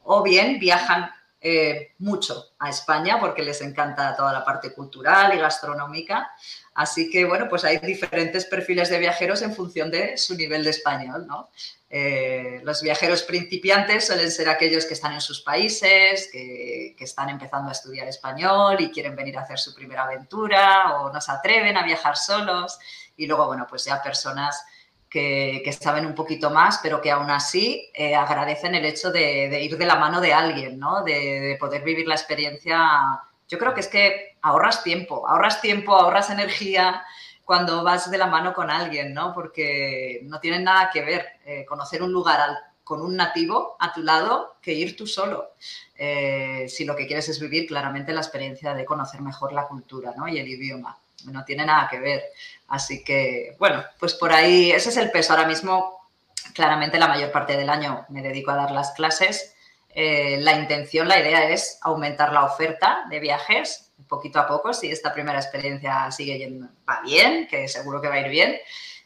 o 0.03 0.23
bien 0.23 0.57
viajan 0.57 1.11
eh, 1.41 1.95
mucho 1.97 2.51
a 2.59 2.69
España 2.69 3.19
porque 3.19 3.41
les 3.41 3.61
encanta 3.61 4.15
toda 4.15 4.31
la 4.31 4.45
parte 4.45 4.73
cultural 4.73 5.33
y 5.33 5.39
gastronómica. 5.39 6.31
Así 6.73 7.09
que, 7.09 7.25
bueno, 7.25 7.47
pues 7.49 7.65
hay 7.65 7.79
diferentes 7.79 8.45
perfiles 8.45 8.89
de 8.89 8.97
viajeros 8.97 9.41
en 9.41 9.53
función 9.53 9.91
de 9.91 10.15
su 10.17 10.35
nivel 10.35 10.63
de 10.63 10.69
español, 10.69 11.27
¿no? 11.27 11.49
Eh, 11.89 12.61
los 12.63 12.81
viajeros 12.81 13.23
principiantes 13.23 14.07
suelen 14.07 14.31
ser 14.31 14.47
aquellos 14.47 14.85
que 14.85 14.93
están 14.93 15.11
en 15.11 15.19
sus 15.19 15.41
países, 15.41 16.29
que, 16.31 16.95
están 16.97 17.29
empezando 17.29 17.67
a 17.67 17.73
estudiar 17.73 18.07
español 18.07 18.77
y 18.79 18.91
quieren 18.91 19.15
venir 19.15 19.37
a 19.37 19.41
hacer 19.41 19.59
su 19.59 19.73
primera 19.73 20.03
aventura 20.03 21.01
o 21.01 21.11
no 21.11 21.19
se 21.19 21.31
atreven 21.31 21.75
a 21.75 21.83
viajar 21.83 22.15
solos. 22.15 22.79
Y 23.17 23.27
luego, 23.27 23.47
bueno, 23.47 23.67
pues 23.67 23.83
ya 23.83 24.01
personas 24.01 24.63
que, 25.09 25.77
saben 25.77 26.05
un 26.05 26.15
poquito 26.15 26.51
más, 26.51 26.79
pero 26.81 27.01
que 27.01 27.11
aún 27.11 27.29
así 27.29 27.91
eh, 27.93 28.15
agradecen 28.15 28.75
el 28.75 28.85
hecho 28.85 29.11
de, 29.11 29.61
ir 29.61 29.77
de 29.77 29.85
la 29.85 29.95
mano 29.95 30.21
de 30.21 30.33
alguien, 30.33 30.79
¿no? 30.79 31.03
de 31.03 31.57
poder 31.59 31.83
vivir 31.83 32.07
la 32.07 32.15
experiencia 32.15 33.19
yo 33.51 33.59
creo 33.59 33.73
que 33.73 33.81
es 33.81 33.89
que 33.89 34.37
ahorras 34.41 34.81
tiempo, 34.81 35.27
ahorras 35.27 35.59
tiempo, 35.59 35.93
ahorras 35.93 36.29
energía 36.29 37.03
cuando 37.43 37.83
vas 37.83 38.09
de 38.09 38.17
la 38.17 38.27
mano 38.27 38.53
con 38.53 38.71
alguien, 38.71 39.13
¿no? 39.13 39.33
Porque 39.33 40.21
no 40.23 40.39
tiene 40.39 40.59
nada 40.59 40.89
que 40.89 41.01
ver 41.01 41.25
eh, 41.45 41.65
conocer 41.65 42.01
un 42.01 42.13
lugar 42.13 42.39
con 42.85 43.01
un 43.01 43.17
nativo 43.17 43.75
a 43.77 43.91
tu 43.91 44.03
lado 44.03 44.55
que 44.61 44.71
ir 44.71 44.95
tú 44.95 45.05
solo. 45.05 45.51
Eh, 45.97 46.65
si 46.69 46.85
lo 46.85 46.95
que 46.95 47.05
quieres 47.05 47.27
es 47.27 47.41
vivir 47.41 47.67
claramente 47.67 48.13
la 48.13 48.21
experiencia 48.21 48.73
de 48.73 48.85
conocer 48.85 49.21
mejor 49.21 49.51
la 49.51 49.67
cultura 49.67 50.13
¿no? 50.15 50.29
y 50.29 50.39
el 50.39 50.47
idioma. 50.47 50.97
No 51.25 51.43
tiene 51.43 51.65
nada 51.65 51.89
que 51.89 51.99
ver. 51.99 52.23
Así 52.69 53.03
que, 53.03 53.57
bueno, 53.59 53.83
pues 53.99 54.13
por 54.13 54.31
ahí 54.31 54.71
ese 54.71 54.89
es 54.89 54.97
el 54.97 55.11
peso. 55.11 55.33
Ahora 55.33 55.45
mismo, 55.45 56.07
claramente 56.53 56.97
la 56.97 57.09
mayor 57.09 57.33
parte 57.33 57.57
del 57.57 57.69
año 57.69 58.05
me 58.07 58.21
dedico 58.21 58.51
a 58.51 58.55
dar 58.55 58.71
las 58.71 58.91
clases 58.91 59.50
eh, 59.93 60.37
la 60.39 60.53
intención, 60.53 61.07
la 61.07 61.19
idea 61.19 61.49
es 61.49 61.79
aumentar 61.81 62.31
la 62.31 62.45
oferta 62.45 63.05
de 63.09 63.19
viajes 63.19 63.91
poquito 64.11 64.39
a 64.39 64.45
poco, 64.45 64.73
si 64.73 64.91
esta 64.91 65.13
primera 65.13 65.39
experiencia 65.39 66.11
sigue 66.11 66.37
yendo, 66.37 66.67
va 66.87 66.99
bien, 67.01 67.47
que 67.47 67.69
seguro 67.69 68.01
que 68.01 68.09
va 68.09 68.15
a 68.15 68.19
ir 68.19 68.29
bien. 68.29 68.57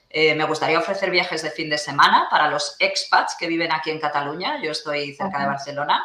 Eh, 0.10 0.34
me 0.34 0.46
gustaría 0.46 0.80
ofrecer 0.80 1.12
viajes 1.12 1.44
de 1.44 1.52
fin 1.52 1.70
de 1.70 1.78
semana 1.78 2.28
para 2.32 2.50
los 2.50 2.76
expats 2.80 3.36
que 3.38 3.48
viven 3.48 3.72
aquí 3.72 3.92
en 3.92 4.00
Cataluña. 4.00 4.60
Yo 4.64 4.72
estoy 4.72 5.14
cerca 5.14 5.40
de 5.40 5.46
Barcelona 5.46 6.04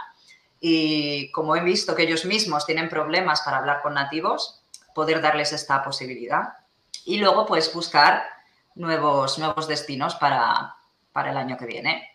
y 0.60 1.30
como 1.32 1.56
he 1.56 1.62
visto 1.62 1.94
que 1.94 2.02
ellos 2.02 2.26
mismos 2.26 2.66
tienen 2.66 2.90
problemas 2.90 3.40
para 3.40 3.56
hablar 3.56 3.80
con 3.80 3.94
nativos, 3.94 4.62
poder 4.94 5.22
darles 5.22 5.52
esta 5.52 5.82
posibilidad. 5.82 6.58
Y 7.06 7.16
luego, 7.16 7.46
pues, 7.46 7.72
buscar 7.72 8.24
nuevos, 8.74 9.38
nuevos 9.38 9.66
destinos 9.66 10.14
para, 10.16 10.74
para 11.12 11.30
el 11.30 11.38
año 11.38 11.56
que 11.56 11.64
viene. 11.64 12.09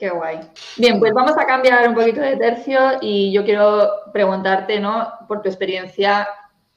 Qué 0.00 0.08
guay. 0.08 0.40
Bien, 0.78 0.98
pues 0.98 1.12
vamos 1.12 1.36
a 1.36 1.44
cambiar 1.44 1.86
un 1.86 1.94
poquito 1.94 2.22
de 2.22 2.38
tercio 2.38 2.92
y 3.02 3.30
yo 3.32 3.44
quiero 3.44 3.86
preguntarte, 4.14 4.80
¿no? 4.80 5.12
Por 5.28 5.42
tu 5.42 5.50
experiencia 5.50 6.26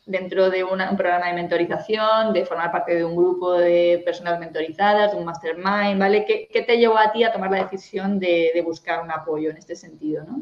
dentro 0.06 0.50
de 0.50 0.66
un 0.66 0.80
programa 0.98 1.28
de 1.28 1.34
mentorización, 1.34 2.34
de 2.34 2.46
formar 2.46 2.74
parte 2.74 2.96
de 2.96 3.06
un 3.06 3.16
grupo 3.16 3.54
de 3.54 4.02
personas 4.04 4.42
mentorizadas, 4.42 5.14
de 5.14 5.18
un 5.18 5.24
mastermind, 5.24 5.98
¿vale? 5.98 6.26
¿Qué, 6.26 6.62
te 6.64 6.78
llevó 6.78 6.98
a 6.98 7.14
ti 7.14 7.24
a 7.24 7.32
tomar 7.32 7.50
la 7.50 7.64
decisión 7.64 8.20
de, 8.20 8.62
buscar 8.66 9.02
un 9.02 9.10
apoyo 9.10 9.52
en 9.52 9.56
este 9.56 9.78
sentido, 9.78 10.26
¿no? 10.26 10.42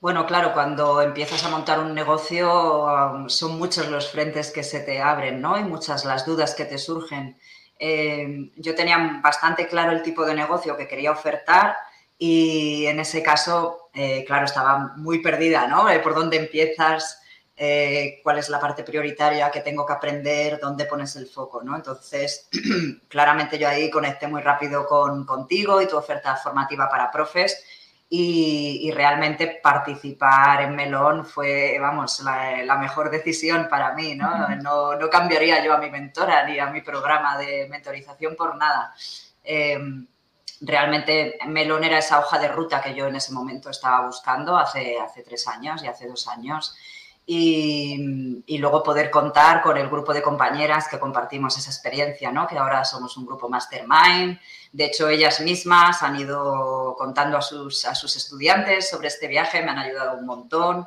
Bueno, 0.00 0.26
claro, 0.26 0.52
cuando 0.52 1.00
empiezas 1.02 1.44
a 1.44 1.50
montar 1.50 1.78
un 1.78 1.94
negocio 1.94 2.86
um, 2.86 3.28
son 3.28 3.58
muchos 3.58 3.88
los 3.88 4.10
frentes 4.10 4.50
que 4.50 4.64
se 4.64 4.80
te 4.80 5.00
abren, 5.00 5.40
¿no? 5.40 5.56
Y 5.56 5.62
muchas 5.62 6.04
las 6.04 6.26
dudas 6.26 6.56
que 6.56 6.64
te 6.64 6.78
surgen. 6.78 7.36
Eh, 7.82 8.52
yo 8.56 8.74
tenía 8.74 9.20
bastante 9.22 9.66
claro 9.66 9.92
el 9.92 10.02
tipo 10.02 10.26
de 10.26 10.34
negocio 10.34 10.76
que 10.76 10.86
quería 10.86 11.12
ofertar 11.12 11.76
y 12.18 12.84
en 12.84 13.00
ese 13.00 13.22
caso, 13.22 13.88
eh, 13.94 14.22
claro, 14.26 14.44
estaba 14.44 14.92
muy 14.96 15.22
perdida, 15.22 15.66
¿no? 15.66 15.88
Eh, 15.88 15.98
¿Por 16.00 16.14
dónde 16.14 16.36
empiezas? 16.36 17.16
¿Cuál 18.22 18.38
es 18.38 18.48
la 18.48 18.58
parte 18.58 18.82
prioritaria 18.82 19.50
que 19.50 19.60
tengo 19.60 19.84
que 19.84 19.92
aprender? 19.92 20.58
¿Dónde 20.58 20.86
pones 20.86 21.14
el 21.16 21.26
foco? 21.26 21.62
¿no? 21.62 21.76
Entonces, 21.76 22.48
claramente 23.08 23.58
yo 23.58 23.68
ahí 23.68 23.90
conecté 23.90 24.28
muy 24.28 24.40
rápido 24.40 24.86
con, 24.86 25.26
contigo 25.26 25.82
y 25.82 25.86
tu 25.86 25.98
oferta 25.98 26.36
formativa 26.36 26.88
para 26.88 27.10
profes 27.10 27.62
y, 28.12 28.90
realmente 28.90 29.60
participar 29.62 30.62
en 30.62 30.74
Melón 30.74 31.24
fue, 31.24 31.78
vamos, 31.80 32.20
la, 32.20 32.76
mejor 32.76 33.08
decisión 33.08 33.68
para 33.70 33.94
mí, 33.94 34.16
¿no? 34.16 34.48
¿no? 34.56 35.08
cambiaría 35.08 35.64
yo 35.64 35.72
a 35.72 35.78
mi 35.78 35.90
mentora 35.90 36.44
ni 36.44 36.58
a 36.58 36.66
mi 36.66 36.80
programa 36.80 37.38
de 37.38 37.68
mentorización 37.70 38.34
por 38.34 38.56
nada. 38.56 38.92
Em, 39.44 40.08
realmente 40.60 41.38
Melón 41.46 41.84
era 41.84 41.98
esa 41.98 42.18
hoja 42.18 42.40
de 42.40 42.48
ruta 42.48 42.82
que 42.82 42.94
yo 42.94 43.06
en 43.06 43.14
ese 43.14 43.32
momento 43.32 43.70
estaba 43.70 44.04
buscando 44.06 44.56
hace, 44.56 44.98
hace 44.98 45.22
tres 45.22 45.46
años 45.46 45.82
y 45.84 45.86
hace 45.86 46.08
dos 46.08 46.26
años. 46.26 46.76
Y, 47.32 48.58
luego 48.58 48.82
poder 48.82 49.08
contar 49.08 49.62
con 49.62 49.76
el 49.76 49.88
grupo 49.88 50.12
de 50.12 50.20
compañeras 50.20 50.88
que 50.88 50.98
compartimos 50.98 51.56
esa 51.56 51.70
experiencia, 51.70 52.32
¿no? 52.32 52.46
que 52.46 52.58
ahora 52.58 52.84
somos 52.84 53.16
un 53.16 53.24
grupo 53.24 53.48
mastermind, 53.48 54.38
de 54.72 54.84
hecho, 54.84 55.08
ellas 55.08 55.40
mismas 55.40 56.02
han 56.02 56.16
ido 56.16 56.94
contando 56.96 57.36
a 57.36 57.42
sus, 57.42 57.84
a 57.86 57.94
sus 57.94 58.16
estudiantes 58.16 58.88
sobre 58.88 59.08
este 59.08 59.26
viaje, 59.26 59.62
me 59.62 59.70
han 59.70 59.78
ayudado 59.78 60.18
un 60.18 60.26
montón. 60.26 60.86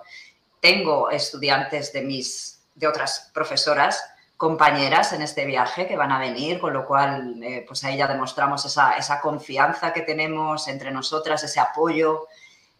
Tengo 0.61 1.09
estudiantes 1.09 1.91
de, 1.91 2.01
mis, 2.01 2.61
de 2.75 2.87
otras 2.87 3.31
profesoras, 3.33 4.01
compañeras 4.37 5.11
en 5.11 5.21
este 5.21 5.45
viaje 5.45 5.85
que 5.85 5.97
van 5.97 6.13
a 6.13 6.19
venir, 6.19 6.59
con 6.59 6.73
lo 6.73 6.85
cual 6.85 7.43
eh, 7.43 7.65
pues 7.67 7.83
ahí 7.83 7.97
ya 7.97 8.07
demostramos 8.07 8.63
esa, 8.65 8.95
esa 8.95 9.19
confianza 9.19 9.91
que 9.91 10.01
tenemos 10.01 10.67
entre 10.69 10.91
nosotras, 10.91 11.43
ese 11.43 11.59
apoyo 11.59 12.27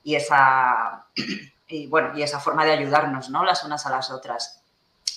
y 0.04 0.16
esa, 0.16 1.08
y, 1.74 1.88
bueno, 1.88 2.16
y 2.16 2.22
esa 2.22 2.40
forma 2.40 2.66
de 2.66 2.74
ayudarnos 2.74 3.32
¿no? 3.32 3.44
las 3.44 3.64
unas 3.64 3.86
a 3.88 3.90
las 3.90 4.12
otras. 4.12 4.62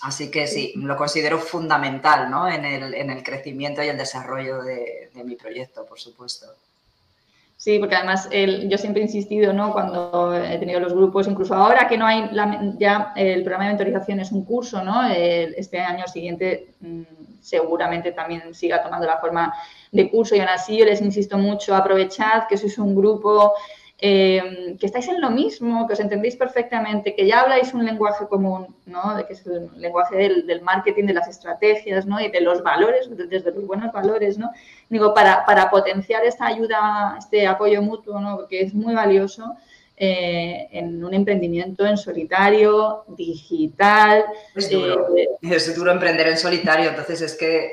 Así 0.03 0.31
que 0.31 0.47
sí, 0.47 0.73
lo 0.77 0.97
considero 0.97 1.39
fundamental 1.39 2.31
¿no? 2.31 2.49
en, 2.49 2.65
el, 2.65 3.23
crecimiento 3.23 3.83
y 3.83 3.89
el 3.89 3.99
desarrollo 3.99 4.63
de, 4.63 5.11
mi 5.25 5.37
proyecto, 5.37 5.85
por 5.85 6.01
supuesto. 6.01 6.47
Sí, 7.59 7.79
porque 7.79 7.97
además 7.97 8.29
yo 8.31 8.79
siempre 8.79 9.03
he 9.03 9.07
insistido, 9.07 9.53
¿no? 9.53 9.73
Cuando 9.73 10.35
he 10.35 10.59
tenido 10.59 10.79
los 10.79 10.93
grupos, 10.93 11.27
incluso 11.27 11.55
ahora 11.55 11.89
que 11.89 11.97
no 11.97 12.07
hay 12.07 12.31
ya 12.79 13.13
el 13.17 13.43
programa 13.43 13.65
de 13.65 13.71
mentorización 13.71 14.21
es 14.21 14.31
un 14.31 14.45
curso, 14.45 14.83
¿no? 14.83 15.05
este 15.09 15.81
año 15.81 16.07
siguiente 16.07 16.75
mm, 16.81 17.03
seguramente 17.41 18.13
también 18.13 18.55
siga 18.55 18.83
tomando 18.83 19.07
la 19.07 19.19
forma 19.19 19.55
de 19.93 20.11
curso 20.11 20.35
y 20.37 20.41
aún 20.41 20.49
así 20.49 20.77
yo 20.77 20.85
les 20.85 21.01
insisto 21.01 21.39
mucho, 21.39 21.75
aprovechad 21.75 22.47
que 22.49 22.59
sois 22.59 22.77
un 22.79 22.95
grupo 22.95 23.55
eh, 23.99 24.77
que 24.79 24.85
estáis 24.85 25.09
en 25.09 25.23
lo 25.23 25.31
mismo, 25.31 25.87
que 25.87 25.95
os 25.95 26.01
entendéis 26.01 26.37
perfectamente, 26.37 27.15
que 27.15 27.27
ya 27.27 27.41
habláis 27.41 27.73
un 27.73 27.85
lenguaje 27.85 28.27
común, 28.27 28.77
¿no? 28.85 29.17
De 29.17 29.25
que 29.27 29.33
es 29.33 29.47
el 29.47 29.71
lenguaje 29.77 30.17
del, 30.17 30.61
marketing, 30.61 31.05
de 31.05 31.15
las 31.15 31.29
estrategias, 31.29 32.05
¿no? 32.05 32.21
Y 32.21 32.31
de 32.31 32.43
los 32.43 32.63
valores, 32.63 33.09
desde 33.11 33.53
los 33.53 33.67
buenos 33.67 33.93
valores, 33.93 34.37
¿no? 34.37 34.51
Digo, 34.91 35.15
para, 35.15 35.47
para 35.47 35.71
potenciar 35.71 36.25
esta 36.25 36.47
ayuda, 36.47 37.17
este 37.19 37.47
apoyo 37.47 37.81
mutuo, 37.81 38.21
¿no? 38.21 38.37
Porque 38.37 38.61
es 38.61 38.75
muy 38.75 38.95
valioso. 38.95 39.57
Eh, 39.99 40.69
en 40.73 41.03
un 41.03 41.15
emprendimiento 41.15 41.87
en 41.87 41.97
solitario, 41.97 43.05
digital. 43.17 44.27
Es 44.55 44.71
duro, 44.71 45.17
eh, 45.17 45.27
es 45.41 45.75
duro 45.75 45.91
emprender 45.91 46.29
en 46.29 46.37
solitario, 46.37 46.91
entonces 46.91 47.23
es 47.23 47.35
que 47.35 47.73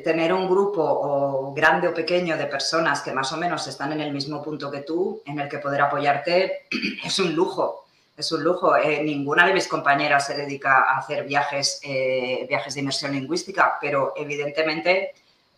tener 0.00 0.32
un 0.32 0.48
grupo 0.48 0.82
o 0.82 1.52
grande 1.52 1.88
o 1.88 1.94
pequeño 1.94 2.36
de 2.36 2.46
personas 2.46 3.02
que 3.02 3.12
más 3.12 3.32
o 3.32 3.36
menos 3.36 3.66
están 3.66 3.92
en 3.92 4.00
el 4.00 4.12
mismo 4.12 4.42
punto 4.42 4.70
que 4.70 4.80
tú, 4.80 5.22
en 5.26 5.40
el 5.40 5.48
que 5.48 5.58
poder 5.58 5.82
apoyarte, 5.82 6.66
es 7.04 7.18
un 7.18 7.34
lujo. 7.34 7.86
Es 8.16 8.30
un 8.30 8.44
lujo. 8.44 8.76
Eh, 8.76 9.02
ninguna 9.02 9.46
de 9.46 9.54
mis 9.54 9.66
compañeras 9.66 10.26
se 10.26 10.34
dedica 10.34 10.82
a 10.82 10.98
hacer 10.98 11.24
viajes, 11.24 11.80
eh, 11.82 12.46
viajes 12.48 12.74
de 12.74 12.80
inmersión 12.80 13.12
lingüística, 13.12 13.78
pero 13.80 14.12
evidentemente 14.16 15.14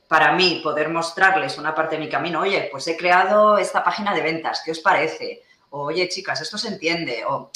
para 0.07 0.33
mí 0.33 0.61
poder 0.63 0.91
mostrarles 0.91 1.59
una 1.59 1.75
parte 1.75 1.97
de 1.97 2.03
mi 2.03 2.09
camino, 2.09 2.41
oye, 2.41 2.69
pues 2.71 2.87
he 2.87 2.97
creado 2.97 3.59
esta 3.59 3.83
página 3.83 4.15
de 4.15 4.21
ventas, 4.21 4.63
¿qué 4.65 4.71
os 4.71 4.81
parece? 4.81 5.43
oye, 5.75 6.09
chicas, 6.09 6.41
esto 6.41 6.57
se 6.57 6.69
entiende, 6.69 7.25
o 7.27 7.51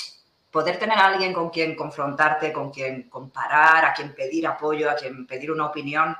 poder 0.50 0.78
tener 0.78 0.98
a 0.98 1.06
alguien 1.06 1.32
con 1.32 1.50
quien 1.50 1.76
confrontarte, 1.76 2.52
con 2.52 2.70
quien 2.70 3.08
comparar, 3.08 3.84
a 3.84 3.92
quien 3.92 4.14
pedir 4.14 4.46
apoyo, 4.46 4.90
a 4.90 4.96
quien 4.96 5.26
pedir 5.26 5.52
una 5.52 5.66
opinión, 5.66 6.16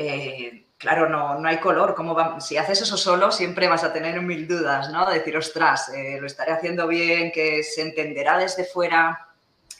eh, 0.00 0.66
claro, 0.78 1.08
no, 1.08 1.40
no 1.40 1.48
hay 1.48 1.58
color. 1.58 1.96
¿Cómo 1.96 2.40
Si 2.40 2.56
haces 2.56 2.82
eso 2.82 2.96
solo, 2.96 3.32
siempre 3.32 3.66
vas 3.66 3.82
a 3.82 3.92
tener 3.92 4.22
mil 4.22 4.46
dudas, 4.46 4.90
¿no? 4.90 5.10
decir, 5.10 5.36
ostras, 5.36 5.88
eh, 5.88 6.18
lo 6.20 6.26
estaré 6.28 6.52
haciendo 6.52 6.86
bien, 6.86 7.32
que 7.32 7.64
se 7.64 7.82
entenderá 7.82 8.38
desde 8.38 8.64
fuera 8.64 9.28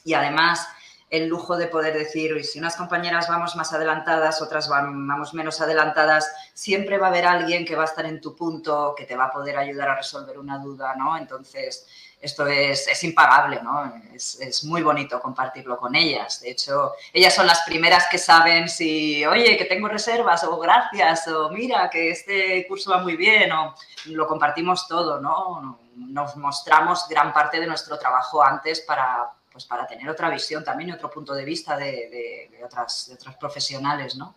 y 0.04 0.14
además 0.14 0.66
el 1.08 1.28
lujo 1.28 1.56
de 1.56 1.68
poder 1.68 1.94
decir, 1.94 2.44
si 2.44 2.58
unas 2.58 2.74
compañeras 2.74 3.28
vamos 3.28 3.54
más 3.54 3.72
adelantadas, 3.72 4.42
otras 4.42 4.68
vamos 4.68 5.32
menos 5.34 5.60
adelantadas, 5.60 6.30
siempre 6.52 6.98
va 6.98 7.06
a 7.06 7.10
haber 7.10 7.26
alguien 7.26 7.64
que 7.64 7.76
va 7.76 7.82
a 7.82 7.86
estar 7.86 8.04
en 8.04 8.20
tu 8.20 8.34
punto, 8.34 8.94
que 8.96 9.04
te 9.04 9.16
va 9.16 9.26
a 9.26 9.30
poder 9.30 9.56
ayudar 9.56 9.88
a 9.88 9.96
resolver 9.96 10.36
una 10.36 10.58
duda, 10.58 10.96
¿no? 10.96 11.16
Entonces, 11.16 11.86
esto 12.20 12.46
es, 12.46 13.04
impagable, 13.04 13.60
¿no? 13.62 13.92
Es, 14.12 14.64
muy 14.64 14.82
bonito 14.82 15.20
compartirlo 15.20 15.78
con 15.78 15.94
ellas. 15.94 16.40
De 16.40 16.50
hecho, 16.50 16.92
ellas 17.12 17.34
son 17.34 17.46
las 17.46 17.62
primeras 17.62 18.06
que 18.10 18.18
saben 18.18 18.68
si, 18.68 19.24
oye, 19.24 19.56
que 19.56 19.64
tengo 19.66 19.88
reservas, 19.88 20.42
o 20.44 20.58
gracias, 20.58 21.28
o 21.28 21.50
mira, 21.50 21.88
que 21.88 22.10
este 22.10 22.66
curso 22.66 22.90
va 22.90 22.98
muy 22.98 23.16
bien, 23.16 23.52
o 23.52 23.74
lo 24.06 24.26
compartimos 24.26 24.88
todo, 24.88 25.20
¿no? 25.20 25.78
Nos 25.94 26.36
mostramos 26.36 27.06
gran 27.08 27.32
parte 27.32 27.60
de 27.60 27.66
nuestro 27.66 27.98
trabajo 27.98 28.42
antes 28.42 28.80
para 28.80 29.32
pues 29.50 29.66
para 29.66 29.88
tener 29.88 30.08
otra 30.08 30.30
visión 30.30 30.62
también 30.62 30.90
y 30.90 30.92
otro 30.92 31.10
punto 31.10 31.34
de 31.34 31.44
vista 31.44 31.76
de, 31.76 32.48
otras, 32.64 33.08
de 33.08 33.14
otros 33.14 33.34
profesionales, 33.36 34.14
¿no? 34.14 34.36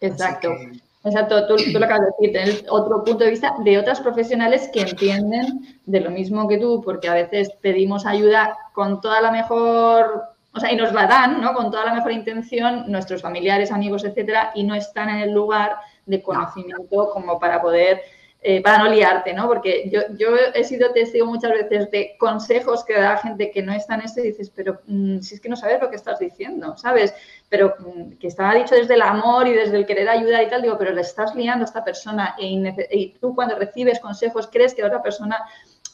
Exacto. 0.00 0.48
Exacto, 1.04 1.48
tú, 1.48 1.56
lo 1.56 1.84
acabas 1.84 2.00
de 2.00 2.26
decir, 2.28 2.32
tener 2.32 2.70
otro 2.70 3.02
punto 3.02 3.24
de 3.24 3.30
vista 3.30 3.54
de 3.64 3.76
otras 3.76 4.00
profesionales 4.00 4.70
que 4.72 4.82
entienden 4.82 5.80
de 5.84 6.00
lo 6.00 6.10
mismo 6.10 6.46
que 6.46 6.58
tú, 6.58 6.80
porque 6.80 7.08
a 7.08 7.14
veces 7.14 7.50
pedimos 7.60 8.06
ayuda 8.06 8.56
con 8.72 9.00
toda 9.00 9.20
la 9.20 9.32
mejor, 9.32 10.22
o 10.54 10.60
sea, 10.60 10.70
y 10.70 10.76
nos 10.76 10.92
la 10.92 11.08
dan, 11.08 11.40
¿no? 11.40 11.54
Con 11.54 11.72
toda 11.72 11.86
la 11.86 11.94
mejor 11.94 12.12
intención, 12.12 12.84
nuestros 12.86 13.20
familiares, 13.20 13.72
amigos, 13.72 14.04
etcétera, 14.04 14.52
y 14.54 14.62
no 14.62 14.76
están 14.76 15.08
en 15.08 15.18
el 15.18 15.32
lugar 15.32 15.76
de 16.06 16.22
conocimiento 16.22 17.10
como 17.10 17.40
para 17.40 17.60
poder 17.60 18.02
eh, 18.44 18.60
para 18.60 18.78
no 18.78 18.90
liarte, 18.90 19.32
¿no? 19.34 19.46
Porque 19.46 19.88
yo, 19.88 20.00
yo, 20.16 20.34
he 20.52 20.64
sido 20.64 20.92
testigo 20.92 21.26
muchas 21.26 21.52
veces 21.52 21.88
de 21.92 22.16
consejos 22.18 22.84
que 22.84 22.94
da 22.94 23.16
gente 23.16 23.52
que 23.52 23.62
no 23.62 23.72
está 23.72 23.94
en 23.94 24.00
esto 24.00 24.18
y 24.18 24.24
dices, 24.24 24.50
pero 24.50 24.80
mm, 24.84 25.20
si 25.20 25.36
es 25.36 25.40
que 25.40 25.48
no 25.48 25.54
sabes 25.54 25.80
lo 25.80 25.88
que 25.88 25.94
estás 25.94 26.18
diciendo, 26.18 26.76
¿sabes? 26.76 27.14
Pero 27.52 27.74
mm, 27.78 28.12
que 28.12 28.28
estaba 28.28 28.54
dicho 28.54 28.74
desde 28.74 28.94
el 28.94 29.02
amor 29.02 29.46
y 29.46 29.52
desde 29.52 29.76
el 29.76 29.84
querer 29.84 30.08
ayudar 30.08 30.42
y 30.42 30.48
tal, 30.48 30.62
digo, 30.62 30.78
pero 30.78 30.90
le 30.94 31.02
estás 31.02 31.34
liando 31.34 31.64
a 31.64 31.66
esta 31.66 31.84
persona 31.84 32.34
e 32.38 32.46
y 32.46 33.12
tú 33.20 33.34
cuando 33.34 33.56
recibes 33.56 34.00
consejos 34.00 34.48
crees 34.50 34.72
que 34.72 34.80
la 34.80 34.88
otra 34.88 35.02
persona, 35.02 35.36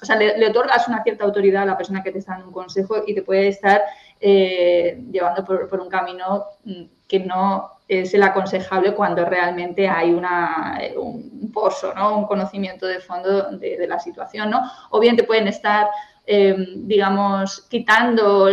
o 0.01 0.07
sea, 0.07 0.15
le, 0.15 0.47
otorgas 0.47 0.87
una 0.87 1.03
cierta 1.03 1.25
autoridad 1.25 1.65
a 1.65 1.67
la 1.67 1.77
persona 1.77 2.05
que 2.05 2.13
te 2.13 2.21
está 2.21 2.35
dando 2.35 2.47
un 2.47 2.53
consejo 2.53 3.03
y 3.05 3.13
te 3.13 3.23
puede 3.23 3.49
estar 3.49 3.83
eh, 4.21 5.03
llevando 5.11 5.45
por, 5.45 5.81
un 5.81 5.89
camino 5.89 6.45
mm, 6.63 6.85
que 7.09 7.19
no 7.19 7.73
es 7.89 8.15
el 8.15 8.23
aconsejable 8.23 8.95
cuando 8.95 9.25
realmente 9.25 9.89
hay 9.89 10.13
una, 10.13 10.79
un 10.97 11.51
pozo, 11.53 11.93
¿no? 11.93 12.19
un 12.19 12.27
conocimiento 12.27 12.87
de 12.87 13.01
fondo 13.01 13.51
de, 13.59 13.85
la 13.89 13.99
situación. 13.99 14.49
¿no? 14.49 14.63
O 14.91 15.01
bien 15.01 15.17
te 15.17 15.25
pueden 15.25 15.49
estar, 15.49 15.89
eh, 16.25 16.55
digamos, 16.77 17.63
quitando 17.69 18.49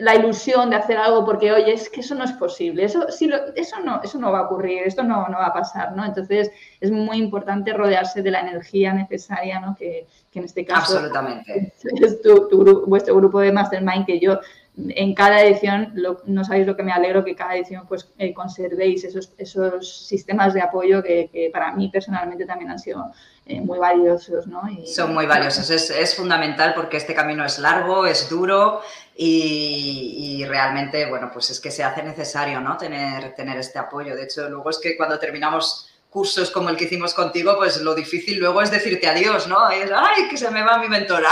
la 0.00 0.14
ilusión 0.14 0.70
de 0.70 0.76
hacer 0.76 0.96
algo 0.96 1.24
porque, 1.24 1.52
oye, 1.52 1.72
es 1.72 1.88
que 1.88 2.00
eso 2.00 2.14
no 2.14 2.24
es 2.24 2.32
posible, 2.32 2.84
eso, 2.84 3.06
sí 3.10 3.30
eso, 3.54 3.80
no, 3.80 4.00
eso 4.02 4.18
no 4.18 4.32
va 4.32 4.40
a 4.40 4.42
ocurrir, 4.42 4.82
esto 4.84 5.02
no, 5.02 5.28
no 5.28 5.38
va 5.38 5.46
a 5.46 5.52
pasar. 5.52 5.94
¿no? 5.94 6.04
Entonces, 6.04 6.50
es 6.80 6.90
muy 6.90 7.18
importante 7.18 7.72
rodearse 7.72 8.22
de 8.22 8.30
la 8.30 8.40
energía 8.40 8.92
necesaria, 8.92 9.60
¿no? 9.60 9.76
que, 9.76 10.06
en 10.32 10.44
este 10.44 10.64
caso 10.64 10.94
Absolutamente. 10.94 11.72
es 12.00 12.22
tu, 12.22 12.84
vuestro 12.86 13.16
grupo 13.16 13.40
de 13.40 13.52
Mastermind, 13.52 14.06
que 14.06 14.18
yo 14.20 14.40
en 14.88 15.14
cada 15.14 15.42
edición, 15.42 15.94
no 16.26 16.44
sabéis 16.44 16.66
lo 16.66 16.76
que 16.76 16.82
me 16.82 16.92
alegro 16.92 17.24
que 17.24 17.34
cada 17.34 17.54
edición 17.54 17.86
pues 17.86 18.10
eh, 18.18 18.32
conservéis 18.32 19.04
esos, 19.04 19.32
esos 19.36 20.06
sistemas 20.06 20.54
de 20.54 20.62
apoyo 20.62 21.02
que, 21.02 21.50
para 21.52 21.72
mí 21.72 21.88
personalmente 21.88 22.46
también 22.46 22.70
han 22.70 22.78
sido 22.78 23.10
eh, 23.46 23.60
muy 23.60 23.78
valiosos. 23.78 24.44
Son 24.86 25.14
muy 25.14 25.26
valiosos, 25.26 25.68
es, 25.70 25.90
es, 25.90 26.14
fundamental 26.14 26.74
porque 26.74 26.96
este 26.96 27.14
camino 27.14 27.44
es 27.44 27.58
largo, 27.58 28.06
es 28.06 28.28
duro 28.30 28.80
y, 29.16 30.38
y, 30.40 30.44
realmente, 30.44 31.08
bueno, 31.08 31.30
pues 31.32 31.50
es 31.50 31.60
que 31.60 31.70
se 31.70 31.82
hace 31.82 32.02
necesario 32.02 32.60
¿no? 32.60 32.76
tener, 32.76 33.34
tener 33.34 33.58
este 33.58 33.78
apoyo. 33.78 34.14
De 34.14 34.24
hecho, 34.24 34.48
luego 34.48 34.70
es 34.70 34.78
que 34.78 34.96
cuando 34.96 35.18
terminamos 35.18 35.89
cursos 36.10 36.50
como 36.50 36.68
el 36.68 36.76
que 36.76 36.84
hicimos 36.84 37.14
contigo, 37.14 37.56
pues 37.56 37.80
lo 37.80 37.94
difícil 37.94 38.38
luego 38.38 38.60
es 38.60 38.70
decirte 38.70 39.08
adiós, 39.08 39.46
¿no? 39.46 39.70
es, 39.70 39.90
ay, 39.94 40.28
que 40.28 40.36
se 40.36 40.50
me 40.50 40.62
va 40.62 40.78
mi 40.78 40.88
mentora. 40.88 41.30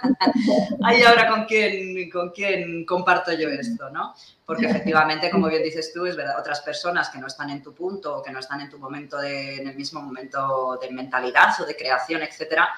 ay, 0.82 1.02
ahora 1.02 1.28
con 1.28 1.44
quién, 1.44 2.10
con 2.10 2.30
quién 2.30 2.86
comparto 2.86 3.32
yo 3.32 3.50
esto, 3.50 3.90
¿no? 3.90 4.14
Porque 4.46 4.66
efectivamente, 4.66 5.30
como 5.30 5.48
bien 5.48 5.62
dices 5.62 5.92
tú, 5.92 6.06
es 6.06 6.16
verdad, 6.16 6.40
otras 6.40 6.60
personas 6.62 7.10
que 7.10 7.18
no 7.18 7.26
están 7.26 7.50
en 7.50 7.62
tu 7.62 7.74
punto 7.74 8.16
o 8.16 8.22
que 8.22 8.32
no 8.32 8.40
están 8.40 8.62
en 8.62 8.70
tu 8.70 8.78
momento 8.78 9.18
de, 9.18 9.60
en 9.60 9.68
el 9.68 9.76
mismo 9.76 10.00
momento 10.00 10.78
de 10.80 10.90
mentalidad 10.90 11.60
o 11.60 11.66
de 11.66 11.76
creación, 11.76 12.22
etcétera, 12.22 12.70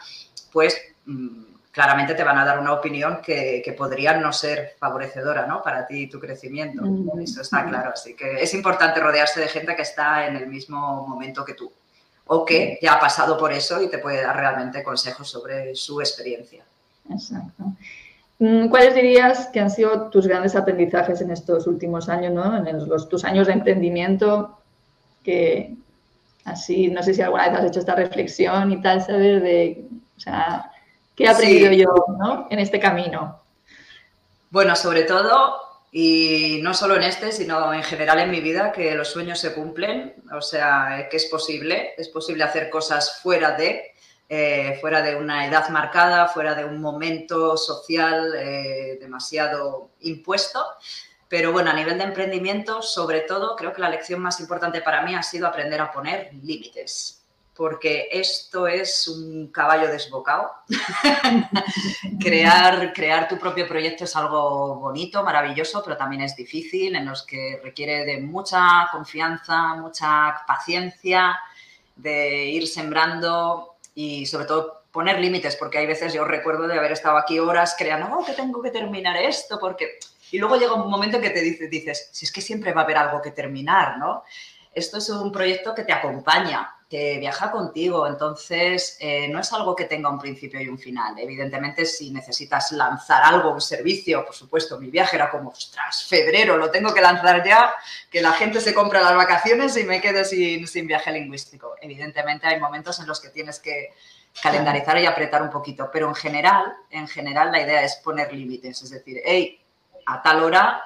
pues 0.50 0.76
mm, 1.06 1.51
claramente 1.72 2.14
te 2.14 2.22
van 2.22 2.38
a 2.38 2.44
dar 2.44 2.58
una 2.58 2.74
opinión 2.74 3.20
que, 3.22 3.74
podría 3.76 4.16
no 4.18 4.32
ser 4.32 4.76
favorecedora 4.78 5.46
¿no? 5.46 5.62
para 5.62 5.86
ti 5.86 6.02
y 6.02 6.06
tu 6.06 6.20
crecimiento. 6.20 6.82
Eso 7.20 7.40
está 7.40 7.66
claro. 7.66 7.90
Así 7.94 8.14
que 8.14 8.42
es 8.42 8.54
importante 8.54 9.00
rodearse 9.00 9.40
de 9.40 9.48
gente 9.48 9.74
que 9.74 9.82
está 9.82 10.26
en 10.26 10.36
el 10.36 10.46
mismo 10.46 11.06
momento 11.08 11.44
que 11.44 11.54
tú 11.54 11.72
o 12.26 12.44
que 12.44 12.78
ya 12.80 12.94
ha 12.94 13.00
pasado 13.00 13.36
por 13.36 13.52
eso 13.52 13.82
y 13.82 13.88
te 13.88 13.98
puede 13.98 14.22
dar 14.22 14.36
realmente 14.36 14.82
consejos 14.82 15.28
sobre 15.28 15.74
su 15.74 16.00
experiencia. 16.00 16.64
Exacto. 17.10 17.64
Mm, 18.38 18.68
¿Cuáles 18.68 18.94
dirías 18.94 19.48
que 19.48 19.60
han 19.60 19.70
sido 19.70 20.10
tus 20.10 20.26
grandes 20.26 20.54
aprendizajes 20.54 21.20
en 21.20 21.30
estos 21.30 21.66
últimos 21.66 22.08
años, 22.08 22.32
¿no? 22.32 22.56
en 22.66 22.88
los, 22.88 23.08
tus 23.08 23.24
años 23.24 23.46
de 23.46 23.54
emprendimiento? 23.54 24.58
Que 25.24 25.74
así, 26.44 26.88
no 26.88 27.02
sé 27.02 27.14
si 27.14 27.22
alguna 27.22 27.48
vez 27.48 27.58
has 27.58 27.66
hecho 27.66 27.80
esta 27.80 27.94
reflexión 27.94 28.72
y 28.72 28.82
tal, 28.82 29.02
¿sabes? 29.02 29.42
De, 29.42 29.86
o 30.16 30.20
sea, 30.20 30.71
¿Qué 31.14 31.24
he 31.24 31.28
aprendido 31.28 31.72
yo 31.72 32.46
en 32.50 32.58
este 32.58 32.80
camino? 32.80 33.42
Bueno, 34.50 34.74
sobre 34.76 35.02
todo, 35.02 35.60
y 35.90 36.60
no 36.62 36.72
solo 36.72 36.96
en 36.96 37.02
este, 37.02 37.32
sino 37.32 37.72
en 37.74 37.82
general 37.82 38.18
en 38.18 38.30
mi 38.30 38.40
vida, 38.40 38.72
que 38.72 38.94
los 38.94 39.08
sueños 39.08 39.38
se 39.38 39.54
cumplen, 39.54 40.14
o 40.32 40.40
sea, 40.40 41.08
que 41.10 41.18
es 41.18 41.26
posible, 41.26 41.94
es 41.98 42.08
posible 42.08 42.44
hacer 42.44 42.70
cosas 42.70 43.20
fuera 43.22 43.52
de, 43.52 43.92
eh, 44.28 44.78
fuera 44.80 45.02
de 45.02 45.16
una 45.16 45.46
edad 45.46 45.68
marcada, 45.68 46.28
fuera 46.28 46.54
de 46.54 46.64
un 46.64 46.80
momento 46.80 47.56
social 47.58 48.34
eh, 48.34 48.98
demasiado 49.00 49.90
impuesto. 50.00 50.64
Pero 51.28 51.52
bueno, 51.52 51.70
a 51.70 51.74
nivel 51.74 51.96
de 51.98 52.04
emprendimiento, 52.04 52.82
sobre 52.82 53.20
todo, 53.20 53.56
creo 53.56 53.72
que 53.72 53.80
la 53.80 53.88
lección 53.88 54.20
más 54.20 54.40
importante 54.40 54.82
para 54.82 55.02
mí 55.02 55.14
ha 55.14 55.22
sido 55.22 55.46
aprender 55.46 55.80
a 55.80 55.90
poner 55.90 56.30
límites 56.42 57.21
porque 57.54 58.08
esto 58.10 58.66
es 58.66 59.06
un 59.08 59.48
caballo 59.48 59.88
desbocado. 59.88 60.50
crear, 62.20 62.92
crear 62.92 63.28
tu 63.28 63.38
propio 63.38 63.68
proyecto 63.68 64.04
es 64.04 64.16
algo 64.16 64.76
bonito, 64.76 65.22
maravilloso, 65.22 65.82
pero 65.84 65.96
también 65.96 66.22
es 66.22 66.34
difícil, 66.34 66.96
en 66.96 67.06
los 67.06 67.24
que 67.24 67.60
requiere 67.62 68.04
de 68.06 68.20
mucha 68.20 68.88
confianza, 68.90 69.74
mucha 69.74 70.42
paciencia, 70.46 71.38
de 71.96 72.46
ir 72.46 72.66
sembrando 72.66 73.76
y 73.94 74.24
sobre 74.26 74.46
todo 74.46 74.82
poner 74.90 75.20
límites, 75.20 75.56
porque 75.56 75.78
hay 75.78 75.86
veces 75.86 76.12
yo 76.12 76.24
recuerdo 76.24 76.66
de 76.66 76.78
haber 76.78 76.92
estado 76.92 77.16
aquí 77.16 77.38
horas 77.38 77.74
creando, 77.78 78.14
oh, 78.16 78.24
que 78.24 78.32
tengo 78.32 78.62
que 78.62 78.70
terminar 78.70 79.16
esto, 79.16 79.58
porque... 79.58 79.98
Y 80.30 80.38
luego 80.38 80.56
llega 80.56 80.72
un 80.72 80.90
momento 80.90 81.18
en 81.18 81.22
que 81.22 81.30
te 81.30 81.42
dices, 81.42 81.68
dices, 81.68 82.08
si 82.10 82.24
es 82.24 82.32
que 82.32 82.40
siempre 82.40 82.72
va 82.72 82.82
a 82.82 82.84
haber 82.84 82.96
algo 82.96 83.20
que 83.20 83.32
terminar, 83.32 83.98
¿no? 83.98 84.24
Esto 84.74 84.96
es 84.96 85.10
un 85.10 85.30
proyecto 85.30 85.74
que 85.74 85.84
te 85.84 85.92
acompaña, 85.92 86.74
que 86.92 87.16
viaja 87.18 87.50
contigo, 87.50 88.06
entonces 88.06 88.98
eh, 89.00 89.26
no 89.28 89.40
es 89.40 89.50
algo 89.54 89.74
que 89.74 89.86
tenga 89.86 90.10
un 90.10 90.18
principio 90.18 90.60
y 90.60 90.68
un 90.68 90.78
final. 90.78 91.18
Evidentemente, 91.18 91.86
si 91.86 92.10
necesitas 92.10 92.70
lanzar 92.72 93.22
algo, 93.24 93.50
un 93.50 93.62
servicio, 93.62 94.26
por 94.26 94.34
supuesto, 94.34 94.78
mi 94.78 94.90
viaje 94.90 95.16
era 95.16 95.30
como, 95.30 95.48
ostras, 95.48 96.04
febrero, 96.04 96.58
lo 96.58 96.70
tengo 96.70 96.92
que 96.92 97.00
lanzar 97.00 97.42
ya, 97.46 97.72
que 98.10 98.20
la 98.20 98.32
gente 98.32 98.60
se 98.60 98.74
compra 98.74 99.00
las 99.00 99.16
vacaciones 99.16 99.74
y 99.78 99.84
me 99.84 100.02
quedo 100.02 100.22
sin, 100.22 100.66
sin 100.66 100.86
viaje 100.86 101.10
lingüístico. 101.12 101.76
Evidentemente, 101.80 102.46
hay 102.46 102.60
momentos 102.60 103.00
en 103.00 103.06
los 103.06 103.20
que 103.20 103.30
tienes 103.30 103.58
que 103.58 103.94
calendarizar 104.42 105.00
y 105.00 105.06
apretar 105.06 105.40
un 105.40 105.48
poquito, 105.48 105.88
pero 105.90 106.08
en 106.08 106.14
general, 106.14 106.74
en 106.90 107.08
general 107.08 107.50
la 107.52 107.62
idea 107.62 107.82
es 107.82 107.96
poner 108.04 108.34
límites, 108.34 108.82
es 108.82 108.90
decir, 108.90 109.22
hey, 109.24 109.64
a 110.04 110.20
tal 110.20 110.42
hora 110.42 110.84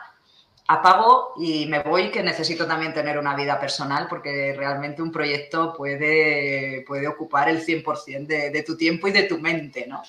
apago 0.68 1.34
y 1.36 1.66
me 1.66 1.82
voy, 1.82 2.10
que 2.10 2.22
necesito 2.22 2.66
también 2.66 2.92
tener 2.92 3.18
una 3.18 3.36
vida 3.36 3.58
personal, 3.58 4.06
porque 4.08 4.54
realmente 4.56 5.02
un 5.02 5.12
proyecto 5.12 5.72
puede, 5.72 6.84
puede 6.86 7.06
ocupar 7.06 7.48
el 7.48 7.64
100% 7.64 8.26
de, 8.26 8.50
de, 8.50 8.62
tu 8.62 8.76
tiempo 8.76 9.08
y 9.08 9.12
de 9.12 9.24
tu 9.24 9.38
mente, 9.38 9.86
¿no? 9.86 10.02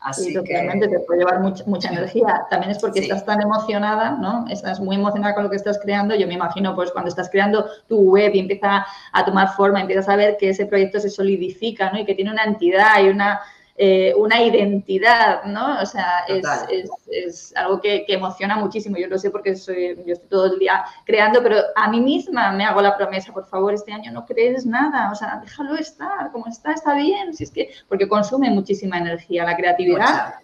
Así 0.00 0.32
totalmente, 0.32 0.88
te 0.88 0.98
puede 1.00 1.20
llevar 1.20 1.40
mucha, 1.40 1.62
mucha 1.66 1.90
energía. 1.90 2.46
También 2.48 2.70
es 2.72 2.78
porque 2.78 3.00
estás 3.00 3.24
tan 3.26 3.42
emocionada, 3.42 4.12
¿no? 4.12 4.46
Estás 4.48 4.80
muy 4.80 4.96
emocionada 4.96 5.34
con 5.34 5.44
lo 5.44 5.50
que 5.50 5.56
estás 5.56 5.78
creando. 5.78 6.14
Yo 6.14 6.26
me 6.26 6.34
imagino, 6.34 6.74
pues, 6.74 6.90
cuando 6.90 7.10
estás 7.10 7.28
creando 7.28 7.66
tu 7.86 7.98
web 7.98 8.34
y 8.34 8.38
empieza 8.38 8.86
a 9.12 9.24
tomar 9.26 9.54
forma, 9.54 9.78
empiezas 9.78 10.08
a 10.08 10.16
ver 10.16 10.38
que 10.38 10.48
ese 10.48 10.64
proyecto 10.64 11.00
se 11.00 11.10
solidifica, 11.10 11.90
¿no? 11.92 11.98
Y 11.98 12.06
que 12.06 12.14
tiene 12.14 12.30
una 12.30 12.44
entidad 12.44 13.04
y 13.04 13.10
una 13.10 13.40
eh, 13.82 14.12
una 14.14 14.42
identidad, 14.42 15.42
¿no? 15.44 15.80
O 15.80 15.86
sea, 15.86 16.26
es, 16.28 17.54
algo 17.56 17.80
que, 17.80 18.04
emociona 18.08 18.56
muchísimo. 18.56 18.98
Yo 18.98 19.06
lo 19.06 19.18
sé 19.18 19.30
porque 19.30 19.56
soy, 19.56 19.96
yo 20.04 20.12
estoy 20.12 20.28
todo 20.28 20.52
el 20.52 20.58
día 20.58 20.84
creando, 21.06 21.42
pero 21.42 21.56
a 21.74 21.88
mí 21.88 21.98
misma 21.98 22.52
me 22.52 22.66
hago 22.66 22.82
la 22.82 22.94
promesa, 22.94 23.32
por 23.32 23.46
favor, 23.46 23.72
este 23.72 23.90
año 23.90 24.12
no 24.12 24.26
crees 24.26 24.66
nada, 24.66 25.10
o 25.10 25.14
sea, 25.14 25.40
déjalo 25.42 25.76
estar, 25.76 26.30
como 26.30 26.46
está, 26.48 26.72
está 26.72 26.92
bien, 26.92 27.32
si 27.32 27.44
es 27.44 27.50
que, 27.50 27.70
porque 27.88 28.06
consume 28.06 28.50
muchísima 28.50 28.98
energía 28.98 29.46
la 29.46 29.56
creatividad. 29.56 30.34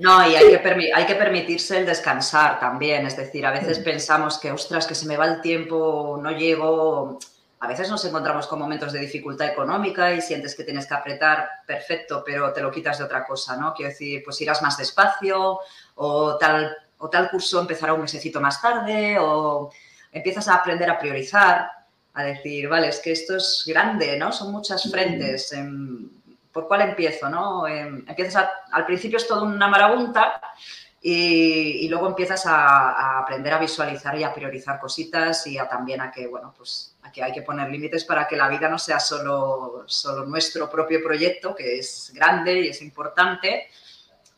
No, 0.00 0.28
y 0.28 0.34
hay 0.34 0.50
que, 0.50 0.92
hay 0.94 1.06
que 1.06 1.14
permitirse 1.14 1.78
el 1.78 1.86
descansar 1.86 2.60
también. 2.60 3.06
Es 3.06 3.16
decir, 3.16 3.46
a 3.46 3.52
veces 3.52 3.78
pensamos 3.78 4.38
que, 4.38 4.52
ostras, 4.52 4.86
que 4.86 4.94
se 4.94 5.06
me 5.06 5.16
va 5.16 5.24
el 5.24 5.40
tiempo, 5.40 6.20
no 6.22 6.30
llego 6.30 7.18
a 7.64 7.66
veces 7.66 7.88
nos 7.88 8.04
encontramos 8.04 8.46
con 8.46 8.58
momentos 8.58 8.92
de 8.92 8.98
dificultad 8.98 9.48
económica 9.48 10.12
y 10.12 10.20
sientes 10.20 10.54
que 10.54 10.64
tienes 10.64 10.86
que 10.86 10.92
apretar, 10.92 11.48
perfecto, 11.66 12.22
pero 12.22 12.52
te 12.52 12.60
lo 12.60 12.70
quitas 12.70 12.98
de 12.98 13.04
otra 13.04 13.24
cosa, 13.24 13.56
¿no? 13.56 13.72
Quiero 13.72 13.90
decir, 13.90 14.22
pues 14.22 14.38
irás 14.42 14.60
más 14.60 14.76
despacio 14.76 15.60
o 15.94 16.36
tal, 16.36 16.76
o 16.98 17.08
tal 17.08 17.30
curso 17.30 17.58
empezará 17.58 17.94
un 17.94 18.02
mesecito 18.02 18.38
más 18.38 18.60
tarde 18.60 19.16
o 19.18 19.72
empiezas 20.12 20.46
a 20.48 20.56
aprender 20.56 20.90
a 20.90 20.98
priorizar, 20.98 21.70
a 22.12 22.22
decir, 22.22 22.68
vale, 22.68 22.88
es 22.88 23.00
que 23.00 23.12
esto 23.12 23.36
es 23.36 23.64
grande, 23.66 24.18
¿no? 24.18 24.30
Son 24.30 24.52
muchas 24.52 24.82
frentes. 24.90 25.50
Em, 25.54 26.10
¿Por 26.52 26.68
cuál 26.68 26.82
empiezo, 26.82 27.30
no? 27.30 27.66
Em, 27.66 28.04
empiezas 28.06 28.46
al 28.72 28.84
principio 28.84 29.16
es 29.16 29.26
todo 29.26 29.42
una 29.44 29.68
marabunta 29.68 30.38
y, 31.00 31.88
luego 31.88 32.08
empiezas 32.08 32.44
a, 32.44 32.90
a, 32.90 33.20
aprender 33.20 33.54
a 33.54 33.58
visualizar 33.58 34.18
y 34.18 34.22
a 34.22 34.34
priorizar 34.34 34.78
cositas 34.78 35.46
y 35.46 35.56
a 35.56 35.66
también 35.66 36.02
a 36.02 36.12
que, 36.12 36.26
bueno, 36.26 36.52
pues 36.56 36.93
que 37.14 37.22
hay 37.22 37.32
que 37.32 37.42
poner 37.42 37.70
límites 37.70 38.04
para 38.04 38.26
que 38.26 38.36
la 38.36 38.48
vida 38.48 38.68
no 38.68 38.78
sea 38.78 38.98
solo, 38.98 39.84
solo 39.86 40.26
nuestro 40.26 40.68
propio 40.68 41.02
proyecto, 41.02 41.54
que 41.54 41.78
es 41.78 42.10
grande 42.12 42.60
y 42.60 42.68
es 42.68 42.82
importante, 42.82 43.68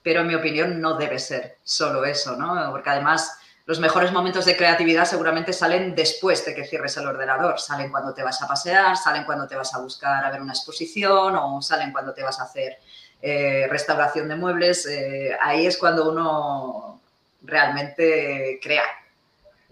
pero 0.03 0.20
en 0.20 0.27
mi 0.27 0.35
opinión 0.35 0.81
no 0.81 0.95
debe 0.95 1.18
ser 1.18 1.57
solo 1.64 2.05
eso, 2.05 2.37
¿no? 2.37 2.70
Porque 2.70 2.91
además 2.91 3.39
los 3.64 3.81
mejores 3.81 4.12
momentos 4.12 4.45
de 4.45 4.57
creatividad 4.57 5.07
seguramente 5.07 5.53
salen 5.53 5.95
después 5.95 6.45
de 6.45 6.55
que 6.55 6.64
cierres 6.64 6.97
el 6.99 7.07
ordenador, 7.07 7.59
salen 7.59 7.91
cuando 7.91 8.14
te 8.14 8.22
vas 8.22 8.41
a 8.43 8.47
pasear, 8.47 8.97
salen 8.97 9.24
cuando 9.24 9.49
te 9.49 9.57
vas 9.57 9.74
a 9.74 9.81
buscar 9.81 10.24
a 10.24 10.31
ver 10.31 10.41
una 10.41 10.53
exposición 10.53 11.35
o 11.35 11.61
salen 11.62 11.93
cuando 11.93 12.12
te 12.12 12.22
vas 12.22 12.39
a 12.39 12.45
hacer 12.45 12.79
eh, 13.22 13.66
restauración 13.70 14.29
de 14.29 14.37
muebles, 14.37 14.87
eh, 14.87 15.37
ahí 15.41 15.66
es 15.66 15.79
cuando 15.79 16.09
uno 16.11 17.01
realmente 17.43 18.61
crea 18.62 18.85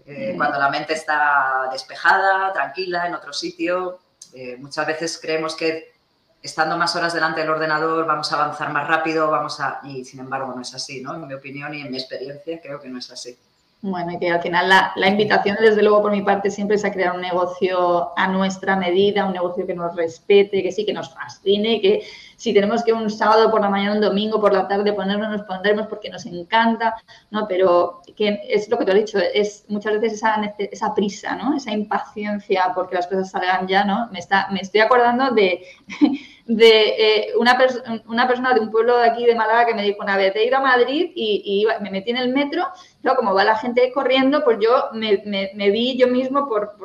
eh, 0.05 0.33
cuando 0.37 0.59
la 0.59 0.69
mente 0.69 0.93
está 0.93 1.67
despejada, 1.71 2.53
tranquila, 2.53 3.07
en 3.07 3.15
otro 3.15 3.33
sitio. 3.33 3.99
Eh, 4.33 4.57
muchas 4.57 4.85
veces 4.85 5.19
creemos 5.21 5.55
que 5.55 5.93
estando 6.41 6.77
más 6.77 6.95
horas 6.95 7.13
delante 7.13 7.41
del 7.41 7.49
ordenador 7.49 8.05
vamos 8.05 8.31
a 8.31 8.35
avanzar 8.35 8.71
más 8.71 8.87
rápido, 8.87 9.31
vamos 9.31 9.59
a... 9.59 9.79
Y 9.83 10.05
sin 10.05 10.19
embargo 10.19 10.53
no 10.55 10.61
es 10.61 10.73
así, 10.75 11.01
¿no? 11.01 11.15
En 11.15 11.27
mi 11.27 11.33
opinión 11.33 11.73
y 11.73 11.81
en 11.81 11.91
mi 11.91 11.97
experiencia 11.97 12.61
creo 12.61 12.79
que 12.79 12.87
no 12.87 12.99
es 12.99 13.09
así. 13.09 13.37
Bueno, 13.87 14.13
y 14.13 14.17
que 14.17 14.31
al 14.31 14.41
final 14.41 14.67
la, 14.67 14.91
la, 14.95 15.09
invitación, 15.09 15.57
desde 15.61 15.83
luego, 15.83 16.01
por 16.01 16.11
mi 16.11 16.23
parte, 16.23 16.49
siempre 16.49 16.75
es 16.75 16.83
a 16.83 16.91
crear 16.91 17.13
un 17.13 17.21
negocio 17.21 18.17
a 18.17 18.27
nuestra 18.27 18.75
medida, 18.75 19.27
un 19.27 19.33
negocio 19.33 19.67
que 19.67 19.75
nos 19.75 19.95
respete, 19.95 20.63
que 20.63 20.71
sí, 20.71 20.87
que 20.87 20.91
nos 20.91 21.13
fascine, 21.13 21.79
que 21.79 22.01
si 22.35 22.51
tenemos 22.51 22.83
que 22.83 22.93
un 22.93 23.11
sábado 23.11 23.51
por 23.51 23.61
la 23.61 23.69
mañana, 23.69 23.93
un 23.93 24.01
domingo 24.01 24.41
por 24.41 24.53
la 24.53 24.67
tarde 24.67 24.91
ponernos, 24.91 25.29
nos 25.29 25.43
pondremos 25.43 25.85
porque 25.85 26.09
nos 26.09 26.25
encanta, 26.25 26.95
¿no? 27.29 27.47
Pero 27.47 28.01
que 28.17 28.39
es 28.49 28.67
lo 28.69 28.79
que 28.79 28.85
te 28.85 28.91
he 28.91 28.95
dicho, 28.95 29.19
es 29.19 29.65
muchas 29.67 30.01
veces 30.01 30.13
esa, 30.13 30.55
esa 30.57 30.95
prisa, 30.95 31.35
¿no? 31.35 31.55
Esa 31.55 31.71
impaciencia 31.71 32.71
porque 32.73 32.95
las 32.95 33.05
cosas 33.05 33.29
salgan 33.29 33.67
ya, 33.67 33.83
¿no? 33.83 34.09
Me, 34.11 34.17
está, 34.17 34.47
me 34.49 34.61
estoy 34.61 34.81
acordando 34.81 35.29
de, 35.29 35.63
de 36.45 37.27
eh, 37.27 37.33
una, 37.39 37.57
una 38.07 38.27
persona 38.27 38.53
de 38.53 38.59
un 38.59 38.71
pueblo 38.71 38.97
de 38.97 39.09
aquí 39.09 39.25
de 39.25 39.35
Málaga 39.35 39.65
que 39.65 39.73
me 39.73 39.83
dijo 39.83 40.01
una 40.01 40.15
vez, 40.15 40.35
he 40.35 40.45
ido 40.45 40.57
a 40.57 40.61
Madrid 40.61 41.11
y, 41.15 41.65
me 41.81 41.91
metí 41.91 42.11
en 42.11 42.17
el 42.17 42.33
metro, 42.33 42.67
¿no? 43.03 43.15
como 43.15 43.33
va 43.33 43.43
la 43.43 43.57
gente 43.57 43.91
corriendo, 43.91 44.43
pues 44.43 44.59
yo 44.61 44.89
me, 44.93 45.23
me, 45.25 45.71
vi 45.71 45.97
yo 45.97 46.07
mismo 46.07 46.47
por 46.47 46.75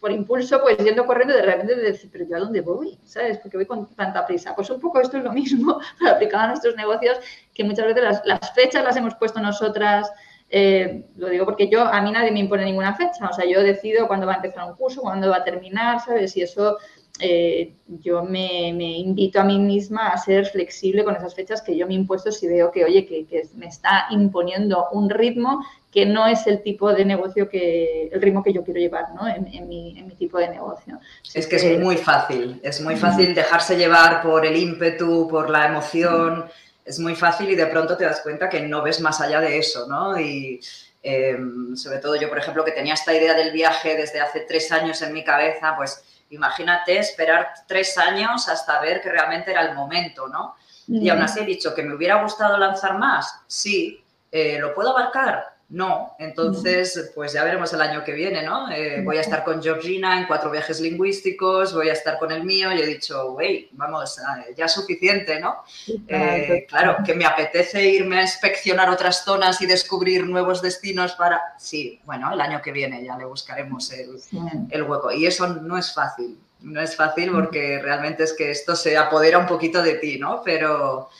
por 0.00 0.12
impulso, 0.12 0.60
pues 0.60 0.78
yendo 0.78 1.04
corriendo, 1.06 1.34
de 1.34 1.42
repente 1.42 1.74
decir, 1.74 2.08
pero 2.12 2.24
yo 2.28 2.36
a 2.36 2.38
dónde 2.40 2.60
voy, 2.60 2.98
¿sabes? 3.04 3.38
Porque 3.38 3.56
voy 3.56 3.66
con 3.66 3.92
tanta 3.94 4.24
prisa. 4.24 4.54
Pues 4.54 4.70
un 4.70 4.80
poco 4.80 5.00
esto 5.00 5.16
es 5.18 5.24
lo 5.24 5.32
mismo 5.32 5.80
para 6.00 6.12
aplicar 6.12 6.40
a 6.42 6.48
nuestros 6.48 6.76
negocios, 6.76 7.18
que 7.52 7.64
muchas 7.64 7.86
veces 7.86 8.20
las, 8.24 8.54
fechas 8.54 8.84
las 8.84 8.96
hemos 8.96 9.14
puesto 9.16 9.40
nosotras. 9.40 10.10
Eh, 10.48 11.08
lo 11.16 11.28
digo 11.28 11.44
porque 11.44 11.68
yo, 11.68 11.82
a 11.82 12.00
mí 12.02 12.12
nadie 12.12 12.30
me 12.30 12.38
impone 12.38 12.64
ninguna 12.64 12.94
fecha, 12.94 13.28
o 13.28 13.32
sea, 13.32 13.44
yo 13.46 13.64
decido 13.64 14.06
cuándo 14.06 14.28
va 14.28 14.34
a 14.34 14.36
empezar 14.36 14.64
un 14.64 14.76
curso, 14.76 15.00
cuándo 15.00 15.28
va 15.28 15.38
a 15.38 15.44
terminar, 15.44 15.98
¿sabes? 15.98 16.36
Y 16.36 16.42
eso 16.42 16.78
eh, 17.20 17.72
yo 18.02 18.22
me, 18.22 18.68
invito 18.68 19.40
a 19.40 19.44
mí 19.44 19.58
misma 19.58 20.08
a 20.08 20.18
ser 20.18 20.46
flexible 20.46 21.04
con 21.04 21.16
esas 21.16 21.34
fechas 21.34 21.62
que 21.62 21.76
yo 21.76 21.86
me 21.86 21.94
he 21.94 21.96
impuesto 21.96 22.30
si 22.30 22.46
veo 22.46 22.70
que, 22.70 22.84
oye, 22.84 23.06
que, 23.06 23.26
que 23.26 23.48
me 23.54 23.66
está 23.66 24.06
imponiendo 24.10 24.88
un 24.92 25.08
ritmo 25.08 25.64
que 25.96 26.04
no 26.04 26.26
es 26.26 26.46
el 26.46 26.62
tipo 26.62 26.92
de 26.92 27.06
negocio 27.06 27.48
que, 27.48 28.10
el 28.12 28.20
ritmo 28.20 28.42
que 28.42 28.52
yo 28.52 28.62
quiero 28.62 28.80
llevar 28.80 29.14
¿no? 29.14 29.26
en, 29.26 29.44
mi, 29.66 29.98
en 29.98 30.08
mi, 30.08 30.14
tipo 30.14 30.36
de 30.36 30.48
negocio. 30.48 30.98
es 31.32 31.46
que, 31.46 31.56
es 31.56 31.78
muy 31.78 31.96
fácil, 31.96 32.60
es 32.62 32.82
muy 32.82 32.96
fácil 32.96 33.34
dejarse 33.34 33.78
llevar 33.78 34.20
por 34.22 34.44
el 34.44 34.56
ímpetu, 34.56 35.26
por 35.26 35.48
la 35.48 35.66
emoción, 35.66 36.44
es 36.84 36.98
muy 36.98 37.14
fácil 37.14 37.48
y 37.48 37.54
de 37.54 37.66
pronto 37.66 37.96
te 37.96 38.04
das 38.04 38.20
cuenta 38.20 38.50
que 38.50 38.60
no 38.60 38.82
ves 38.82 39.00
más 39.00 39.22
allá 39.22 39.40
de 39.40 39.56
eso, 39.56 39.86
¿no? 39.88 40.20
Y 40.20 40.60
em, 41.02 41.74
sobre 41.74 41.98
todo 41.98 42.16
yo, 42.16 42.28
por 42.28 42.38
ejemplo, 42.38 42.62
que 42.62 42.72
tenía 42.72 42.92
esta 42.92 43.14
idea 43.14 43.32
del 43.32 43.52
viaje 43.52 43.96
desde 43.96 44.20
hace 44.20 44.40
tres 44.40 44.70
años 44.72 45.00
en 45.00 45.14
mi 45.14 45.24
cabeza, 45.24 45.74
pues 45.78 46.04
imagínate 46.30 46.98
esperar 46.98 47.52
tres 47.66 47.96
años 47.98 48.48
hasta 48.48 48.80
ver 48.80 49.00
que 49.00 49.10
realmente 49.10 49.50
era 49.50 49.62
el 49.62 49.74
momento, 49.74 50.28
¿no? 50.28 50.56
Y 50.88 51.08
aún 51.08 51.22
así 51.22 51.40
he 51.40 51.44
dicho 51.44 51.74
que 51.74 51.82
me 51.82 51.94
hubiera 51.94 52.22
gustado 52.22 52.56
lanzar 52.58 52.96
más, 52.96 53.40
sí, 53.48 54.04
eh, 54.30 54.58
¿lo 54.60 54.72
puedo 54.72 54.90
abarcar? 54.90 55.55
No, 55.68 56.14
entonces 56.20 57.10
pues 57.12 57.32
ya 57.32 57.42
veremos 57.42 57.72
el 57.72 57.80
año 57.80 58.04
que 58.04 58.12
viene, 58.12 58.40
¿no? 58.44 58.70
Eh, 58.70 59.02
voy 59.04 59.16
a 59.16 59.22
estar 59.22 59.42
con 59.42 59.60
Georgina 59.60 60.20
en 60.20 60.26
cuatro 60.28 60.48
viajes 60.48 60.80
lingüísticos, 60.80 61.74
voy 61.74 61.88
a 61.88 61.92
estar 61.92 62.20
con 62.20 62.30
el 62.30 62.44
mío 62.44 62.72
y 62.72 62.80
he 62.80 62.86
dicho, 62.86 63.32
wey, 63.32 63.68
vamos, 63.72 64.16
eh, 64.18 64.54
ya 64.56 64.66
es 64.66 64.72
suficiente, 64.72 65.40
¿no? 65.40 65.64
Eh, 66.06 66.66
claro, 66.68 66.98
que 67.04 67.14
me 67.14 67.24
apetece 67.26 67.84
irme 67.84 68.20
a 68.20 68.22
inspeccionar 68.22 68.88
otras 68.90 69.24
zonas 69.24 69.60
y 69.60 69.66
descubrir 69.66 70.24
nuevos 70.24 70.62
destinos 70.62 71.14
para... 71.14 71.42
Sí, 71.58 72.00
bueno, 72.04 72.32
el 72.32 72.40
año 72.40 72.62
que 72.62 72.70
viene 72.70 73.04
ya 73.04 73.18
le 73.18 73.24
buscaremos 73.24 73.92
el, 73.92 74.82
hueco. 74.84 75.10
Y 75.10 75.26
eso 75.26 75.48
no 75.48 75.76
es 75.76 75.92
fácil, 75.92 76.38
no 76.60 76.80
es 76.80 76.94
fácil 76.94 77.32
porque 77.32 77.80
realmente 77.82 78.22
es 78.22 78.34
que 78.34 78.52
esto 78.52 78.76
se 78.76 78.96
apodera 78.96 79.38
un 79.38 79.46
poquito 79.46 79.82
de 79.82 79.94
ti, 79.94 80.16
¿no? 80.16 80.42
Pero... 80.44 81.10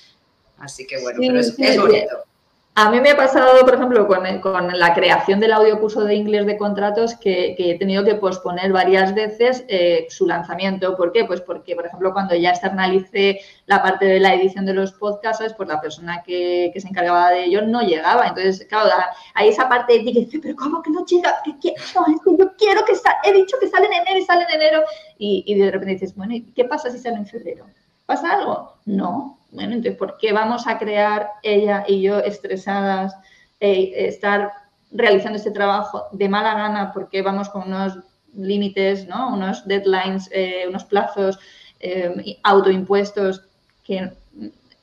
Así 0.59 0.87
que 0.87 0.99
bueno, 1.03 1.19
pero 1.21 1.39
es, 1.39 1.55
es 1.59 1.79
bonito. 1.79 2.26
A 2.79 2.91
mí 2.91 3.01
me 3.01 3.09
ha 3.09 3.17
pasado, 3.17 3.65
por 3.65 3.73
ejemplo, 3.73 4.07
con, 4.07 4.79
la 4.79 4.93
creación 4.93 5.41
del 5.41 5.55
audio 5.55 5.81
curso 5.81 6.05
de 6.05 6.15
inglés 6.15 6.45
de 6.45 6.59
contratos 6.59 7.15
que, 7.15 7.57
he 7.59 7.79
tenido 7.79 8.05
que 8.05 8.17
posponer 8.17 8.71
varias 8.71 9.15
veces 9.15 9.65
eh, 9.69 10.07
su 10.11 10.27
lanzamiento. 10.27 10.95
¿Por 10.95 11.11
qué? 11.11 11.25
Pues 11.25 11.41
porque, 11.41 11.75
por 11.75 11.87
ejemplo, 11.87 12.13
cuando 12.13 12.35
ya 12.35 12.51
externalicé 12.51 13.41
la 13.65 13.83
parte 13.83 14.05
de 14.05 14.21
la 14.21 14.35
edición 14.35 14.67
de 14.67 14.75
los 14.75 14.93
podcasts, 14.93 15.55
pues 15.57 15.67
la 15.71 15.81
persona 15.81 16.23
que, 16.23 16.71
se 16.77 16.87
encargaba 16.87 17.31
de 17.31 17.45
ello 17.45 17.63
no 17.63 17.81
llegaba. 17.81 18.27
Entonces, 18.27 18.67
claro, 18.69 18.91
hay 19.33 19.49
esa 19.49 19.71
parte 19.71 19.95
de 19.95 20.01
ti 20.01 20.13
que 20.13 20.21
dice, 20.27 20.39
pero 20.43 20.55
¿cómo 20.57 20.83
que 20.83 20.91
no 20.91 21.07
llega? 21.07 21.35
¿Qué, 21.63 21.73
No, 21.95 22.05
es 22.15 22.21
que 22.23 22.37
yo 22.37 22.57
quiero 22.59 22.85
que 22.85 22.95
salga, 22.95 23.21
he 23.25 23.33
dicho 23.33 23.57
que 23.59 23.69
sale 23.69 23.87
en 23.87 23.95
enero 23.95 24.19
y 24.19 24.23
sale 24.23 24.45
en 24.51 24.55
enero. 24.55 24.83
Y, 25.17 25.45
y 25.47 25.55
de 25.55 25.71
repente 25.71 25.95
dices, 25.95 26.15
bueno, 26.15 26.35
¿y 26.35 26.43
qué 26.43 26.67
pasa 26.67 26.91
si 26.91 26.99
sale 26.99 27.17
en 27.17 27.27
febrero? 27.27 27.65
¿Pasa 28.05 28.35
algo? 28.35 28.75
No. 28.85 29.36
Bueno, 29.51 29.75
entonces, 29.75 29.97
¿por 29.97 30.19
qué 30.19 30.33
vamos 30.33 30.67
a 30.67 30.79
crear 30.79 31.31
ella 31.43 31.85
y 31.87 32.03
yo 32.03 32.19
estresadas, 32.19 33.15
eh, 33.61 33.93
estar 34.07 34.53
realizando 34.91 35.37
este 35.37 35.51
trabajo 35.51 36.05
de 36.13 36.29
mala 36.29 36.55
gana 36.55 36.93
porque 36.93 37.23
vamos 37.23 37.49
con 37.49 37.63
unos 37.69 37.99
límites, 38.35 39.07
¿no? 39.07 39.35
unos 39.35 39.67
deadlines, 39.67 40.29
eh, 40.33 40.65
unos 40.69 40.85
plazos 40.85 41.39
eh, 41.81 42.39
autoimpuestos 42.43 43.43
que 43.83 44.13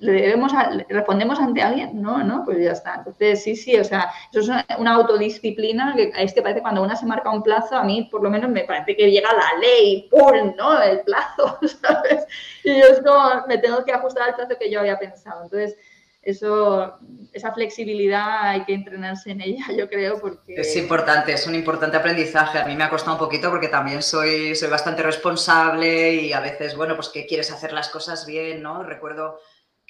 le 0.04 0.22
debemos 0.22 0.52
respondemos 0.90 1.40
ante 1.40 1.62
alguien, 1.62 2.02
no, 2.02 2.24
no, 2.24 2.44
pues 2.44 2.58
ya 2.62 2.74
está. 2.74 2.96
Entonces, 2.96 3.42
sí, 3.42 3.56
sí, 3.56 3.78
o 3.78 3.84
sea, 3.86 4.12
eso 4.32 4.42
es 4.42 4.50
una, 4.78 4.96
autodisciplina 4.96 5.94
que 5.96 6.12
es 6.18 6.34
que 6.34 6.42
parece 6.42 6.62
cuando 6.62 6.84
una 6.84 6.96
se 6.98 7.06
marca 7.06 7.30
un 7.30 7.42
plazo, 7.42 7.78
a 7.78 7.84
mí 7.84 8.10
por 8.12 8.22
lo 8.22 8.30
menos 8.30 8.50
me 8.50 8.66
parece 8.66 8.98
que 8.98 9.10
llega 9.10 9.30
la 9.32 9.60
ley, 9.60 10.10
¡pum! 10.12 10.56
¿no? 10.58 10.82
El 10.82 11.02
plazo, 11.02 11.58
¿sabes? 11.82 12.26
Y 12.66 12.78
yo 12.78 12.86
es 12.88 13.00
como, 13.00 13.48
me 13.48 13.58
tengo 13.60 13.86
que 13.86 13.94
ajustar 13.94 14.30
al 14.30 14.36
plazo 14.36 14.58
que 14.60 14.70
yo 14.70 14.82
había 14.82 15.00
pensado. 15.00 15.44
Entonces, 15.44 15.78
eso, 16.22 16.98
esa 17.32 17.54
flexibilidad 17.54 18.50
hay 18.50 18.66
que 18.66 18.74
entrenarse 18.74 19.32
en 19.32 19.40
ella, 19.40 19.66
yo 19.78 19.88
creo, 19.88 20.20
porque... 20.20 20.56
Es 20.56 20.76
importante, 20.76 21.32
es 21.32 21.48
un 21.48 21.56
importante 21.56 21.96
aprendizaje. 21.96 22.60
A 22.60 22.66
mí 22.66 22.76
me 22.76 22.84
ha 22.84 22.90
costado 22.90 23.14
un 23.14 23.20
poquito 23.20 23.50
porque 23.50 23.70
también 23.70 24.04
soy, 24.04 24.54
soy 24.56 24.70
bastante 24.70 25.02
responsable 25.02 26.14
y 26.16 26.34
a 26.34 26.42
veces, 26.42 26.76
bueno, 26.76 26.96
pues 26.96 27.08
que 27.08 27.26
quieres 27.26 27.52
hacer 27.52 27.72
las 27.72 27.88
cosas 27.88 28.26
bien, 28.26 28.62
¿no? 28.62 28.84
Recuerdo 28.84 29.40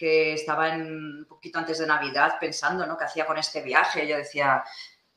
que 0.03 0.33
estaba 0.33 0.69
un 0.71 1.25
poquito 1.29 1.59
antes 1.59 1.77
de 1.77 1.87
Navidad 1.87 2.33
pensando, 2.39 2.85
¿no? 2.85 2.97
¿Qué 2.97 3.05
hacía 3.05 3.25
con 3.25 3.37
este 3.37 3.61
viaje? 3.61 4.05
Yo 4.05 4.17
decía, 4.17 4.63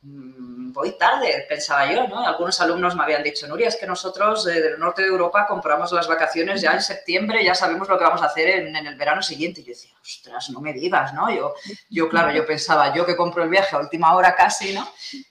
Mm, 0.08 0.72
voy 0.72 0.96
tarde, 0.96 1.46
pensaba 1.48 1.90
yo, 1.90 2.06
¿no? 2.06 2.24
Algunos 2.24 2.60
alumnos 2.60 2.94
me 2.94 3.02
habían 3.02 3.24
dicho, 3.24 3.48
Nuria, 3.48 3.66
es 3.66 3.76
que 3.76 3.86
nosotros 3.86 4.46
eh, 4.46 4.60
del 4.60 4.78
norte 4.78 5.02
de 5.02 5.08
Europa 5.08 5.46
compramos 5.48 5.90
las 5.90 6.06
vacaciones 6.06 6.60
ya 6.60 6.74
en 6.74 6.82
septiembre, 6.82 7.44
ya 7.44 7.56
sabemos 7.56 7.88
lo 7.88 7.98
que 7.98 8.04
vamos 8.04 8.22
a 8.22 8.26
hacer 8.26 8.48
en, 8.50 8.76
el 8.76 8.94
verano 8.94 9.20
siguiente. 9.20 9.62
Y 9.62 9.64
yo 9.64 9.70
decía, 9.70 9.92
ostras, 10.00 10.50
no 10.50 10.60
me 10.60 10.72
digas, 10.72 11.12
¿no? 11.12 11.28
Yo, 11.34 11.54
yo, 11.90 12.08
claro, 12.08 12.30
yo 12.30 12.46
pensaba, 12.46 12.94
yo 12.94 13.04
que 13.04 13.16
compro 13.16 13.42
el 13.42 13.48
viaje 13.48 13.74
a 13.74 13.80
última 13.80 14.14
hora 14.14 14.36
casi, 14.36 14.74
¿no? 14.74 14.86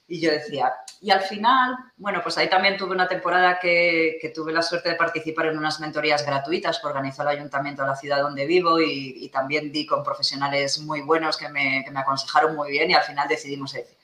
Y 0.07 0.19
yo 0.19 0.31
decía, 0.31 0.73
y 1.05 1.11
al 1.11 1.21
final, 1.21 1.77
bueno, 1.97 2.19
pues 2.23 2.35
ahí 2.39 2.49
también 2.49 2.77
tuve 2.77 2.95
una 2.95 3.07
temporada 3.07 3.59
que, 3.59 4.17
tuve 4.33 4.51
la 4.51 4.63
suerte 4.63 4.89
de 4.89 4.95
participar 4.95 5.45
en 5.45 5.57
unas 5.59 5.79
mentorías 5.79 6.25
gratuitas 6.25 6.79
que 6.79 6.87
organizó 6.87 7.21
el 7.21 7.27
ayuntamiento 7.27 7.83
de 7.83 7.89
la 7.89 7.95
ciudad 7.95 8.23
donde 8.23 8.47
vivo 8.47 8.81
y, 8.81 9.29
también 9.29 9.71
di 9.71 9.85
con 9.85 10.03
profesionales 10.03 10.79
muy 10.79 11.01
buenos 11.01 11.37
que 11.37 11.47
me, 11.47 11.83
que 11.85 11.91
me 11.91 11.99
aconsejaron 11.99 12.55
muy 12.55 12.71
bien 12.71 12.89
y 12.89 12.95
al 12.95 13.03
final 13.03 13.27
decidimos 13.27 13.73
decir, 13.73 13.95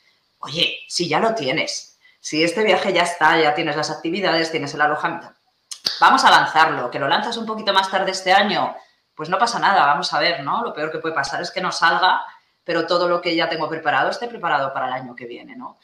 oye, 0.41 0.77
si 0.87 1.09
ya 1.09 1.19
lo 1.19 1.33
tienes, 1.33 1.97
si 2.19 2.43
este 2.43 2.63
viaje 2.63 2.93
ya 2.93 3.01
está, 3.01 3.41
ya 3.41 3.55
tienes 3.55 3.75
las 3.75 3.89
actividades, 3.89 4.51
tienes 4.51 4.71
el 4.75 4.81
alojamiento, 4.81 5.33
vamos 5.99 6.23
a 6.23 6.29
lanzarlo, 6.29 6.91
que 6.91 6.99
lo 6.99 7.07
lanzas 7.07 7.35
un 7.35 7.47
poquito 7.47 7.73
más 7.73 7.89
tarde 7.89 8.11
este 8.11 8.31
año, 8.31 8.75
pues 9.15 9.27
no 9.27 9.39
pasa 9.39 9.57
nada, 9.57 9.87
vamos 9.87 10.13
a 10.13 10.19
ver, 10.19 10.43
¿no? 10.43 10.61
Lo 10.61 10.71
peor 10.71 10.91
que 10.91 10.99
puede 10.99 11.15
pasar 11.15 11.41
es 11.41 11.49
que 11.49 11.61
no 11.61 11.71
salga, 11.71 12.21
pero 12.63 12.85
todo 12.85 13.09
lo 13.09 13.21
que 13.21 13.35
ya 13.35 13.49
tengo 13.49 13.67
preparado 13.67 14.11
esté 14.11 14.27
preparado 14.27 14.71
para 14.71 14.85
el 14.85 14.93
año 14.93 15.15
que 15.15 15.25
viene, 15.25 15.55
¿no? 15.55 15.79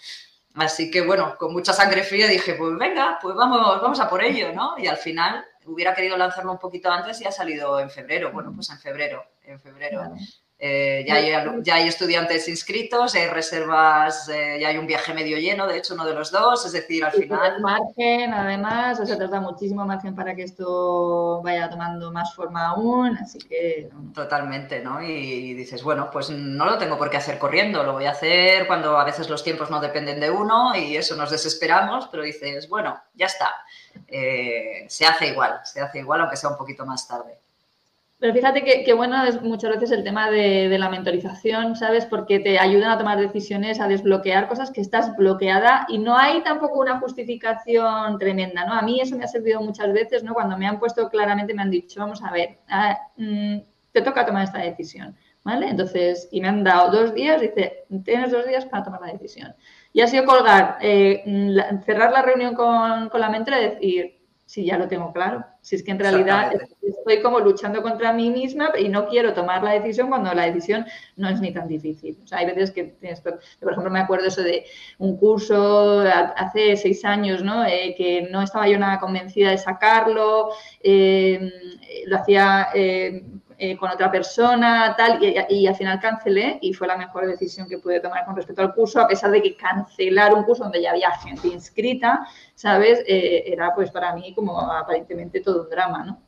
Así 0.57 0.89
que 0.89 1.01
bueno, 1.01 1.35
con 1.37 1.53
mucha 1.53 1.71
sangre 1.71 2.03
fría 2.03 2.27
dije, 2.27 2.55
pues 2.55 2.75
venga, 2.77 3.19
pues 3.21 3.35
vamos, 3.35 3.81
vamos 3.81 3.99
a 3.99 4.09
por 4.09 4.23
ello, 4.23 4.51
¿no? 4.53 4.75
Y 4.77 4.87
al 4.87 4.97
final 4.97 5.45
hubiera 5.65 5.93
querido 5.93 6.17
lanzarlo 6.17 6.51
un 6.51 6.57
poquito 6.57 6.89
antes 6.89 7.21
y 7.21 7.25
ha 7.25 7.31
salido 7.31 7.79
en 7.79 7.89
febrero. 7.89 8.31
Bueno, 8.31 8.51
pues 8.55 8.69
en 8.71 8.79
febrero, 8.79 9.23
en 9.43 9.59
febrero. 9.59 10.01
Eh, 10.59 11.05
ya, 11.07 11.15
hay, 11.15 11.31
ya, 11.61 11.75
hay, 11.75 11.87
estudiantes 11.87 12.47
inscritos, 12.47 13.13
hay 13.13 13.27
reservas, 13.27 14.27
eh, 14.27 14.57
ya 14.59 14.69
hay 14.69 14.79
un 14.79 14.87
viaje 14.87 15.13
medio 15.13 15.37
lleno, 15.37 15.67
de 15.67 15.77
hecho, 15.77 15.93
uno 15.93 16.03
de 16.03 16.15
los 16.15 16.31
dos, 16.31 16.65
es 16.65 16.71
decir, 16.71 17.05
al 17.05 17.11
final... 17.11 17.61
margen, 17.61 18.33
además, 18.33 18.99
o 18.99 19.05
sea, 19.05 19.19
te 19.19 19.27
da 19.27 19.39
muchísimo 19.39 19.85
margen 19.85 20.15
para 20.15 20.33
que 20.35 20.41
esto 20.41 21.43
vaya 21.43 21.69
tomando 21.69 22.11
más 22.11 22.33
forma 22.33 22.69
aún, 22.69 23.15
así 23.17 23.37
que... 23.37 23.87
Totalmente, 24.15 24.79
¿no? 24.79 24.99
Y, 24.99 25.53
dices, 25.53 25.83
bueno, 25.83 26.09
pues 26.11 26.31
no 26.31 26.65
lo 26.65 26.79
tengo 26.79 26.97
por 26.97 27.11
qué 27.11 27.17
hacer 27.17 27.37
corriendo, 27.37 27.83
lo 27.83 27.93
voy 27.93 28.05
a 28.05 28.11
hacer 28.11 28.65
cuando 28.65 28.97
a 28.97 29.03
veces 29.03 29.29
los 29.29 29.43
tiempos 29.43 29.69
no 29.69 29.79
dependen 29.79 30.19
de 30.19 30.31
uno 30.31 30.75
y 30.75 30.97
eso 30.97 31.15
nos 31.15 31.29
desesperamos, 31.29 32.07
pero 32.07 32.23
dices, 32.23 32.67
bueno, 32.67 32.99
ya 33.13 33.27
está, 33.27 33.51
eh, 34.07 34.87
se 34.89 35.05
hace 35.05 35.27
igual, 35.27 35.59
se 35.65 35.81
hace 35.81 35.99
igual 35.99 36.21
aunque 36.21 36.35
sea 36.35 36.49
un 36.49 36.57
poquito 36.57 36.83
más 36.83 37.07
tarde. 37.07 37.37
Pero 38.19 38.33
fíjate 38.33 38.63
que, 38.63 38.93
bueno 38.93 39.23
es 39.25 39.41
muchas 39.43 39.71
veces 39.71 39.91
el 39.91 40.03
tema 40.03 40.31
de, 40.31 40.75
la 40.79 40.89
mentorización, 40.89 41.75
¿sabes? 41.75 42.05
Porque 42.07 42.39
te 42.39 42.57
ayudan 42.57 42.89
a 42.89 42.97
tomar 42.97 43.19
decisiones, 43.19 43.79
a 43.79 43.87
desbloquear 43.87 44.47
cosas 44.47 44.71
que 44.71 44.81
estás 44.81 45.15
bloqueada 45.15 45.85
y 45.87 45.99
no 45.99 46.17
hay 46.17 46.41
tampoco 46.41 46.79
una 46.79 46.99
justificación 46.99 48.17
tremenda, 48.17 48.65
¿no? 48.65 48.73
A 48.73 48.81
mí 48.81 48.99
eso 48.99 49.15
me 49.15 49.23
ha 49.23 49.27
servido 49.27 49.61
muchas 49.61 49.93
veces, 49.93 50.23
¿no? 50.23 50.33
Cuando 50.33 50.57
me 50.57 50.65
han 50.65 50.79
puesto 50.79 51.09
claramente, 51.09 51.53
me 51.53 51.61
han 51.61 51.69
dicho, 51.69 51.99
vamos 51.99 52.23
a 52.23 52.31
ver, 52.31 52.57
ah, 52.69 52.97
mm, 53.17 53.57
te 53.91 54.01
toca 54.01 54.25
tomar 54.25 54.45
esta 54.45 54.59
decisión, 54.59 55.15
¿vale? 55.43 55.69
Entonces, 55.69 56.27
y 56.31 56.41
me 56.41 56.47
han 56.47 56.63
dado 56.63 56.89
dos 56.91 57.13
días, 57.13 57.39
dice, 57.39 57.85
tienes 58.03 58.31
dos 58.31 58.47
días 58.47 58.65
para 58.65 58.83
tomar 58.83 59.01
la 59.01 59.13
decisión. 59.13 59.53
Y 59.93 60.01
ha 60.01 60.07
sido 60.07 60.25
colgar, 60.25 60.77
eh, 60.81 61.23
cerrar 61.85 62.11
la 62.11 62.23
reunión 62.23 62.55
con, 62.55 63.09
con 63.09 63.21
la 63.21 63.29
mentora 63.29 63.61
y 63.61 63.69
decir, 63.69 64.16
si 64.47 64.65
ya 64.65 64.77
lo 64.77 64.87
tengo 64.87 65.11
claro. 65.11 65.45
Si 65.61 65.75
es 65.75 65.83
que 65.83 65.91
en 65.91 65.99
realidad 65.99 66.53
estoy 66.81 67.21
como 67.21 67.41
luchando 67.41 67.81
contra 67.81 68.13
mí 68.13 68.29
misma 68.29 68.71
y 68.79 68.87
no 68.87 69.09
quiero 69.09 69.33
tomar 69.33 69.61
la 69.61 69.73
decisión 69.73 70.07
cuando 70.07 70.33
la 70.33 70.45
decisión 70.45 70.85
no 71.17 71.27
es 71.27 71.41
ni 71.41 71.51
tan 71.51 71.67
difícil. 71.67 72.17
O 72.23 72.27
sea, 72.27 72.37
hay 72.37 72.45
veces 72.45 72.71
que 72.71 72.85
tienes, 72.85 73.19
por 73.19 73.41
ejemplo, 73.61 73.91
me 73.91 73.99
acuerdo 73.99 74.27
eso 74.27 74.41
de 74.41 74.65
un 74.99 75.17
curso 75.17 75.99
hace 76.37 76.77
seis 76.77 77.03
años, 77.03 77.43
¿no? 77.43 77.65
Eh, 77.65 77.93
que 77.97 78.29
no 78.31 78.41
estaba 78.41 78.69
yo 78.69 78.79
nada 78.79 79.01
convencida 79.01 79.51
de 79.51 79.57
sacarlo, 79.57 80.51
eh, 80.81 81.51
lo 82.05 82.15
hacía 82.15 82.69
eh, 82.73 83.25
eh, 83.59 83.75
con 83.75 83.89
otra 83.89 84.11
persona, 84.11 84.95
tal, 84.95 85.19
y, 85.23 85.65
al 85.67 85.75
final 85.75 85.99
cancelé 85.99 86.59
y 86.61 86.73
fue 86.73 86.87
la 86.87 86.95
mejor 86.95 87.25
decisión 87.25 87.67
que 87.67 87.79
pude 87.79 87.99
tomar 87.99 88.23
con 88.25 88.35
respecto 88.35 88.61
al 88.61 88.73
curso, 88.73 89.01
a 89.01 89.07
pesar 89.07 89.31
de 89.31 89.41
que 89.41 89.55
cancelar 89.55 90.33
un 90.33 90.43
curso 90.43 90.63
donde 90.63 90.81
ya 90.81 90.91
había 90.91 91.11
gente 91.11 91.47
inscrita, 91.47 92.27
¿sabes? 92.53 93.03
Eh, 93.07 93.45
era 93.47 93.73
pues 93.73 93.89
para 93.89 94.13
mí 94.13 94.33
como 94.35 94.59
aparentemente 94.59 95.41
todo 95.41 95.63
un 95.63 95.69
drama, 95.69 96.03
¿no? 96.03 96.26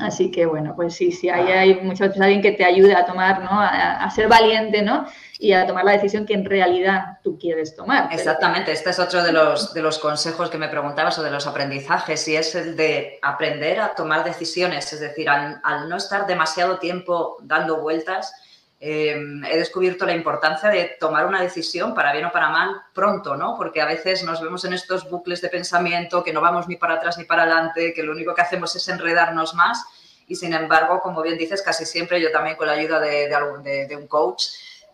Así 0.00 0.30
que 0.30 0.46
bueno, 0.46 0.74
pues 0.76 0.94
sí, 0.94 1.12
sí, 1.12 1.28
ahí 1.28 1.50
hay 1.50 1.74
muchas 1.80 2.08
veces 2.08 2.22
alguien 2.22 2.42
que 2.42 2.52
te 2.52 2.64
ayude 2.64 2.94
a 2.94 3.04
tomar, 3.04 3.42
¿no? 3.42 3.50
A, 3.52 4.08
ser 4.10 4.28
valiente, 4.28 4.82
¿no? 4.82 5.06
Y 5.38 5.52
a 5.52 5.66
tomar 5.66 5.84
la 5.84 5.92
decisión 5.92 6.26
que 6.26 6.34
en 6.34 6.44
realidad 6.44 7.18
tú 7.22 7.38
quieres 7.38 7.76
tomar. 7.76 8.08
Exactamente, 8.12 8.72
este 8.72 8.90
es 8.90 8.98
otro 8.98 9.22
de 9.22 9.32
los, 9.32 9.74
de 9.74 9.82
los 9.82 9.98
consejos 9.98 10.50
que 10.50 10.58
me 10.58 10.68
preguntabas 10.68 11.18
o 11.18 11.22
de 11.22 11.30
los 11.30 11.46
aprendizajes 11.46 12.26
y 12.28 12.36
es 12.36 12.54
el 12.54 12.76
de 12.76 13.18
aprender 13.22 13.80
a 13.80 13.94
tomar 13.94 14.24
decisiones, 14.24 14.92
es 14.92 15.00
decir, 15.00 15.28
al, 15.28 15.88
no 15.88 15.96
estar 15.96 16.26
demasiado 16.26 16.78
tiempo 16.78 17.36
dando 17.42 17.80
vueltas, 17.80 18.34
em, 18.80 19.44
he 19.44 19.56
descubierto 19.56 20.06
la 20.06 20.14
importancia 20.14 20.68
de 20.68 20.96
tomar 21.00 21.26
una 21.26 21.40
decisión, 21.42 21.94
para 21.94 22.12
bien 22.12 22.24
o 22.26 22.32
para 22.32 22.48
mal, 22.48 22.82
pronto, 22.92 23.36
¿no? 23.36 23.56
Porque 23.56 23.80
a 23.80 23.86
veces 23.86 24.22
nos 24.24 24.40
vemos 24.40 24.64
en 24.64 24.72
estos 24.72 25.08
bucles 25.10 25.40
de 25.40 25.48
pensamiento 25.48 26.22
que 26.22 26.32
no 26.32 26.40
vamos 26.40 26.68
ni 26.68 26.76
para 26.76 26.94
atrás 26.94 27.18
ni 27.18 27.24
para 27.24 27.42
adelante, 27.42 27.92
que 27.94 28.02
lo 28.02 28.12
único 28.12 28.34
que 28.34 28.42
hacemos 28.42 28.74
es 28.76 28.88
enredarnos 28.88 29.54
más 29.54 29.84
y 30.28 30.36
sin 30.36 30.52
embargo, 30.52 31.00
como 31.00 31.22
bien 31.22 31.38
dices, 31.38 31.62
casi 31.62 31.86
siempre 31.86 32.20
yo 32.20 32.30
también 32.30 32.56
con 32.56 32.66
la 32.66 32.74
ayuda 32.74 33.00
de, 33.00 33.96
un 33.96 34.06
coach, 34.06 34.44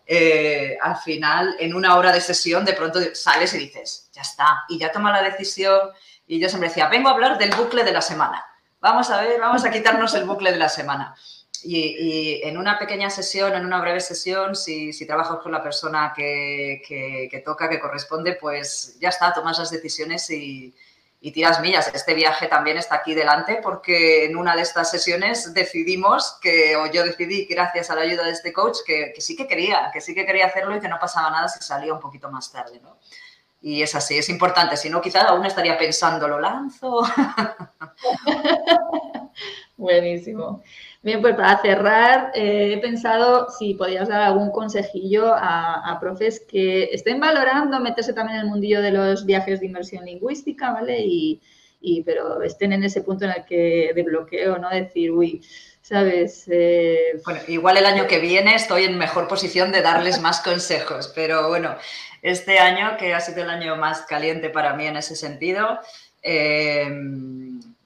eh, 0.07 0.77
al 0.81 0.95
final, 0.95 1.55
en 1.59 1.75
una 1.75 1.97
hora 1.97 2.13
de 2.13 2.21
sesión, 2.21 2.63
de 2.63 2.73
pronto 2.73 2.99
sales 3.13 3.53
y 3.53 3.57
dices, 3.57 4.09
ya 4.13 4.21
está, 4.21 4.63
y 4.69 4.79
ya 4.79 4.91
toma 4.91 5.11
la 5.11 5.21
decisión. 5.21 5.89
Y 6.25 6.39
yo 6.39 6.47
siempre 6.47 6.69
decía, 6.69 6.87
vengo 6.87 7.09
a 7.09 7.11
hablar 7.11 7.37
del 7.37 7.53
bucle 7.53 7.83
de 7.83 7.91
la 7.91 8.01
semana. 8.01 8.45
Vamos 8.79 9.09
a 9.09 9.21
ver, 9.21 9.39
vamos 9.39 9.65
a 9.65 9.71
quitarnos 9.71 10.13
el 10.15 10.23
bucle 10.23 10.51
de 10.51 10.57
la 10.57 10.69
semana. 10.69 11.15
Y, 11.67 12.41
en 12.43 12.57
una 12.57 12.77
pequeña 12.77 13.09
sesión, 13.09 13.55
en 13.55 13.65
una 13.65 13.81
breve 13.81 13.99
sesión, 13.99 14.55
si, 14.55 14.93
si 14.93 15.07
trabajas 15.07 15.39
con 15.41 15.51
la 15.51 15.63
persona 15.63 16.13
que, 16.15 16.81
que, 16.87 17.39
toca, 17.39 17.67
que 17.67 17.79
corresponde, 17.79 18.33
pues 18.33 18.97
ya 18.99 19.09
está, 19.09 19.33
tomas 19.33 19.57
las 19.57 19.71
decisiones 19.71 20.29
y, 20.29 20.75
y 21.25 21.31
tiras 21.31 21.59
millas. 21.59 21.89
Este 21.91 22.13
viaje 22.13 22.47
también 22.47 22.77
está 22.77 22.95
aquí 22.97 23.15
delante 23.15 23.59
porque 23.63 24.25
en 24.25 24.37
una 24.37 24.55
de 24.55 24.61
estas 24.61 24.91
sesiones 24.91 25.55
decidimos 25.55 26.37
que, 26.39 26.75
o 26.75 26.85
yo 26.85 27.03
decidí, 27.03 27.45
gracias 27.45 27.89
a 27.89 27.95
la 27.95 28.01
ayuda 28.01 28.25
de 28.25 28.31
este 28.31 28.53
coach, 28.53 28.77
que, 28.85 29.11
sí 29.17 29.35
que 29.35 29.47
quería, 29.47 29.89
que 29.91 30.01
sí 30.01 30.13
que 30.13 30.23
quería 30.23 30.45
hacerlo 30.45 30.75
y 30.75 30.79
que 30.79 30.87
no 30.87 30.99
pasaba 30.99 31.31
nada 31.31 31.47
si 31.47 31.63
salía 31.63 31.95
un 31.95 31.99
poquito 31.99 32.29
más 32.29 32.51
tarde, 32.51 32.79
¿no? 32.79 32.99
Y 33.59 33.81
es 33.81 33.95
así, 33.95 34.19
es 34.19 34.29
importante. 34.29 34.77
Si 34.77 34.91
no, 34.91 35.01
quizás 35.01 35.23
aún 35.23 35.43
estaría 35.47 35.75
pensando, 35.75 36.27
¿lo 36.27 36.39
lanzo? 36.39 37.01
Buenísimo. 39.77 40.63
Bien, 41.03 41.21
pues 41.21 41.35
para 41.35 41.61
cerrar, 41.61 42.31
eh, 42.33 42.73
he 42.73 42.77
pensado 42.77 43.49
si 43.49 43.73
podías 43.73 44.07
dar 44.07 44.21
algún 44.21 44.51
consejillo 44.51 45.33
a, 45.35 45.97
profes 45.99 46.39
que 46.47 46.85
estén 46.93 47.19
valorando 47.19 47.79
meterse 47.79 48.13
también 48.13 48.39
en 48.39 48.45
el 48.45 48.51
mundillo 48.51 48.81
de 48.81 48.91
los 48.91 49.25
viajes 49.25 49.59
de 49.59 49.65
inversión 49.65 50.05
lingüística, 50.05 50.71
¿vale? 50.71 50.99
Y, 50.99 51.41
pero 52.03 52.41
estén 52.41 52.73
en 52.73 52.83
ese 52.83 53.01
punto 53.01 53.25
en 53.25 53.31
el 53.31 53.45
que 53.45 53.91
de 53.93 54.03
bloqueo, 54.03 54.57
¿no? 54.57 54.69
Decir, 54.69 55.11
uy, 55.11 55.43
¿sabes? 55.81 56.45
Eh, 56.49 57.21
bueno, 57.23 57.41
igual 57.47 57.77
el 57.77 57.85
año 57.85 58.07
que 58.07 58.19
viene 58.19 58.55
estoy 58.55 58.85
en 58.85 58.97
mejor 58.97 59.27
posición 59.27 59.71
de 59.71 59.83
darles 59.83 60.19
más 60.19 60.41
consejos, 60.41 61.11
pero 61.13 61.49
bueno, 61.49 61.75
este 62.23 62.57
año, 62.57 62.97
que 62.97 63.13
ha 63.13 63.19
sido 63.19 63.43
el 63.43 63.51
año 63.51 63.75
más 63.75 64.01
caliente 64.01 64.49
para 64.49 64.73
mí 64.73 64.87
en 64.87 64.97
ese 64.97 65.15
sentido, 65.15 65.79
eh, 66.23 66.89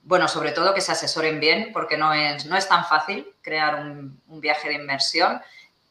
bueno, 0.10 0.28
sobre 0.28 0.54
todo 0.54 0.74
que 0.74 0.82
se 0.82 0.92
asesoren 0.92 1.40
bien, 1.40 1.70
porque 1.72 1.96
no 1.96 2.12
es, 2.12 2.48
no 2.48 2.58
es 2.58 2.68
tan 2.68 2.84
fácil 2.84 3.32
crear 3.44 3.76
un, 3.76 4.20
viaje 4.42 4.68
de 4.68 4.74
inversión, 4.74 5.40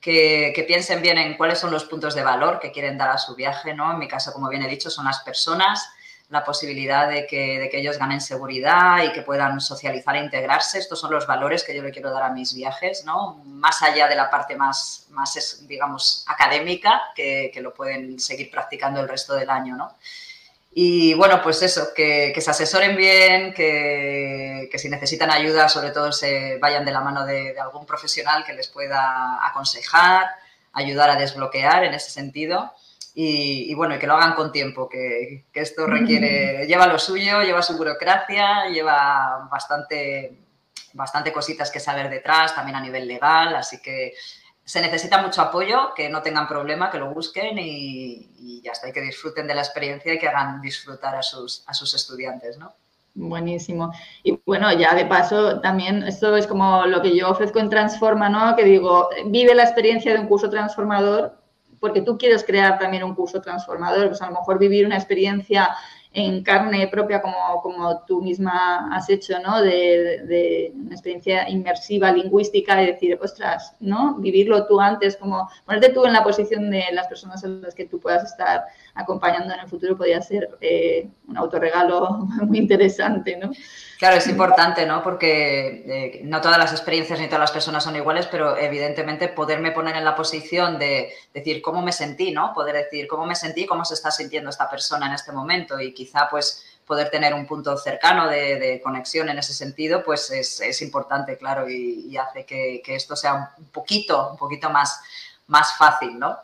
que, 0.01 0.65
piensen 0.67 1.01
bien 1.03 1.19
en 1.19 1.37
cuáles 1.37 1.61
son 1.61 1.71
los 1.71 1.85
puntos 1.85 2.17
de 2.17 2.25
valor 2.25 2.59
que 2.59 2.73
quieren 2.73 2.99
dar 2.99 3.11
a 3.11 3.19
su 3.19 3.37
viaje, 3.37 3.75
¿no? 3.75 3.93
En 3.93 3.99
mi 4.01 4.09
caso, 4.09 4.33
como 4.33 4.49
bien 4.49 4.63
he 4.63 4.69
dicho, 4.69 4.91
son 4.91 5.05
las 5.05 5.21
personas, 5.21 5.89
la 6.31 6.43
posibilidad 6.43 7.09
de 7.09 7.29
que, 7.29 7.71
ellos 7.73 7.97
ganen 7.97 8.21
seguridad 8.21 9.05
y 9.05 9.13
que 9.13 9.23
puedan 9.23 9.61
socializar 9.61 10.17
e 10.17 10.25
integrarse. 10.25 10.81
Estos 10.81 10.99
son 10.99 11.13
los 11.13 11.25
valores 11.29 11.63
que 11.63 11.77
yo 11.77 11.83
le 11.83 11.93
quiero 11.93 12.11
dar 12.11 12.25
a 12.25 12.31
mis 12.31 12.53
viajes, 12.53 13.05
¿no? 13.05 13.41
Más 13.45 13.83
allá 13.83 14.09
de 14.09 14.17
la 14.17 14.31
parte 14.31 14.57
más, 14.57 15.07
más 15.11 15.65
digamos, 15.69 16.25
académica, 16.27 17.03
que, 17.15 17.53
que 17.55 17.61
lo 17.61 17.73
pueden 17.73 18.19
seguir 18.19 18.51
practicando 18.51 18.99
el 18.99 19.09
resto 19.09 19.37
del 19.37 19.49
año, 19.49 19.77
¿no? 19.77 19.97
Y 20.81 21.13
bueno, 21.15 21.43
pues 21.43 21.61
eso, 21.63 21.89
que, 21.93 22.33
se 22.39 22.51
asesoren 22.53 22.97
bien, 22.97 23.53
que, 23.53 24.71
si 24.77 24.89
necesitan 24.89 25.29
ayuda, 25.29 25.69
sobre 25.69 25.91
todo 25.91 26.13
se 26.13 26.57
vayan 26.59 26.85
de 26.85 26.93
la 26.93 27.01
mano 27.01 27.27
de, 27.27 27.59
algún 27.59 27.85
profesional 27.85 28.45
que 28.45 28.53
les 28.53 28.69
pueda 28.69 29.45
aconsejar, 29.45 30.29
ayudar 30.73 31.11
a 31.11 31.17
desbloquear 31.17 31.83
en 31.83 31.95
ese 31.95 32.13
sentido. 32.13 32.73
Y, 33.13 33.75
bueno, 33.75 33.97
y 33.97 33.99
que 33.99 34.07
lo 34.07 34.15
hagan 34.15 34.35
con 34.35 34.53
tiempo, 34.53 34.89
que, 34.89 35.47
esto 35.53 35.85
requiere, 35.89 36.65
lleva 36.69 36.87
lo 36.87 37.01
suyo, 37.01 37.43
lleva 37.43 37.61
su 37.61 37.77
burocracia, 37.77 38.69
lleva 38.69 39.49
bastante 39.51 40.39
bastante 40.93 41.33
cositas 41.33 41.73
que 41.73 41.81
saber 41.81 42.09
detrás, 42.09 42.55
también 42.55 42.77
a 42.77 42.81
nivel 42.81 43.09
legal, 43.09 43.57
así 43.57 43.83
que 43.83 44.15
se 44.69 44.83
necesita 44.83 45.23
mucho 45.23 45.41
apoyo, 45.41 45.95
que 45.97 46.11
no 46.11 46.21
tengan 46.21 46.47
problema, 46.47 46.91
que 46.91 46.99
lo 46.99 47.11
busquen 47.15 47.59
y, 47.59 48.61
ya 48.63 48.73
está, 48.73 48.87
y 48.87 48.93
que 48.93 49.01
disfruten 49.01 49.47
de 49.47 49.55
la 49.55 49.63
experiencia 49.63 50.13
y 50.13 50.19
que 50.19 50.29
hagan 50.29 50.61
disfrutar 50.61 51.15
a 51.17 51.23
sus, 51.23 51.65
a 51.67 51.73
sus 51.73 51.95
estudiantes, 51.95 52.59
¿no? 52.59 52.75
Buenísimo. 53.15 53.91
Y 54.23 54.39
bueno, 54.45 54.71
ya 54.75 54.95
de 54.95 55.07
paso, 55.07 55.63
también 55.63 56.03
esto 56.03 56.37
es 56.37 56.47
como 56.47 56.85
lo 56.85 57.01
que 57.01 57.17
yo 57.17 57.31
ofrezco 57.31 57.61
en 57.61 57.71
Transforma, 57.71 58.29
¿no? 58.29 58.55
Que 58.57 58.65
digo, 58.65 59.09
vive 59.29 59.55
la 59.55 59.63
experiencia 59.63 60.13
de 60.13 60.19
un 60.19 60.29
curso 60.29 60.51
transformador 60.51 61.39
porque 61.81 62.03
tú 62.03 62.19
quieres 62.19 62.45
crear 62.45 62.79
también 62.79 63.05
un 63.05 63.15
curso 63.15 63.41
transformador, 63.41 64.09
pues 64.09 64.21
a 64.21 64.27
lo 64.27 64.33
mejor 64.33 64.59
vivir 64.59 64.85
una 64.85 64.97
experiencia 64.97 65.71
en 66.13 66.43
carne 66.43 66.89
propia 66.89 67.21
como, 67.21 67.37
como 67.63 68.01
tú 68.07 68.23
misma 68.23 68.89
has 68.95 69.09
hecho, 69.11 69.39
¿no? 69.41 69.63
De, 69.63 70.73
una 70.75 70.95
experiencia 70.95 71.49
inmersiva, 71.49 72.13
lingüística, 72.13 72.83
y 72.83 72.87
decir, 72.87 73.19
ostras, 73.21 73.75
¿no? 73.81 74.17
Vivirlo 74.17 74.67
tú 74.67 74.81
antes, 74.81 75.17
como 75.17 75.49
ponerte 75.65 75.91
tú 75.91 76.05
en 76.07 76.13
la 76.13 76.25
posición 76.25 76.71
de 76.71 76.85
las 76.93 77.07
personas 77.09 77.45
a 77.45 77.49
las 77.49 77.75
que 77.75 77.87
tú 77.87 78.01
puedas 78.01 78.25
estar 78.25 78.65
acompañando 78.99 79.55
en 79.55 79.61
el 79.61 79.69
futuro 79.69 79.97
podría 79.97 80.21
ser 80.21 80.59
eh, 80.61 81.09
un 81.29 81.37
autorregalo 81.37 82.11
muy 82.43 82.59
interesante, 82.59 83.37
¿no? 83.37 83.53
Claro, 83.97 84.17
es 84.17 84.27
importante, 84.27 84.87
¿no? 84.87 85.03
Porque 85.03 85.85
eh, 85.87 86.21
no 86.25 86.41
todas 86.41 86.59
las 86.59 86.73
experiencias 86.73 87.19
ni 87.21 87.27
todas 87.27 87.41
las 87.41 87.53
personas 87.53 87.83
son 87.83 87.97
iguales, 87.97 88.27
pero 88.27 88.57
evidentemente 88.57 89.29
poderme 89.29 89.71
poner 89.71 89.97
en 89.97 90.05
la 90.05 90.17
posición 90.17 90.79
de 90.79 91.13
decir 91.33 91.63
cómo 91.63 91.81
me 91.83 91.93
sentí, 91.93 92.33
¿no? 92.33 92.53
Poder 92.53 92.75
decir 92.75 93.07
cómo 93.07 93.25
me 93.25 93.37
sentí, 93.37 93.67
cómo 93.67 93.85
se 93.85 93.95
está 93.95 94.11
sintiendo 94.11 94.51
esta 94.51 94.69
persona 94.69 95.07
en 95.07 95.13
este 95.13 95.33
momento 95.33 95.81
y 95.81 95.95
quizá 95.95 96.29
pues 96.29 96.65
poder 96.85 97.11
tener 97.11 97.35
un 97.35 97.47
punto 97.47 97.77
cercano 97.77 98.29
de, 98.29 98.81
conexión 98.83 99.29
en 99.29 99.39
ese 99.39 99.53
sentido, 99.53 100.03
pues 100.03 100.31
es, 100.31 100.83
importante, 100.83 101.37
claro, 101.37 101.69
y, 101.69 102.17
hace 102.17 102.45
que, 102.47 102.81
que, 102.85 102.95
esto 102.95 103.15
sea 103.15 103.53
un 103.59 103.67
poquito, 103.67 104.31
un 104.31 104.37
poquito 104.37 104.71
más, 104.71 105.01
más 105.47 105.77
fácil, 105.77 106.19
¿no? 106.19 106.37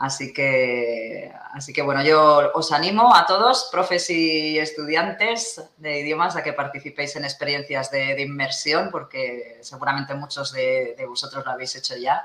Así 0.00 0.32
que, 0.32 1.30
así 1.52 1.74
que 1.74 1.82
bueno, 1.82 2.02
yo 2.02 2.52
os 2.54 2.72
animo 2.72 3.14
a 3.14 3.26
todos, 3.26 3.68
profes 3.70 4.08
y 4.08 4.58
estudiantes 4.58 5.62
de 5.76 6.00
idiomas, 6.00 6.36
a 6.36 6.42
que 6.42 6.54
participéis 6.54 7.16
en 7.16 7.24
experiencias 7.24 7.90
de, 7.90 8.18
inmersión, 8.18 8.88
porque 8.90 9.58
seguramente 9.60 10.14
muchos 10.14 10.52
de, 10.54 10.96
vosotros 11.06 11.44
lo 11.44 11.50
habéis 11.50 11.76
hecho 11.76 11.98
ya. 11.98 12.24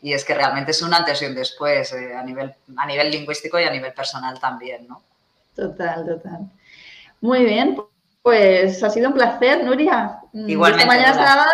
Y 0.00 0.12
es 0.12 0.24
que 0.24 0.34
realmente 0.34 0.70
es 0.70 0.80
un 0.82 0.94
antes 0.94 1.20
y 1.20 1.26
un 1.26 1.34
después 1.34 1.92
eh, 1.94 2.14
a, 2.14 2.22
nivel, 2.22 2.54
a 2.76 2.86
nivel 2.86 3.10
lingüístico 3.10 3.58
y 3.58 3.64
a 3.64 3.72
nivel 3.72 3.92
personal 3.92 4.38
también, 4.38 4.86
¿no? 4.86 5.02
Total, 5.56 6.06
total. 6.06 6.48
Muy 7.20 7.44
bien, 7.44 7.76
pues 8.26 8.82
ha 8.82 8.90
sido 8.90 9.10
un 9.10 9.14
placer, 9.14 9.62
Nuria. 9.62 10.18
Mm, 10.32 10.50
Igualmente. 10.50 10.82
Esta 10.82 10.96
mañana 10.96 11.10
estaba, 11.12 11.46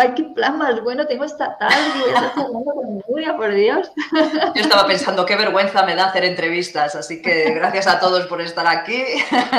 ay, 0.00 0.14
qué 0.16 0.24
plan 0.34 0.56
más 0.56 0.82
bueno 0.82 1.06
tengo 1.06 1.24
esta 1.24 1.58
tarde, 1.58 1.76
con 2.34 3.02
Nuria, 3.06 3.36
por 3.36 3.52
Dios. 3.52 3.92
Yo 4.54 4.62
estaba 4.62 4.86
pensando, 4.86 5.26
qué 5.26 5.36
vergüenza 5.36 5.84
me 5.84 5.94
da 5.94 6.06
hacer 6.06 6.24
entrevistas, 6.24 6.94
así 6.94 7.20
que 7.20 7.50
gracias 7.50 7.86
a 7.86 8.00
todos 8.00 8.26
por 8.28 8.40
estar 8.40 8.66
aquí. 8.66 9.04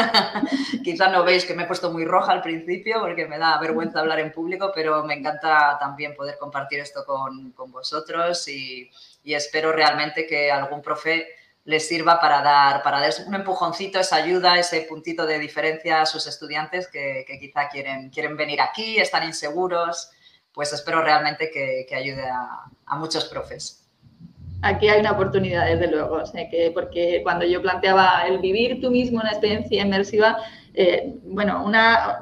Quizá 0.83 1.09
no 1.09 1.23
veis 1.23 1.45
que 1.45 1.53
me 1.53 1.61
he 1.61 1.67
puesto 1.67 1.91
muy 1.91 2.05
roja 2.05 2.31
al 2.31 2.41
principio 2.41 2.99
porque 3.01 3.27
me 3.27 3.37
da 3.37 3.59
vergüenza 3.59 3.99
hablar 3.99 4.19
en 4.19 4.31
público, 4.31 4.71
pero 4.73 5.03
me 5.03 5.13
encanta 5.13 5.77
también 5.79 6.15
poder 6.15 6.39
compartir 6.39 6.79
esto 6.79 7.05
con, 7.05 7.51
con 7.51 7.71
vosotros 7.71 8.47
y, 8.47 8.89
y 9.23 9.35
espero 9.35 9.71
realmente 9.73 10.25
que 10.25 10.51
algún 10.51 10.81
profe 10.81 11.27
les 11.65 11.87
sirva 11.87 12.19
para 12.19 12.41
dar, 12.41 12.81
para 12.81 12.99
dar 12.99 13.11
un 13.27 13.35
empujoncito, 13.35 13.99
esa 13.99 14.15
ayuda, 14.15 14.57
ese 14.57 14.81
puntito 14.81 15.25
de 15.25 15.37
diferencia 15.39 16.01
a 16.01 16.05
sus 16.05 16.25
estudiantes 16.27 16.87
que, 16.87 17.25
quizá 17.39 17.69
quieren, 17.69 18.09
quieren 18.09 18.35
venir 18.35 18.61
aquí, 18.61 18.97
están 18.97 19.23
inseguros, 19.23 20.09
pues 20.53 20.73
espero 20.73 21.03
realmente 21.03 21.51
que, 21.51 21.95
ayude 21.95 22.23
a, 22.23 22.95
muchos 22.97 23.25
profes. 23.25 23.87
Aquí 24.63 24.89
hay 24.89 24.99
una 24.99 25.13
oportunidad, 25.13 25.65
desde 25.65 25.87
luego, 25.87 26.21
que 26.51 26.71
porque 26.73 27.21
cuando 27.23 27.45
yo 27.45 27.61
planteaba 27.61 28.23
el 28.27 28.39
vivir 28.39 28.79
tú 28.81 28.91
mismo 28.91 29.19
una 29.19 29.29
experiencia 29.29 29.81
inmersiva, 29.81 30.37
eh, 30.73 31.15
bueno, 31.23 31.63
una, 31.65 32.21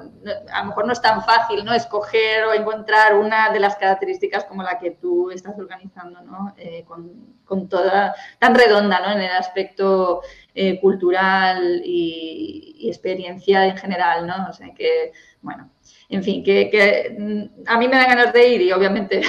a 0.51 0.59
lo 0.61 0.65
mejor 0.65 0.87
no 0.87 0.93
es 0.93 1.01
tan 1.01 1.23
fácil, 1.23 1.63
¿no? 1.63 1.73
Escoger 1.73 2.45
o 2.45 2.53
encontrar 2.53 3.15
una 3.15 3.51
de 3.51 3.59
las 3.59 3.75
características 3.75 4.45
como 4.45 4.63
la 4.63 4.79
que 4.79 4.91
tú 4.91 5.29
estás 5.29 5.57
organizando, 5.57 6.21
¿no? 6.21 6.53
Eh, 6.57 6.83
con, 6.87 7.67
toda, 7.67 8.15
tan 8.39 8.55
redonda, 8.55 8.99
¿no? 8.99 9.11
En 9.11 9.21
el 9.21 9.31
aspecto 9.31 10.21
eh, 10.55 10.79
cultural 10.79 11.81
y, 11.83 12.87
experiencia 12.89 13.65
en 13.65 13.77
general, 13.77 14.25
¿no? 14.25 14.47
O 14.49 14.53
sea 14.53 14.73
que, 14.73 15.11
bueno, 15.41 15.69
en 16.09 16.23
fin, 16.23 16.43
que, 16.43 16.69
que, 16.71 17.15
mm, 17.17 17.67
a 17.67 17.77
mí 17.77 17.87
me 17.87 17.97
da 17.97 18.05
ganas 18.05 18.33
de 18.33 18.47
ir 18.47 18.61
y 18.61 18.71
obviamente... 18.71 19.21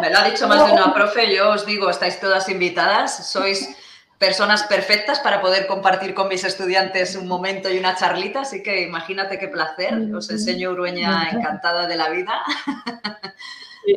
Me 0.00 0.10
lo 0.10 0.18
ha 0.18 0.24
dicho 0.28 0.46
más 0.46 0.66
de 0.66 0.72
una 0.74 0.92
profe, 0.92 1.34
yo 1.34 1.52
os 1.52 1.64
digo, 1.64 1.88
estáis 1.88 2.20
todas 2.20 2.48
invitadas, 2.50 3.30
sois 3.30 3.76
personas 4.18 4.62
perfectas 4.64 5.20
para 5.20 5.40
poder 5.40 5.66
compartir 5.66 6.14
con 6.14 6.28
mis 6.28 6.44
estudiantes 6.44 7.16
un 7.16 7.28
momento 7.28 7.70
y 7.70 7.78
una 7.78 7.96
charlita, 7.96 8.40
así 8.40 8.62
que 8.62 8.82
imagínate 8.82 9.38
qué 9.38 9.48
placer, 9.48 9.94
os 10.14 10.30
enseño 10.30 10.70
Urueña 10.70 11.28
encantada 11.30 11.86
de 11.86 11.96
la 11.96 12.08
vida, 12.08 12.32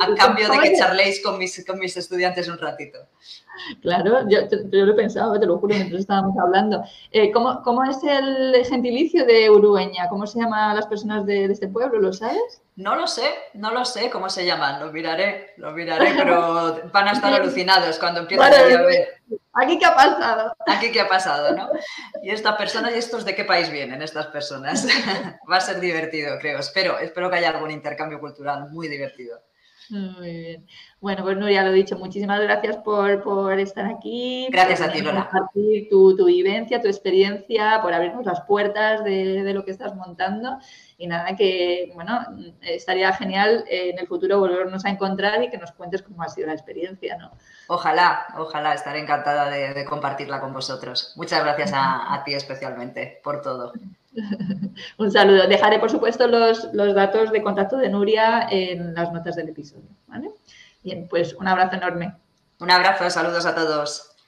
a 0.02 0.16
cambio 0.16 0.50
de 0.50 0.60
que 0.60 0.78
charléis 0.78 1.24
con 1.24 1.38
mis, 1.38 1.66
con 1.66 1.80
mis 1.80 1.96
estudiantes 1.96 2.48
un 2.48 2.58
ratito. 2.58 3.00
Claro, 3.82 4.28
yo, 4.30 4.40
lo 4.72 4.92
he 4.92 4.96
pensado, 4.96 5.40
te 5.40 5.46
lo 5.46 5.58
juro, 5.58 5.76
mientras 5.76 6.02
estábamos 6.02 6.38
hablando. 6.38 6.84
Eh, 7.12 7.32
¿cómo, 7.32 7.84
es 7.84 7.98
el 8.04 8.66
gentilicio 8.66 9.26
de 9.26 9.50
Urueña? 9.50 10.08
¿Cómo 10.10 10.28
se 10.28 10.40
llaman 10.40 10.76
las 10.76 10.88
personas 10.88 11.26
de, 11.26 11.46
este 11.46 11.68
pueblo? 11.68 12.00
¿Lo 12.00 12.14
sabes? 12.14 12.62
No 12.80 12.96
lo 12.96 13.08
sé, 13.08 13.30
no 13.56 13.74
lo 13.74 13.84
sé 13.84 14.10
cómo 14.10 14.30
se 14.30 14.46
llaman, 14.46 14.80
lo 14.80 14.90
miraré, 14.94 15.54
lo 15.58 15.74
miraré, 15.74 16.14
pero 16.16 16.80
van 16.94 17.10
a 17.10 17.12
estar 17.12 17.34
alucinados 17.34 18.00
cuando 18.00 18.22
empiecen 18.22 18.54
a 18.54 18.82
ver. 18.84 19.22
Aquí 19.52 19.78
qué 19.78 19.86
ha 19.86 19.94
pasado. 19.94 20.56
Aquí 20.66 20.90
qué 20.90 21.02
ha 21.02 21.10
pasado, 21.10 21.54
¿no? 21.58 21.70
Y 22.24 22.30
esta 22.30 22.58
persona, 22.58 22.90
¿y 22.90 22.98
estos 22.98 23.26
de 23.26 23.36
qué 23.36 23.44
país 23.44 23.70
vienen 23.70 24.02
estas 24.02 24.28
personas? 24.28 24.88
Va 25.52 25.58
a 25.58 25.62
ser 25.62 25.82
divertido, 25.82 26.40
creo. 26.40 26.60
Espero, 26.60 26.98
espero 27.00 27.30
que 27.30 27.36
haya 27.36 27.50
algún 27.50 27.70
intercambio 27.70 28.22
cultural 28.22 28.70
muy 28.72 28.88
divertido. 28.88 29.42
Muy 29.90 30.38
bien. 30.38 30.68
Bueno, 31.02 31.24
pues 31.24 31.36
Nuria, 31.38 31.64
lo 31.64 31.72
dicho, 31.72 31.98
muchísimas 31.98 32.40
gracias 32.42 32.78
por, 32.78 33.60
estar 33.60 33.88
aquí. 33.88 34.48
Gracias 34.52 34.82
a 34.82 34.92
ti, 34.92 35.02
Lola. 35.02 35.30
Por 35.30 35.42
compartir 35.42 35.90
tu, 35.90 36.26
vivencia, 36.26 36.80
tu 36.80 36.88
experiencia, 36.88 37.80
por 37.82 37.94
abrirnos 37.94 38.26
las 38.26 38.42
puertas 38.42 39.04
de, 39.04 39.52
lo 39.54 39.66
que 39.66 39.72
estás 39.72 39.96
montando. 39.96 40.60
Y 41.02 41.08
nada, 41.08 41.34
que 41.34 41.92
bueno, 41.96 42.20
estaría 42.60 43.14
genial 43.14 43.64
en 43.70 43.98
el 43.98 44.06
futuro 44.06 44.38
volvernos 44.40 44.84
a 44.84 44.90
encontrar 44.90 45.42
y 45.42 45.50
que 45.50 45.58
nos 45.58 45.72
cuentes 45.72 46.02
cómo 46.02 46.24
ha 46.24 46.28
sido 46.28 46.48
la 46.48 46.54
experiencia, 46.54 47.18
¿no? 47.18 47.32
Ojalá, 47.68 48.28
ojalá, 48.38 48.74
estaré 48.74 49.00
encantada 49.00 49.50
de, 49.50 49.86
compartirla 49.86 50.42
con 50.42 50.52
vosotros. 50.52 51.14
Muchas 51.16 51.42
gracias 51.42 51.72
a, 51.74 52.22
ti 52.26 52.34
especialmente 52.34 53.22
por 53.24 53.42
todo. 53.42 53.72
Un 54.98 55.10
saludo. 55.10 55.48
Dejaré, 55.48 55.80
por 55.80 55.90
supuesto, 55.90 56.28
los, 56.28 56.66
los, 56.74 56.94
datos 56.94 57.32
de 57.32 57.44
contacto 57.44 57.78
de 57.78 57.88
Nuria 57.88 58.50
en 58.52 58.94
las 58.94 59.14
notas 59.14 59.38
del 59.38 59.48
episodio. 59.48 59.88
¿vale? 60.08 60.32
Bien, 60.84 61.08
pues 61.08 61.34
un 61.34 61.48
abrazo 61.48 61.78
enorme. 61.78 62.14
Un 62.60 62.72
abrazo, 62.72 63.10
saludos 63.10 63.46
a 63.46 63.56
todos. 63.56 64.19